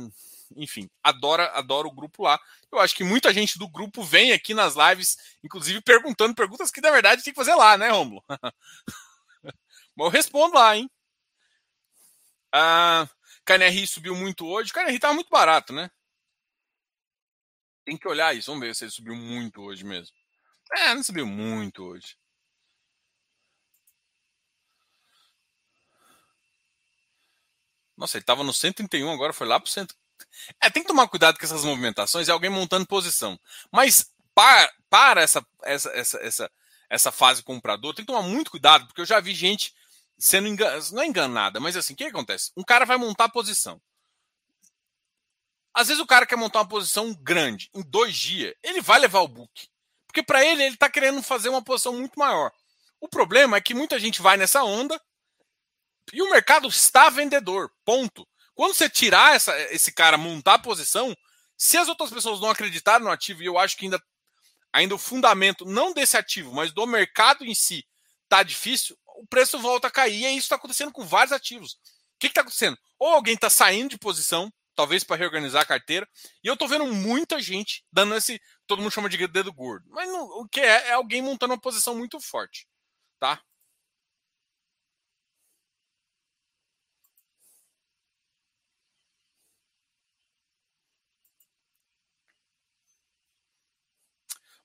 enfim, 0.57 0.89
adora, 1.03 1.51
adora 1.57 1.87
o 1.87 1.93
grupo 1.93 2.23
lá. 2.25 2.41
Eu 2.71 2.79
acho 2.81 2.95
que 2.95 3.05
muita 3.05 3.33
gente 3.33 3.59
do 3.59 3.69
grupo 3.69 4.03
vem 4.03 4.33
aqui 4.33 4.55
nas 4.55 4.75
lives, 4.75 5.17
inclusive 5.43 5.81
perguntando 5.81 6.35
perguntas 6.35 6.71
que 6.71 6.81
na 6.81 6.91
verdade 6.91 7.23
tem 7.23 7.33
que 7.33 7.39
fazer 7.39 7.55
lá, 7.55 7.77
né, 7.77 7.91
Romulo? 7.91 8.23
Mas 9.97 10.07
eu 10.07 10.09
respondo 10.09 10.55
lá, 10.55 10.77
hein? 10.77 10.91
A 12.53 13.09
KNRI 13.45 13.87
subiu 13.87 14.15
muito 14.15 14.47
hoje. 14.47 14.71
O 14.71 14.75
KNRI 14.75 14.97
estava 14.97 15.15
muito 15.15 15.31
barato, 15.31 15.73
né? 15.73 15.91
Tem 17.85 17.97
que 17.97 18.09
olhar 18.09 18.35
isso. 18.35 18.51
Vamos 18.51 18.67
ver 18.67 18.75
se 18.75 18.85
ele 18.85 18.91
subiu 18.91 19.15
muito 19.15 19.61
hoje 19.63 19.85
mesmo. 19.85 20.15
É, 20.73 20.95
não 20.95 21.03
subiu 21.03 21.27
muito 21.27 21.83
hoje. 21.85 22.17
Nossa, 27.97 28.17
ele 28.17 28.23
estava 28.23 28.43
no 28.43 28.53
131, 28.53 29.11
agora 29.13 29.33
foi 29.33 29.47
lá 29.47 29.61
para 29.61 29.69
o 29.69 29.71
100. 29.71 29.87
É, 30.61 30.71
tem 30.71 30.83
que 30.83 30.89
tomar 30.89 31.09
cuidado 31.09 31.39
com 31.39 31.45
essas 31.45 31.65
movimentações, 31.65 32.29
é 32.29 32.33
alguém 32.33 32.51
montando 32.51 32.87
posição. 32.87 33.39
Mas 33.71 34.11
para, 34.35 34.73
para 34.89 35.23
essa, 35.23 35.45
essa, 35.63 35.91
essa, 35.91 36.19
essa, 36.19 36.51
essa 36.89 37.13
fase 37.13 37.43
comprador, 37.43 37.95
tem 37.95 38.05
que 38.05 38.13
tomar 38.13 38.27
muito 38.27 38.51
cuidado, 38.51 38.87
porque 38.87 39.01
eu 39.01 39.07
já 39.07 39.21
vi 39.21 39.35
gente 39.35 39.75
sendo 40.19 40.47
enganada, 40.49 40.87
não 40.93 41.03
é 41.03 41.07
enganada, 41.07 41.61
mas 41.61 41.77
assim, 41.77 41.95
o 41.95 41.97
que, 41.97 42.05
acontece? 42.05 42.53
Um 42.57 42.63
cara 42.63 42.85
vai 42.85 42.97
montar 42.97 43.29
posição. 43.29 43.81
Às 45.75 45.89
vezes 45.89 46.03
o 46.03 46.07
cara 46.07 46.27
quer 46.27 46.37
montar 46.37 46.61
uma 46.61 46.69
posição 46.69 47.15
grande, 47.15 47.71
em 47.75 47.83
dois 47.83 48.17
dias, 48.17 48.55
ele 48.63 48.81
vai 48.81 49.01
levar 49.01 49.21
o 49.21 49.29
book. 49.29 49.69
Porque 50.07 50.23
para 50.23 50.45
ele, 50.45 50.63
ele 50.63 50.75
está 50.75 50.91
querendo 50.91 51.23
fazer 51.23 51.49
uma 51.49 51.63
posição 51.63 51.95
muito 51.95 52.19
maior. 52.19 52.53
O 53.01 53.09
problema 53.09 53.57
é 53.57 53.61
que 53.61 53.75
muita 53.75 53.99
gente 53.99 54.21
vai 54.21 54.37
nessa 54.37 54.63
onda 54.63 55.01
e 56.13 56.21
o 56.23 56.31
mercado 56.31 56.69
está 56.69 57.09
vendedor. 57.09 57.73
Ponto. 57.85 58.29
Quando 58.63 58.75
você 58.75 58.89
tirar 58.89 59.35
essa, 59.35 59.61
esse 59.73 59.91
cara, 59.91 60.17
montar 60.17 60.55
a 60.55 60.59
posição, 60.61 61.17
se 61.59 61.77
as 61.77 61.89
outras 61.89 62.11
pessoas 62.11 62.39
não 62.39 62.49
acreditarem 62.49 63.05
no 63.05 63.11
ativo, 63.11 63.43
e 63.43 63.47
eu 63.47 63.59
acho 63.59 63.77
que 63.77 63.87
ainda, 63.87 64.01
ainda 64.73 64.95
o 64.95 64.99
fundamento, 64.99 65.65
não 65.65 65.93
desse 65.93 66.17
ativo, 66.17 66.55
mas 66.55 66.71
do 66.71 66.87
mercado 66.87 67.45
em 67.45 67.57
si, 67.57 67.85
tá 68.29 68.45
difícil, 68.45 68.97
o 69.17 69.27
preço 69.27 69.59
volta 69.59 69.89
a 69.89 69.91
cair. 69.91 70.27
E 70.27 70.37
isso 70.37 70.45
está 70.45 70.55
acontecendo 70.55 70.93
com 70.93 71.05
vários 71.05 71.33
ativos. 71.33 71.73
O 71.73 71.79
que 72.21 72.29
está 72.29 72.43
acontecendo? 72.43 72.79
Ou 73.01 73.09
alguém 73.09 73.35
está 73.35 73.51
saindo 73.51 73.91
de 73.91 73.99
posição, 73.99 74.49
talvez 74.77 75.03
para 75.03 75.17
reorganizar 75.17 75.63
a 75.63 75.67
carteira, 75.67 76.09
e 76.45 76.47
eu 76.47 76.55
estou 76.55 76.69
vendo 76.69 76.87
muita 76.87 77.43
gente 77.43 77.85
dando 77.93 78.15
esse. 78.15 78.41
Todo 78.69 78.81
mundo 78.81 78.93
chama 78.93 79.09
de 79.09 79.27
dedo 79.27 79.53
gordo. 79.53 79.91
Mas 79.91 80.09
não, 80.09 80.23
o 80.39 80.49
que 80.49 80.61
é? 80.61 80.91
É 80.91 80.93
alguém 80.93 81.21
montando 81.21 81.53
uma 81.53 81.61
posição 81.61 81.97
muito 81.97 82.21
forte. 82.21 82.69
Tá? 83.19 83.43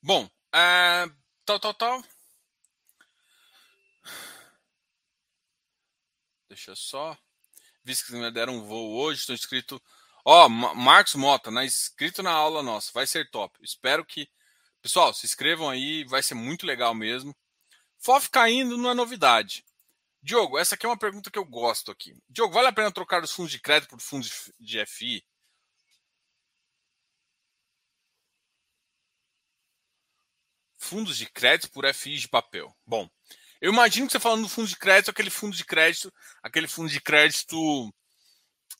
Bom, 0.07 0.25
é, 0.55 1.05
tal, 1.43 1.59
tal, 1.59 1.73
tal. 1.73 2.03
Deixa 6.47 6.73
só. 6.77 7.17
Visto 7.83 8.05
que 8.05 8.13
me 8.13 8.31
deram 8.31 8.55
um 8.55 8.63
voo 8.63 9.01
hoje, 9.01 9.19
estou 9.19 9.35
inscrito. 9.35 9.81
Ó, 10.23 10.45
oh, 10.45 10.49
Marcos 10.49 11.15
Mota, 11.15 11.51
né? 11.51 11.65
Inscrito 11.65 12.23
na 12.23 12.31
aula 12.31 12.63
nossa. 12.63 12.89
Vai 12.93 13.05
ser 13.05 13.29
top. 13.29 13.59
Espero 13.61 14.05
que. 14.05 14.29
Pessoal, 14.81 15.13
se 15.13 15.25
inscrevam 15.25 15.69
aí, 15.69 16.05
vai 16.05 16.23
ser 16.23 16.35
muito 16.35 16.65
legal 16.65 16.95
mesmo. 16.95 17.35
FOF 17.97 18.29
caindo 18.29 18.77
não 18.77 18.91
é 18.91 18.93
novidade. 18.93 19.65
Diogo, 20.23 20.57
essa 20.57 20.75
aqui 20.75 20.85
é 20.85 20.89
uma 20.89 20.97
pergunta 20.97 21.29
que 21.29 21.37
eu 21.37 21.43
gosto 21.43 21.91
aqui. 21.91 22.15
Diogo, 22.29 22.53
vale 22.53 22.69
a 22.69 22.73
pena 22.73 22.93
trocar 22.93 23.21
os 23.25 23.33
fundos 23.33 23.51
de 23.51 23.59
crédito 23.59 23.89
por 23.89 23.99
fundos 23.99 24.49
de 24.57 24.85
FI? 24.85 25.21
Fundos 30.87 31.17
de 31.17 31.25
crédito 31.25 31.69
por 31.71 31.85
FIs 31.93 32.21
de 32.21 32.27
papel. 32.29 32.73
Bom, 32.85 33.09
eu 33.59 33.71
imagino 33.71 34.07
que 34.07 34.13
você 34.13 34.19
falando 34.19 34.43
do 34.43 34.49
fundo 34.49 34.67
de 34.67 34.77
crédito, 34.77 35.11
aquele 35.11 35.29
fundo 35.29 35.55
de 35.55 35.65
crédito, 35.65 36.13
aquele 36.41 36.67
fundo 36.67 36.89
de 36.89 37.01
crédito. 37.01 37.93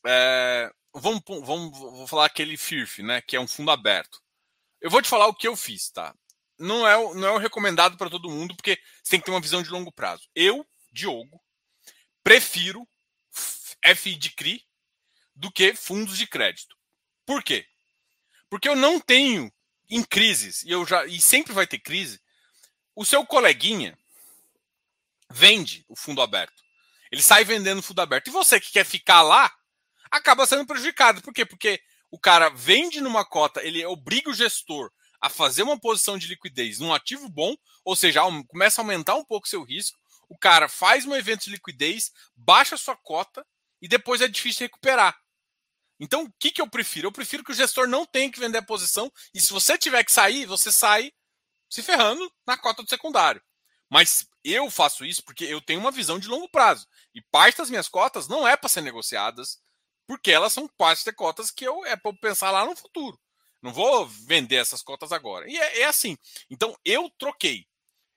É, 0.06 0.70
vamos, 0.94 1.20
vamos 1.26 1.78
vou 1.78 2.06
falar 2.06 2.26
aquele 2.26 2.56
FIRF, 2.56 3.02
né? 3.02 3.20
Que 3.20 3.36
é 3.36 3.40
um 3.40 3.46
fundo 3.46 3.70
aberto. 3.70 4.20
Eu 4.80 4.90
vou 4.90 5.02
te 5.02 5.08
falar 5.08 5.26
o 5.26 5.34
que 5.34 5.46
eu 5.46 5.56
fiz, 5.56 5.90
tá? 5.90 6.14
Não 6.58 6.88
é, 6.88 7.14
não 7.14 7.28
é 7.28 7.32
o 7.32 7.38
recomendado 7.38 7.96
para 7.96 8.10
todo 8.10 8.30
mundo, 8.30 8.56
porque 8.56 8.78
você 9.02 9.10
tem 9.10 9.20
que 9.20 9.26
ter 9.26 9.32
uma 9.32 9.40
visão 9.40 9.62
de 9.62 9.70
longo 9.70 9.92
prazo. 9.92 10.28
Eu, 10.34 10.66
Diogo, 10.90 11.40
prefiro 12.22 12.88
FI 13.94 14.16
de 14.16 14.30
CRI 14.30 14.64
do 15.34 15.52
que 15.52 15.74
fundos 15.74 16.16
de 16.16 16.26
crédito. 16.26 16.76
Por 17.26 17.42
quê? 17.42 17.66
Porque 18.48 18.68
eu 18.68 18.74
não 18.74 18.98
tenho 18.98 19.52
em 19.88 20.02
crises, 20.02 20.62
e 20.62 20.70
eu 20.70 20.86
já 20.86 21.06
e 21.06 21.20
sempre 21.20 21.52
vai 21.52 21.66
ter 21.66 21.78
crise, 21.78 22.20
o 22.94 23.04
seu 23.04 23.24
coleguinha 23.24 23.96
vende 25.30 25.84
o 25.88 25.96
fundo 25.96 26.20
aberto. 26.20 26.62
Ele 27.10 27.22
sai 27.22 27.44
vendendo 27.44 27.78
o 27.78 27.82
fundo 27.82 28.00
aberto. 28.00 28.28
E 28.28 28.30
você 28.30 28.60
que 28.60 28.72
quer 28.72 28.84
ficar 28.84 29.22
lá, 29.22 29.50
acaba 30.10 30.46
sendo 30.46 30.66
prejudicado. 30.66 31.22
Por 31.22 31.32
quê? 31.32 31.44
Porque 31.44 31.80
o 32.10 32.18
cara 32.18 32.48
vende 32.48 33.00
numa 33.00 33.24
cota, 33.24 33.62
ele 33.62 33.84
obriga 33.86 34.30
o 34.30 34.34
gestor 34.34 34.90
a 35.20 35.28
fazer 35.28 35.62
uma 35.62 35.78
posição 35.78 36.16
de 36.16 36.28
liquidez 36.28 36.78
num 36.78 36.94
ativo 36.94 37.28
bom, 37.28 37.54
ou 37.84 37.96
seja, 37.96 38.20
começa 38.46 38.80
a 38.80 38.84
aumentar 38.84 39.14
um 39.16 39.24
pouco 39.24 39.48
seu 39.48 39.62
risco. 39.62 39.98
O 40.28 40.38
cara 40.38 40.68
faz 40.68 41.04
um 41.06 41.14
evento 41.14 41.44
de 41.44 41.50
liquidez, 41.50 42.12
baixa 42.36 42.76
sua 42.76 42.96
cota 42.96 43.44
e 43.80 43.88
depois 43.88 44.20
é 44.20 44.28
difícil 44.28 44.66
recuperar. 44.66 45.18
Então, 46.00 46.24
o 46.24 46.32
que, 46.38 46.50
que 46.50 46.60
eu 46.60 46.68
prefiro? 46.68 47.08
Eu 47.08 47.12
prefiro 47.12 47.42
que 47.42 47.50
o 47.50 47.54
gestor 47.54 47.88
não 47.88 48.06
tenha 48.06 48.30
que 48.30 48.38
vender 48.38 48.58
a 48.58 48.62
posição 48.62 49.10
e 49.34 49.40
se 49.40 49.52
você 49.52 49.76
tiver 49.76 50.04
que 50.04 50.12
sair, 50.12 50.46
você 50.46 50.70
sai 50.70 51.12
se 51.68 51.82
ferrando 51.82 52.30
na 52.46 52.56
cota 52.56 52.82
do 52.82 52.88
secundário. 52.88 53.42
Mas 53.90 54.26
eu 54.44 54.70
faço 54.70 55.04
isso 55.04 55.24
porque 55.24 55.44
eu 55.44 55.60
tenho 55.60 55.80
uma 55.80 55.90
visão 55.90 56.18
de 56.18 56.28
longo 56.28 56.48
prazo. 56.48 56.86
E 57.14 57.22
parte 57.22 57.58
das 57.58 57.70
minhas 57.70 57.88
cotas 57.88 58.28
não 58.28 58.46
é 58.46 58.56
para 58.56 58.68
ser 58.68 58.82
negociadas, 58.82 59.58
porque 60.06 60.30
elas 60.30 60.52
são 60.52 60.68
parte 60.68 61.04
de 61.04 61.12
cotas 61.12 61.50
que 61.50 61.66
eu 61.66 61.84
é 61.84 61.96
para 61.96 62.12
pensar 62.14 62.50
lá 62.50 62.64
no 62.64 62.76
futuro. 62.76 63.18
Não 63.60 63.72
vou 63.72 64.06
vender 64.06 64.56
essas 64.56 64.82
cotas 64.82 65.10
agora. 65.10 65.50
E 65.50 65.56
é, 65.56 65.80
é 65.80 65.84
assim. 65.86 66.16
Então 66.50 66.76
eu 66.84 67.10
troquei. 67.18 67.66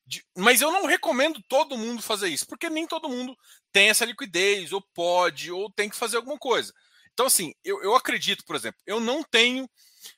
De, 0.05 0.23
mas 0.37 0.61
eu 0.61 0.71
não 0.71 0.85
recomendo 0.85 1.41
todo 1.47 1.77
mundo 1.77 2.01
fazer 2.01 2.27
isso, 2.27 2.45
porque 2.45 2.69
nem 2.69 2.85
todo 2.85 3.09
mundo 3.09 3.37
tem 3.71 3.89
essa 3.89 4.05
liquidez, 4.05 4.73
ou 4.73 4.81
pode, 4.93 5.51
ou 5.51 5.71
tem 5.71 5.89
que 5.89 5.95
fazer 5.95 6.17
alguma 6.17 6.37
coisa. 6.37 6.73
Então, 7.13 7.25
assim, 7.25 7.53
eu, 7.63 7.81
eu 7.83 7.95
acredito, 7.95 8.43
por 8.45 8.55
exemplo, 8.55 8.81
eu 8.85 8.99
não 8.99 9.23
tenho. 9.23 9.69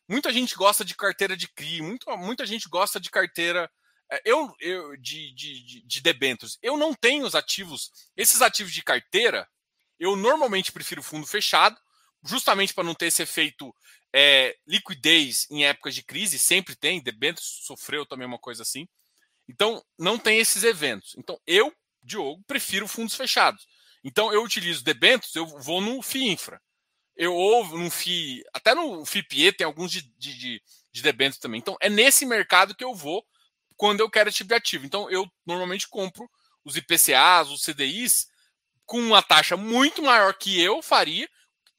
Muita 0.07 0.31
gente 0.31 0.55
gosta 0.55 0.85
de 0.85 0.95
carteira 0.95 1.35
de 1.35 1.47
CRI, 1.47 1.81
muito, 1.81 2.09
muita 2.17 2.45
gente 2.45 2.69
gosta 2.69 2.99
de 2.99 3.09
carteira. 3.09 3.69
É, 4.11 4.21
eu, 4.25 4.53
eu 4.59 4.95
de, 4.97 5.33
de, 5.33 5.81
de 5.85 6.01
debêntures. 6.01 6.57
Eu 6.61 6.77
não 6.77 6.93
tenho 6.93 7.25
os 7.25 7.35
ativos. 7.35 7.91
Esses 8.15 8.41
ativos 8.41 8.73
de 8.73 8.83
carteira, 8.83 9.47
eu 9.99 10.15
normalmente 10.15 10.71
prefiro 10.71 11.01
fundo 11.03 11.25
fechado, 11.25 11.77
justamente 12.23 12.73
para 12.73 12.83
não 12.83 12.95
ter 12.95 13.07
esse 13.07 13.23
efeito 13.23 13.75
é, 14.13 14.55
liquidez 14.67 15.47
em 15.49 15.65
épocas 15.65 15.95
de 15.95 16.03
crise, 16.03 16.37
sempre 16.37 16.75
tem. 16.75 17.01
Debêntures 17.01 17.65
sofreu 17.65 18.05
também 18.05 18.27
uma 18.27 18.39
coisa 18.39 18.61
assim. 18.61 18.87
Então, 19.49 19.83
não 19.97 20.17
tem 20.17 20.39
esses 20.39 20.63
eventos. 20.63 21.15
Então, 21.17 21.37
eu, 21.45 21.73
Diogo, 22.01 22.41
prefiro 22.47 22.87
fundos 22.87 23.15
fechados. 23.15 23.67
Então, 24.03 24.31
eu 24.31 24.43
utilizo 24.43 24.83
debêntures, 24.83 25.35
eu 25.35 25.45
vou 25.45 25.81
no 25.81 26.01
FII 26.01 26.29
Infra 26.29 26.61
eu 27.15 27.33
ouvo 27.33 27.77
no 27.77 27.89
FI, 27.89 28.43
até 28.53 28.73
no 28.73 29.05
FIPE 29.05 29.53
tem 29.53 29.65
alguns 29.65 29.91
de, 29.91 30.01
de, 30.17 30.37
de, 30.37 30.61
de 30.91 31.01
debêntures 31.01 31.39
também. 31.39 31.59
Então, 31.59 31.77
é 31.79 31.89
nesse 31.89 32.25
mercado 32.25 32.75
que 32.75 32.83
eu 32.83 32.93
vou 32.93 33.25
quando 33.75 33.99
eu 33.99 34.09
quero 34.09 34.29
esse 34.29 34.37
tipo 34.37 34.49
de 34.49 34.55
ativo. 34.55 34.85
Então, 34.85 35.09
eu 35.09 35.27
normalmente 35.45 35.87
compro 35.87 36.29
os 36.63 36.75
IPCAs, 36.75 37.49
os 37.49 37.63
CDIs, 37.63 38.27
com 38.85 38.99
uma 38.99 39.21
taxa 39.21 39.57
muito 39.57 40.01
maior 40.01 40.33
que 40.33 40.61
eu 40.61 40.81
faria, 40.81 41.29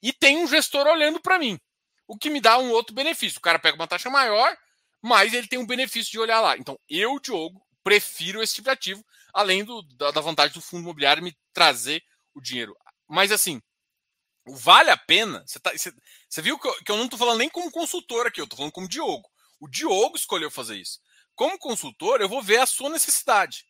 e 0.01 0.13
tem 0.13 0.37
um 0.37 0.47
gestor 0.47 0.85
olhando 0.87 1.19
para 1.19 1.39
mim, 1.39 1.59
o 2.07 2.17
que 2.17 2.29
me 2.29 2.39
dá 2.39 2.57
um 2.57 2.69
outro 2.71 2.93
benefício. 2.93 3.39
O 3.39 3.41
cara 3.41 3.59
pega 3.59 3.75
uma 3.75 3.87
taxa 3.87 4.09
maior, 4.09 4.55
mas 5.01 5.33
ele 5.33 5.47
tem 5.47 5.59
um 5.59 5.65
benefício 5.65 6.11
de 6.11 6.19
olhar 6.19 6.39
lá. 6.41 6.57
Então, 6.57 6.77
eu, 6.87 7.19
Diogo, 7.19 7.61
prefiro 7.83 8.41
esse 8.41 8.55
tipo 8.55 8.65
de 8.65 8.71
ativo, 8.73 9.05
além 9.33 9.63
do, 9.63 9.81
da, 9.97 10.11
da 10.11 10.21
vantagem 10.21 10.53
do 10.53 10.61
fundo 10.61 10.83
imobiliário 10.83 11.23
me 11.23 11.35
trazer 11.53 12.03
o 12.33 12.41
dinheiro. 12.41 12.75
Mas, 13.07 13.31
assim, 13.31 13.61
vale 14.47 14.89
a 14.89 14.97
pena. 14.97 15.43
Você, 15.45 15.59
tá, 15.59 15.71
você, 15.71 15.93
você 16.29 16.41
viu 16.41 16.59
que 16.59 16.67
eu, 16.67 16.73
que 16.83 16.91
eu 16.91 16.97
não 16.97 17.05
estou 17.05 17.19
falando 17.19 17.39
nem 17.39 17.49
como 17.49 17.71
consultor 17.71 18.27
aqui, 18.27 18.39
eu 18.39 18.45
estou 18.45 18.57
falando 18.57 18.73
como 18.73 18.87
Diogo. 18.87 19.29
O 19.59 19.67
Diogo 19.67 20.15
escolheu 20.15 20.51
fazer 20.51 20.77
isso. 20.77 20.99
Como 21.35 21.57
consultor, 21.57 22.21
eu 22.21 22.29
vou 22.29 22.41
ver 22.41 22.59
a 22.59 22.65
sua 22.65 22.89
necessidade. 22.89 23.65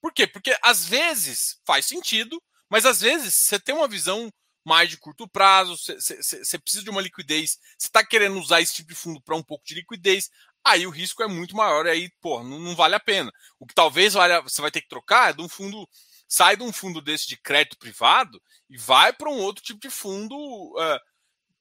Por 0.00 0.12
quê? 0.12 0.26
Porque 0.26 0.56
às 0.62 0.86
vezes 0.86 1.60
faz 1.66 1.86
sentido, 1.86 2.40
mas 2.70 2.86
às 2.86 3.00
vezes 3.00 3.34
você 3.34 3.58
tem 3.58 3.74
uma 3.74 3.88
visão 3.88 4.32
mais 4.64 4.90
de 4.90 4.98
curto 4.98 5.26
prazo, 5.26 5.76
você, 5.76 6.22
você, 6.22 6.58
precisa 6.58 6.84
de 6.84 6.90
uma 6.90 7.00
liquidez, 7.00 7.58
você 7.78 7.86
está 7.86 8.04
querendo 8.04 8.38
usar 8.38 8.60
esse 8.60 8.74
tipo 8.74 8.90
de 8.90 8.94
fundo 8.94 9.20
para 9.22 9.34
um 9.34 9.42
pouco 9.42 9.64
de 9.64 9.74
liquidez, 9.74 10.28
aí 10.62 10.86
o 10.86 10.90
risco 10.90 11.22
é 11.22 11.26
muito 11.26 11.56
maior, 11.56 11.86
aí, 11.86 12.10
pô, 12.20 12.42
não, 12.42 12.58
não 12.58 12.76
vale 12.76 12.94
a 12.94 13.00
pena. 13.00 13.32
O 13.58 13.66
que 13.66 13.74
talvez 13.74 14.12
valha, 14.12 14.42
você 14.42 14.60
vai 14.60 14.70
ter 14.70 14.82
que 14.82 14.88
trocar 14.88 15.30
é 15.30 15.32
de 15.32 15.40
um 15.40 15.48
fundo 15.48 15.88
sai 16.28 16.56
de 16.56 16.62
um 16.62 16.72
fundo 16.72 17.00
desse 17.00 17.26
de 17.26 17.36
crédito 17.36 17.78
privado 17.78 18.40
e 18.68 18.76
vai 18.76 19.12
para 19.12 19.30
um 19.30 19.38
outro 19.38 19.64
tipo 19.64 19.80
de 19.80 19.90
fundo, 19.90 20.36
uh, 20.36 21.00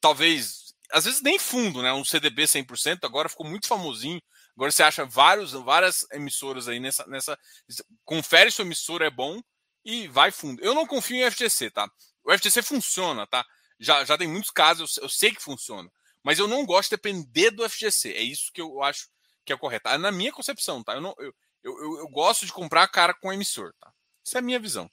talvez, 0.02 0.76
às 0.92 1.06
vezes 1.06 1.22
nem 1.22 1.40
fundo, 1.40 1.82
né? 1.82 1.94
Um 1.94 2.04
CDB 2.04 2.44
100%, 2.44 3.00
agora 3.04 3.30
ficou 3.30 3.48
muito 3.48 3.68
famosinho. 3.68 4.22
Agora 4.56 4.72
você 4.72 4.84
acha 4.84 5.06
vários, 5.06 5.54
várias 5.54 6.06
emissoras 6.12 6.68
aí 6.68 6.80
nessa, 6.80 7.06
nessa. 7.08 7.38
Confere 8.04 8.52
se 8.52 8.62
o 8.62 8.66
emissor 8.66 9.02
é 9.02 9.10
bom 9.10 9.42
e 9.86 10.08
vai 10.08 10.32
fundo. 10.32 10.62
Eu 10.64 10.76
não 10.76 10.86
confio 10.86 11.16
em 11.16 11.32
FGC, 11.32 11.72
tá? 11.72 11.90
O 12.24 12.36
FGC 12.36 12.62
funciona, 12.62 13.26
tá? 13.26 13.46
Já, 13.80 14.04
já 14.04 14.18
tem 14.18 14.28
muitos 14.28 14.50
casos, 14.50 14.98
eu, 14.98 15.04
eu 15.04 15.10
sei 15.10 15.32
que 15.32 15.42
funciona. 15.42 15.90
Mas 16.24 16.40
eu 16.40 16.48
não 16.48 16.66
gosto 16.66 16.90
de 16.90 16.98
depender 16.98 17.52
do 17.52 17.68
FGC. 17.70 18.12
É 18.14 18.22
isso 18.22 18.52
que 18.52 18.60
eu 18.60 18.84
acho 18.84 19.08
que 19.46 19.54
é 19.54 19.58
correto. 19.58 19.88
É 19.88 19.98
na 19.98 20.12
minha 20.12 20.32
concepção, 20.32 20.84
tá? 20.84 20.96
Eu, 20.96 21.02
não, 21.02 21.16
eu, 21.20 21.34
eu, 21.64 22.00
eu, 22.00 22.08
gosto 22.10 22.46
de 22.46 22.52
comprar 22.52 22.88
cara 22.90 23.14
com 23.14 23.32
emissor, 23.32 23.74
tá? 23.80 23.94
Essa 24.28 24.40
é 24.40 24.40
a 24.40 24.42
minha 24.42 24.60
visão. 24.60 24.92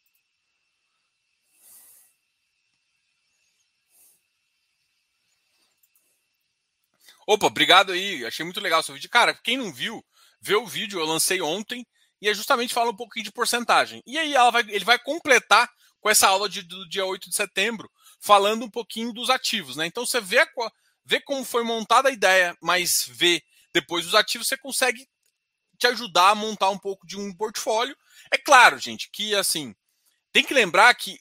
Opa, 7.27 7.47
obrigado 7.47 7.91
aí. 7.91 8.25
Achei 8.25 8.45
muito 8.45 8.61
legal 8.61 8.79
o 8.79 8.83
seu 8.85 8.95
vídeo. 8.95 9.11
Cara, 9.11 9.35
quem 9.35 9.57
não 9.57 9.73
viu, 9.73 10.05
vê 10.41 10.55
o 10.55 10.65
vídeo, 10.65 11.01
eu 11.01 11.05
lancei 11.05 11.43
ontem 11.43 11.85
e 12.23 12.29
é 12.29 12.35
justamente 12.35 12.73
fala 12.73 12.93
um 12.93 12.97
pouquinho 12.97 13.25
de 13.25 13.33
porcentagem. 13.33 14.01
E 14.07 14.17
aí 14.17 14.35
vai, 14.53 14.63
ele 14.69 14.85
vai 14.85 15.01
completar 15.01 15.69
com 16.01 16.09
essa 16.09 16.29
aula 16.29 16.49
de, 16.49 16.63
do 16.63 16.89
dia 16.89 17.05
8 17.05 17.29
de 17.29 17.35
setembro, 17.35 17.91
falando 18.21 18.65
um 18.65 18.71
pouquinho 18.71 19.13
dos 19.13 19.31
ativos. 19.31 19.75
Né? 19.75 19.87
Então 19.87 20.07
você 20.07 20.21
vê, 20.21 20.47
vê 21.05 21.21
como 21.21 21.45
foi 21.45 21.65
montada 21.65 22.09
a 22.09 22.13
ideia, 22.13 22.57
mas 22.63 23.05
vê 23.09 23.43
depois 23.73 24.07
os 24.07 24.15
ativos, 24.15 24.47
você 24.47 24.57
consegue 24.57 25.09
te 25.77 25.89
ajudar 25.89 26.31
a 26.31 26.35
montar 26.37 26.71
um 26.71 26.79
pouco 26.79 27.05
de 27.05 27.19
um 27.19 27.35
portfólio 27.35 27.97
É 28.31 28.39
claro, 28.39 28.79
gente, 28.79 29.11
que 29.11 29.35
assim, 29.35 29.75
tem 30.33 30.45
que 30.45 30.55
lembrar 30.55 30.95
que 30.95 31.19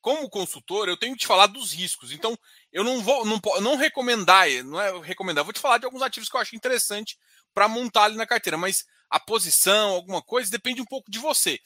como 0.00 0.30
consultor, 0.30 0.88
eu 0.88 0.96
tenho 0.96 1.12
que 1.14 1.20
te 1.20 1.26
falar 1.26 1.46
dos 1.46 1.72
riscos. 1.72 2.12
Então, 2.12 2.38
eu 2.72 2.84
não 2.84 3.02
vou 3.02 3.24
não, 3.26 3.40
não 3.60 3.76
recomendar, 3.76 4.46
não 4.64 4.80
é 4.80 4.98
recomendar, 5.00 5.44
vou 5.44 5.52
te 5.52 5.60
falar 5.60 5.78
de 5.78 5.84
alguns 5.84 6.02
ativos 6.02 6.28
que 6.28 6.36
eu 6.36 6.40
acho 6.40 6.56
interessante 6.56 7.18
para 7.52 7.68
montar 7.68 8.04
ali 8.04 8.16
na 8.16 8.26
carteira, 8.26 8.56
mas 8.56 8.86
a 9.10 9.18
posição, 9.18 9.90
alguma 9.90 10.22
coisa, 10.22 10.50
depende 10.50 10.80
um 10.80 10.86
pouco 10.86 11.10
de 11.10 11.18
você. 11.18 11.60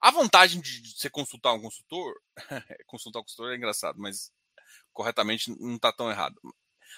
A 0.00 0.10
vantagem 0.10 0.60
de 0.60 0.94
você 0.96 1.10
consultar 1.10 1.52
um 1.52 1.60
consultor, 1.60 2.14
consultar 2.86 3.20
um 3.20 3.22
consultor 3.22 3.52
é 3.52 3.56
engraçado, 3.56 3.98
mas 3.98 4.30
corretamente 4.92 5.50
não 5.60 5.76
está 5.76 5.92
tão 5.92 6.10
errado. 6.10 6.40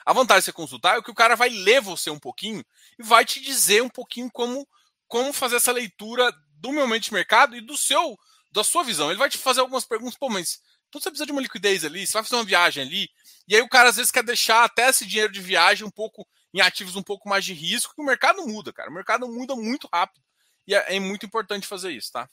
A 0.04 0.12
vantagem 0.12 0.40
de 0.40 0.44
você 0.46 0.52
consultar 0.52 0.98
é 0.98 1.02
que 1.02 1.10
o 1.10 1.14
cara 1.14 1.36
vai 1.36 1.48
ler 1.48 1.80
você 1.80 2.10
um 2.10 2.18
pouquinho 2.18 2.64
e 2.98 3.02
vai 3.02 3.24
te 3.24 3.40
dizer 3.40 3.82
um 3.82 3.88
pouquinho 3.88 4.30
como, 4.30 4.66
como 5.06 5.32
fazer 5.32 5.56
essa 5.56 5.72
leitura 5.72 6.32
do 6.64 6.72
meu 6.72 6.86
momento 6.86 7.04
de 7.04 7.12
mercado 7.12 7.54
e 7.54 7.60
do 7.60 7.76
seu 7.76 8.18
da 8.50 8.64
sua 8.64 8.82
visão. 8.82 9.10
Ele 9.10 9.18
vai 9.18 9.28
te 9.28 9.36
fazer 9.36 9.60
algumas 9.60 9.84
perguntas, 9.84 10.16
pô, 10.16 10.30
mas 10.30 10.62
então 10.88 10.98
você 10.98 11.10
precisa 11.10 11.26
de 11.26 11.32
uma 11.32 11.42
liquidez 11.42 11.84
ali, 11.84 12.06
você 12.06 12.14
vai 12.14 12.22
fazer 12.22 12.36
uma 12.36 12.44
viagem 12.44 12.82
ali, 12.82 13.10
e 13.46 13.54
aí 13.54 13.60
o 13.60 13.68
cara 13.68 13.90
às 13.90 13.96
vezes 13.96 14.10
quer 14.10 14.22
deixar 14.22 14.64
até 14.64 14.88
esse 14.88 15.04
dinheiro 15.04 15.30
de 15.30 15.42
viagem 15.42 15.86
um 15.86 15.90
pouco 15.90 16.26
em 16.54 16.62
ativos 16.62 16.96
um 16.96 17.02
pouco 17.02 17.28
mais 17.28 17.44
de 17.44 17.52
risco, 17.52 17.94
que 17.94 18.00
o 18.00 18.04
mercado 18.04 18.46
muda, 18.46 18.72
cara. 18.72 18.88
O 18.88 18.94
mercado 18.94 19.28
muda 19.28 19.54
muito 19.54 19.88
rápido. 19.92 20.24
E 20.66 20.74
é, 20.74 20.96
é 20.96 21.00
muito 21.00 21.26
importante 21.26 21.66
fazer 21.66 21.90
isso, 21.90 22.12
tá? 22.12 22.26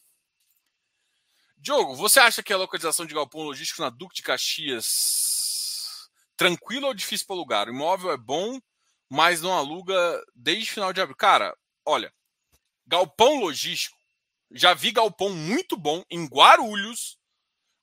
Diogo, 1.58 1.96
você 1.96 2.20
acha 2.20 2.42
que 2.42 2.54
a 2.54 2.58
localização 2.58 3.06
de 3.06 3.14
galpão 3.14 3.42
logístico 3.42 3.82
na 3.82 3.90
Duque 3.90 4.16
de 4.16 4.22
Caxias 4.22 6.08
tranquilo 6.38 6.88
ou 6.88 6.94
difícil 6.94 7.28
para 7.28 7.36
alugar? 7.36 7.68
O 7.68 7.74
imóvel 7.74 8.12
é 8.12 8.18
bom, 8.18 8.60
mas 9.10 9.42
não 9.42 9.54
aluga 9.54 10.24
desde 10.36 10.72
final 10.72 10.94
de 10.94 11.02
abril. 11.02 11.18
Cara, 11.18 11.58
olha, 11.84 12.14
galpão 12.86 13.40
logístico, 13.40 13.98
já 14.54 14.74
vi 14.74 14.92
galpão 14.92 15.30
muito 15.30 15.78
bom 15.78 16.04
em 16.10 16.26
Guarulhos, 16.26 17.18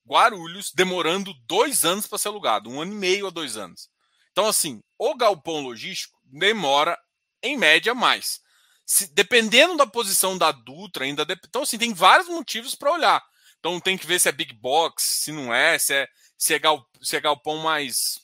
Guarulhos, 0.07 0.73
demorando 0.75 1.35
dois 1.47 1.85
anos 1.85 2.07
para 2.07 2.19
ser 2.19 2.29
alugado, 2.29 2.71
um 2.71 2.81
ano 2.81 2.93
e 2.93 2.97
meio 2.97 3.27
a 3.27 3.31
dois 3.31 3.57
anos. 3.57 3.91
Então, 4.33 4.47
assim, 4.47 4.83
o 4.99 5.15
galpão 5.15 5.61
logístico 5.61 6.19
demora, 6.25 6.99
em 7.43 7.57
média, 7.57 7.95
mais. 7.95 8.41
Se, 8.87 9.13
dependendo 9.13 9.77
da 9.77 9.87
posição 9.87 10.39
da 10.39 10.51
Dutra, 10.51 11.05
ainda. 11.05 11.25
De, 11.25 11.35
então, 11.35 11.63
assim, 11.63 11.77
tem 11.77 11.93
vários 11.93 12.29
motivos 12.29 12.75
para 12.75 12.93
olhar. 12.93 13.23
Então, 13.59 13.81
tem 13.81 13.99
que 13.99 14.07
ver 14.07 14.19
se 14.19 14.29
é 14.29 14.33
big 14.33 14.55
box, 14.55 15.03
se 15.03 15.33
não 15.33 15.53
é, 15.53 15.79
se 15.79 15.93
é, 15.93 16.09
se 16.39 16.55
é, 16.55 16.59
gal, 16.59 16.89
se 17.03 17.17
é 17.17 17.21
galpão 17.21 17.59
mais 17.59 18.21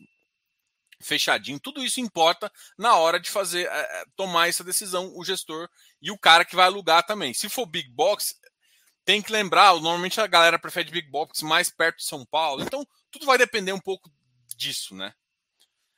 fechadinho. 1.01 1.61
Tudo 1.61 1.85
isso 1.85 2.01
importa 2.01 2.51
na 2.79 2.97
hora 2.97 3.21
de 3.21 3.31
fazer, 3.31 3.67
é, 3.67 4.05
tomar 4.17 4.49
essa 4.49 4.65
decisão, 4.65 5.13
o 5.17 5.25
gestor 5.25 5.69
e 6.05 6.11
o 6.11 6.19
cara 6.19 6.45
que 6.45 6.55
vai 6.55 6.67
alugar 6.67 7.07
também. 7.07 7.33
Se 7.33 7.49
for 7.49 7.65
big 7.65 7.89
box, 7.89 8.39
tem 9.07 9.23
que 9.23 9.33
lembrar, 9.33 9.73
normalmente 9.73 10.21
a 10.21 10.27
galera 10.27 10.59
prefere 10.59 10.91
big 10.91 11.09
box 11.11 11.43
mais 11.43 11.71
perto 11.71 11.97
de 11.97 12.05
São 12.05 12.27
Paulo. 12.27 12.63
Então, 12.63 12.87
tudo 13.11 13.25
vai 13.25 13.39
depender 13.39 13.73
um 13.73 13.81
pouco 13.81 14.11
disso, 14.55 14.95
né? 14.95 15.15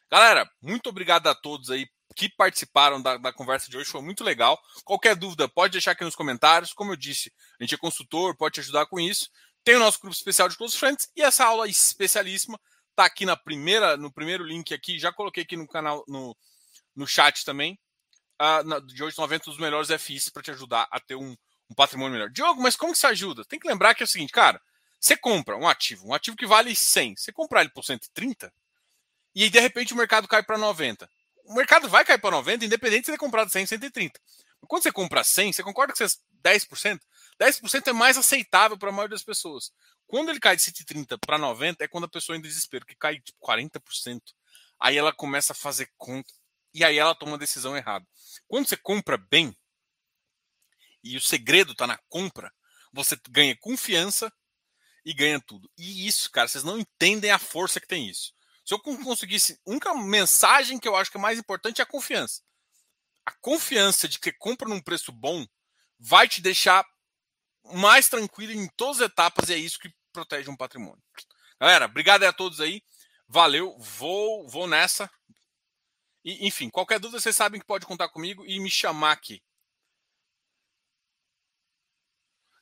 Galera, 0.08 0.48
muito 0.62 0.88
obrigado 0.88 1.26
a 1.26 1.34
todos 1.34 1.70
aí 1.70 1.88
que 2.14 2.28
participaram 2.28 3.02
da, 3.02 3.16
da, 3.18 3.32
conversa 3.32 3.68
de 3.68 3.76
hoje, 3.76 3.90
foi 3.90 4.00
muito 4.00 4.22
legal. 4.22 4.58
Qualquer 4.84 5.16
dúvida, 5.16 5.48
pode 5.48 5.72
deixar 5.72 5.90
aqui 5.90 6.04
nos 6.04 6.14
comentários. 6.14 6.72
Como 6.72 6.92
eu 6.92 6.96
disse, 6.96 7.32
a 7.60 7.64
gente 7.64 7.74
é 7.74 7.78
consultor, 7.78 8.36
pode 8.36 8.54
te 8.54 8.60
ajudar 8.60 8.86
com 8.86 9.00
isso. 9.00 9.28
Tem 9.64 9.74
o 9.74 9.80
nosso 9.80 10.00
grupo 10.00 10.14
especial 10.14 10.48
de 10.48 10.56
Close 10.56 10.78
Friends 10.78 11.10
e 11.16 11.22
essa 11.22 11.44
aula 11.44 11.68
especialíssima 11.68 12.58
está 12.90 13.04
aqui 13.04 13.26
na 13.26 13.36
primeira, 13.36 13.96
no 13.96 14.12
primeiro 14.12 14.44
link 14.44 14.72
aqui. 14.72 15.00
Já 15.00 15.12
coloquei 15.12 15.42
aqui 15.42 15.56
no 15.56 15.66
canal, 15.66 16.04
no, 16.06 16.34
no 16.94 17.06
chat 17.06 17.44
também. 17.44 17.76
Uh, 18.40 18.80
de 18.82 19.02
hoje 19.02 19.16
90 19.16 19.46
dos 19.46 19.58
melhores 19.58 19.88
FIs 20.02 20.28
para 20.28 20.42
te 20.42 20.50
ajudar 20.50 20.86
a 20.90 21.00
ter 21.00 21.14
um, 21.14 21.34
um 21.70 21.74
patrimônio 21.74 22.12
melhor. 22.12 22.30
Diogo, 22.30 22.60
mas 22.60 22.76
como 22.76 22.92
que 22.92 22.98
isso 22.98 23.06
ajuda? 23.06 23.44
Tem 23.44 23.58
que 23.58 23.66
lembrar 23.66 23.94
que 23.94 24.02
é 24.02 24.04
o 24.04 24.08
seguinte, 24.08 24.32
cara, 24.32 24.60
você 25.00 25.16
compra 25.16 25.56
um 25.56 25.66
ativo, 25.66 26.08
um 26.08 26.14
ativo 26.14 26.36
que 26.36 26.46
vale 26.46 26.74
100, 26.74 27.16
você 27.16 27.32
comprar 27.32 27.62
ele 27.62 27.70
por 27.70 27.84
130, 27.84 28.52
e 29.34 29.44
aí 29.44 29.50
de 29.50 29.60
repente 29.60 29.94
o 29.94 29.96
mercado 29.96 30.28
cai 30.28 30.42
para 30.42 30.58
90 30.58 31.08
o 31.46 31.54
mercado 31.54 31.88
vai 31.88 32.04
cair 32.04 32.18
para 32.18 32.30
90, 32.30 32.64
independente 32.64 33.02
de 33.02 33.06
você 33.06 33.12
ter 33.12 33.18
comprado 33.18 33.50
100, 33.50 33.66
130. 33.66 34.20
Quando 34.66 34.82
você 34.82 34.92
compra 34.92 35.22
100, 35.22 35.52
você 35.52 35.62
concorda 35.62 35.92
que 35.92 35.98
você 35.98 36.18
10%? 36.42 37.00
10% 37.40 37.88
é 37.88 37.92
mais 37.92 38.18
aceitável 38.18 38.76
para 38.76 38.88
a 38.88 38.92
maioria 38.92 39.14
das 39.14 39.22
pessoas. 39.22 39.72
Quando 40.06 40.30
ele 40.30 40.40
cai 40.40 40.56
de 40.56 40.62
130 40.62 41.18
para 41.18 41.38
90, 41.38 41.84
é 41.84 41.88
quando 41.88 42.04
a 42.04 42.08
pessoa 42.08 42.36
entra 42.36 42.48
em 42.48 42.50
desespero, 42.50 42.84
que 42.84 42.96
cai 42.96 43.20
tipo 43.20 43.38
40%. 43.40 44.20
Aí 44.80 44.96
ela 44.96 45.12
começa 45.12 45.52
a 45.52 45.56
fazer 45.56 45.90
conta 45.96 46.32
e 46.76 46.84
aí 46.84 46.98
ela 46.98 47.14
toma 47.14 47.36
a 47.36 47.38
decisão 47.38 47.76
errada. 47.76 48.06
Quando 48.46 48.68
você 48.68 48.76
compra 48.76 49.16
bem, 49.16 49.56
e 51.02 51.16
o 51.16 51.20
segredo 51.20 51.72
está 51.72 51.86
na 51.86 51.98
compra, 52.08 52.52
você 52.92 53.18
ganha 53.30 53.56
confiança 53.56 54.32
e 55.04 55.14
ganha 55.14 55.40
tudo. 55.40 55.70
E 55.78 56.06
isso, 56.06 56.30
cara, 56.30 56.48
vocês 56.48 56.64
não 56.64 56.78
entendem 56.78 57.30
a 57.30 57.38
força 57.38 57.80
que 57.80 57.86
tem 57.86 58.08
isso. 58.08 58.34
Se 58.62 58.74
eu 58.74 58.80
conseguisse. 58.80 59.58
A 59.66 59.70
única 59.70 59.94
mensagem 59.94 60.78
que 60.78 60.88
eu 60.88 60.96
acho 60.96 61.10
que 61.10 61.16
é 61.16 61.20
mais 61.20 61.38
importante 61.38 61.80
é 61.80 61.84
a 61.84 61.86
confiança. 61.86 62.42
A 63.24 63.30
confiança 63.40 64.06
de 64.08 64.18
que 64.18 64.32
compra 64.32 64.68
num 64.68 64.82
preço 64.82 65.12
bom 65.12 65.46
vai 65.98 66.28
te 66.28 66.42
deixar 66.42 66.84
mais 67.72 68.08
tranquilo 68.08 68.52
em 68.52 68.68
todas 68.76 69.00
as 69.00 69.06
etapas 69.06 69.48
e 69.48 69.54
é 69.54 69.56
isso 69.56 69.78
que 69.78 69.94
protege 70.12 70.50
um 70.50 70.56
patrimônio. 70.56 71.02
Galera, 71.58 71.86
obrigado 71.86 72.24
a 72.24 72.32
todos 72.32 72.60
aí. 72.60 72.82
Valeu, 73.28 73.76
vou, 73.78 74.46
vou 74.48 74.66
nessa. 74.66 75.10
E, 76.26 76.44
enfim, 76.44 76.68
qualquer 76.68 76.98
dúvida 76.98 77.20
vocês 77.20 77.36
sabem 77.36 77.60
que 77.60 77.66
pode 77.66 77.86
contar 77.86 78.08
comigo 78.08 78.44
e 78.44 78.58
me 78.58 78.68
chamar 78.68 79.12
aqui. 79.12 79.40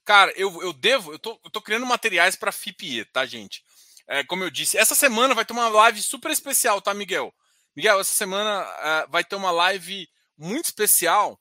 Cara, 0.05 0.31
eu, 0.37 0.61
eu 0.63 0.75
devo, 0.75 1.13
eu 1.13 1.19
tô, 1.19 1.41
eu 1.43 1.51
tô 1.51 1.63
criando 1.63 1.87
materiais 1.87 2.37
para 2.37 2.53
FIPE, 2.53 3.07
tá, 3.07 3.25
gente? 3.25 3.65
É, 4.07 4.23
como 4.23 4.45
eu 4.45 4.51
disse, 4.51 4.77
essa 4.77 4.95
semana 4.95 5.35
vai 5.35 5.47
ter 5.47 5.55
uma 5.55 5.71
live 5.71 6.03
super 6.03 6.31
especial, 6.31 6.83
tá, 6.83 6.93
Miguel? 6.93 7.35
Miguel, 7.75 7.99
essa 8.01 8.13
semana 8.13 8.63
uh, 9.07 9.11
vai 9.11 9.25
ter 9.25 9.35
uma 9.35 9.51
live 9.51 10.07
muito 10.37 10.67
especial. 10.67 11.41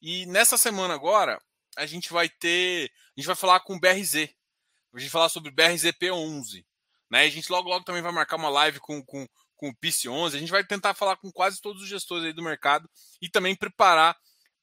E 0.00 0.24
nessa 0.26 0.56
semana 0.56 0.94
agora, 0.94 1.42
a 1.76 1.84
gente 1.84 2.12
vai 2.12 2.28
ter. 2.28 2.92
A 3.16 3.20
gente 3.20 3.26
vai 3.26 3.34
falar 3.34 3.58
com 3.58 3.74
o 3.74 3.80
BRZ. 3.80 4.14
A 4.14 4.98
gente 5.00 5.08
vai 5.08 5.08
falar 5.08 5.28
sobre 5.28 5.50
BRZP11. 5.50 6.64
Né? 7.10 7.22
A 7.22 7.28
gente 7.28 7.50
logo, 7.50 7.68
logo 7.68 7.84
também 7.84 8.02
vai 8.02 8.12
marcar 8.12 8.36
uma 8.36 8.48
live 8.48 8.78
com, 8.78 9.04
com, 9.04 9.26
com 9.56 9.68
o 9.68 9.74
PIS11. 9.74 10.34
A 10.34 10.38
gente 10.38 10.50
vai 10.50 10.64
tentar 10.64 10.94
falar 10.94 11.16
com 11.16 11.30
quase 11.30 11.60
todos 11.60 11.82
os 11.82 11.88
gestores 11.88 12.24
aí 12.24 12.32
do 12.32 12.42
mercado 12.42 12.88
e 13.20 13.28
também 13.28 13.54
preparar 13.54 14.16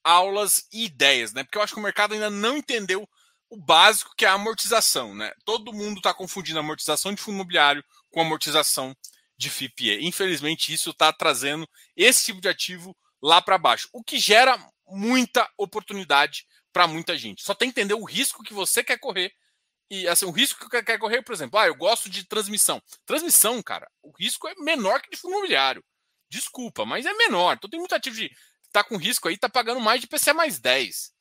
aulas 0.03 0.67
e 0.71 0.85
ideias, 0.85 1.33
né? 1.33 1.43
Porque 1.43 1.57
eu 1.57 1.61
acho 1.61 1.73
que 1.73 1.79
o 1.79 1.83
mercado 1.83 2.13
ainda 2.13 2.29
não 2.29 2.57
entendeu 2.57 3.07
o 3.49 3.57
básico 3.57 4.13
que 4.17 4.25
é 4.25 4.27
a 4.27 4.33
amortização, 4.33 5.13
né? 5.13 5.31
Todo 5.45 5.73
mundo 5.73 5.97
está 5.97 6.13
confundindo 6.13 6.59
amortização 6.59 7.13
de 7.13 7.21
fundo 7.21 7.35
imobiliário 7.35 7.83
com 8.11 8.21
amortização 8.21 8.95
de 9.37 9.49
FIPE. 9.49 10.05
Infelizmente, 10.05 10.73
isso 10.73 10.89
está 10.89 11.11
trazendo 11.13 11.67
esse 11.95 12.25
tipo 12.25 12.41
de 12.41 12.49
ativo 12.49 12.95
lá 13.21 13.41
para 13.41 13.57
baixo, 13.57 13.87
o 13.93 14.03
que 14.03 14.19
gera 14.19 14.57
muita 14.87 15.49
oportunidade 15.57 16.45
para 16.73 16.87
muita 16.87 17.15
gente. 17.17 17.43
Só 17.43 17.53
tem 17.53 17.71
que 17.71 17.79
entender 17.79 17.93
o 17.93 18.03
risco 18.03 18.43
que 18.43 18.53
você 18.53 18.83
quer 18.83 18.99
correr. 18.99 19.31
E 19.93 20.07
assim, 20.07 20.25
o 20.25 20.31
risco 20.31 20.69
que 20.69 20.83
quer 20.83 20.97
correr, 20.97 21.21
por 21.21 21.33
exemplo, 21.33 21.59
ah, 21.59 21.67
eu 21.67 21.75
gosto 21.75 22.09
de 22.09 22.25
transmissão. 22.25 22.81
Transmissão, 23.05 23.61
cara, 23.61 23.89
o 24.01 24.11
risco 24.17 24.47
é 24.47 24.55
menor 24.59 25.01
que 25.01 25.09
de 25.09 25.17
fundo 25.17 25.33
imobiliário. 25.33 25.83
Desculpa, 26.29 26.85
mas 26.85 27.05
é 27.05 27.13
menor. 27.13 27.55
Então 27.55 27.69
tem 27.69 27.79
muito 27.79 27.93
ativo 27.93 28.15
de 28.15 28.31
tá 28.71 28.83
com 28.83 28.97
risco 28.97 29.27
aí, 29.27 29.37
tá 29.37 29.47
pagando 29.47 29.79
mais 29.79 30.01
de 30.01 30.07
PCA 30.07 30.33
mais 30.33 30.59
10. 30.59 31.13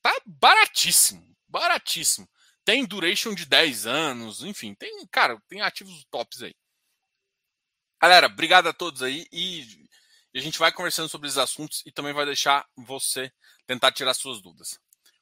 Tá 0.00 0.14
baratíssimo 0.24 1.28
baratíssimo. 1.48 2.28
Tem 2.64 2.84
duration 2.84 3.34
de 3.34 3.46
10 3.46 3.86
anos, 3.86 4.42
enfim, 4.42 4.74
tem, 4.74 5.06
cara, 5.10 5.40
tem 5.48 5.62
ativos 5.62 6.04
tops 6.10 6.42
aí. 6.42 6.54
Galera, 8.00 8.26
obrigado 8.26 8.68
a 8.68 8.72
todos 8.72 9.02
aí 9.02 9.26
e 9.32 9.88
a 10.34 10.40
gente 10.40 10.58
vai 10.58 10.70
conversando 10.70 11.08
sobre 11.08 11.26
esses 11.26 11.38
assuntos 11.38 11.82
e 11.86 11.90
também 11.90 12.12
vai 12.12 12.26
deixar 12.26 12.68
você 12.76 13.32
tentar 13.66 13.90
tirar 13.90 14.14
suas 14.14 14.40
dúvidas. 14.40 14.78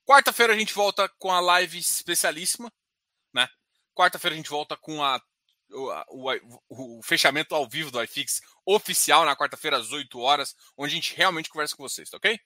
Quarta-feira 0.07 0.53
a 0.55 0.59
gente 0.59 0.73
volta 0.73 1.09
com 1.19 1.33
a 1.33 1.41
live 1.41 1.79
especialíssima, 1.79 2.73
né? 3.35 3.49
Quarta-feira 3.95 4.35
a 4.35 4.37
gente 4.37 4.49
volta 4.49 4.77
com 4.77 5.03
a, 5.03 5.21
o, 5.71 6.31
o, 6.69 6.99
o, 6.99 7.03
fechamento 7.03 7.55
ao 7.55 7.69
vivo 7.69 7.91
do 7.91 8.03
iFix 8.03 8.41
oficial 8.65 9.25
na 9.25 9.37
quarta-feira 9.37 9.77
às 9.77 9.91
8 9.91 10.19
horas, 10.21 10.55
onde 10.77 10.93
a 10.93 10.95
gente 10.95 11.15
realmente 11.17 11.51
conversa 11.51 11.75
com 11.77 11.83
vocês, 11.83 12.09
tá 12.09 12.19
ok? 12.19 12.39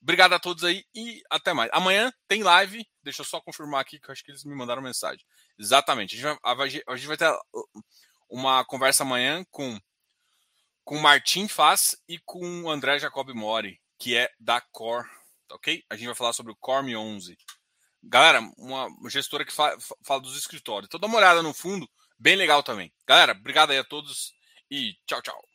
Obrigado 0.00 0.32
a 0.32 0.38
todos 0.38 0.64
aí 0.64 0.84
e 0.94 1.22
até 1.30 1.52
mais. 1.52 1.70
Amanhã 1.72 2.12
tem 2.26 2.42
live. 2.42 2.84
Deixa 3.02 3.22
eu 3.22 3.26
só 3.26 3.40
confirmar 3.40 3.80
aqui 3.80 4.00
que 4.00 4.08
eu 4.08 4.12
acho 4.12 4.24
que 4.24 4.30
eles 4.30 4.44
me 4.44 4.54
mandaram 4.54 4.82
mensagem. 4.82 5.24
Exatamente. 5.58 6.14
A 6.14 6.18
gente 6.18 6.40
vai, 6.42 6.82
a 6.88 6.96
gente 6.96 7.06
vai 7.06 7.16
ter 7.16 7.30
uh, 7.30 7.84
uma 8.28 8.64
conversa 8.64 9.02
amanhã 9.02 9.44
com 9.50 9.78
com 10.84 10.98
Martim 10.98 11.46
Faz 11.46 11.96
e 12.08 12.18
com 12.24 12.68
André 12.68 12.98
Jacob 12.98 13.28
Mori, 13.32 13.80
que 13.98 14.16
é 14.16 14.28
da 14.40 14.60
Core, 14.60 15.08
tá 15.52 15.56
ok? 15.56 15.84
A 15.90 15.96
gente 15.96 16.06
vai 16.06 16.14
falar 16.14 16.32
sobre 16.32 16.52
o 16.52 16.56
Core 16.56 16.96
11. 16.96 17.36
Galera, 18.02 18.40
uma 18.56 18.88
gestora 19.08 19.44
que 19.44 19.52
fala, 19.52 19.76
fala 20.04 20.20
dos 20.20 20.36
escritórios. 20.36 20.88
Então 20.88 20.98
dá 20.98 21.06
uma 21.06 21.18
olhada 21.18 21.42
no 21.42 21.54
fundo, 21.54 21.88
bem 22.18 22.34
legal 22.34 22.62
também. 22.62 22.92
Galera, 23.06 23.32
obrigado 23.32 23.70
aí 23.70 23.78
a 23.78 23.84
todos 23.84 24.32
e 24.70 24.94
tchau, 25.06 25.22
tchau. 25.22 25.51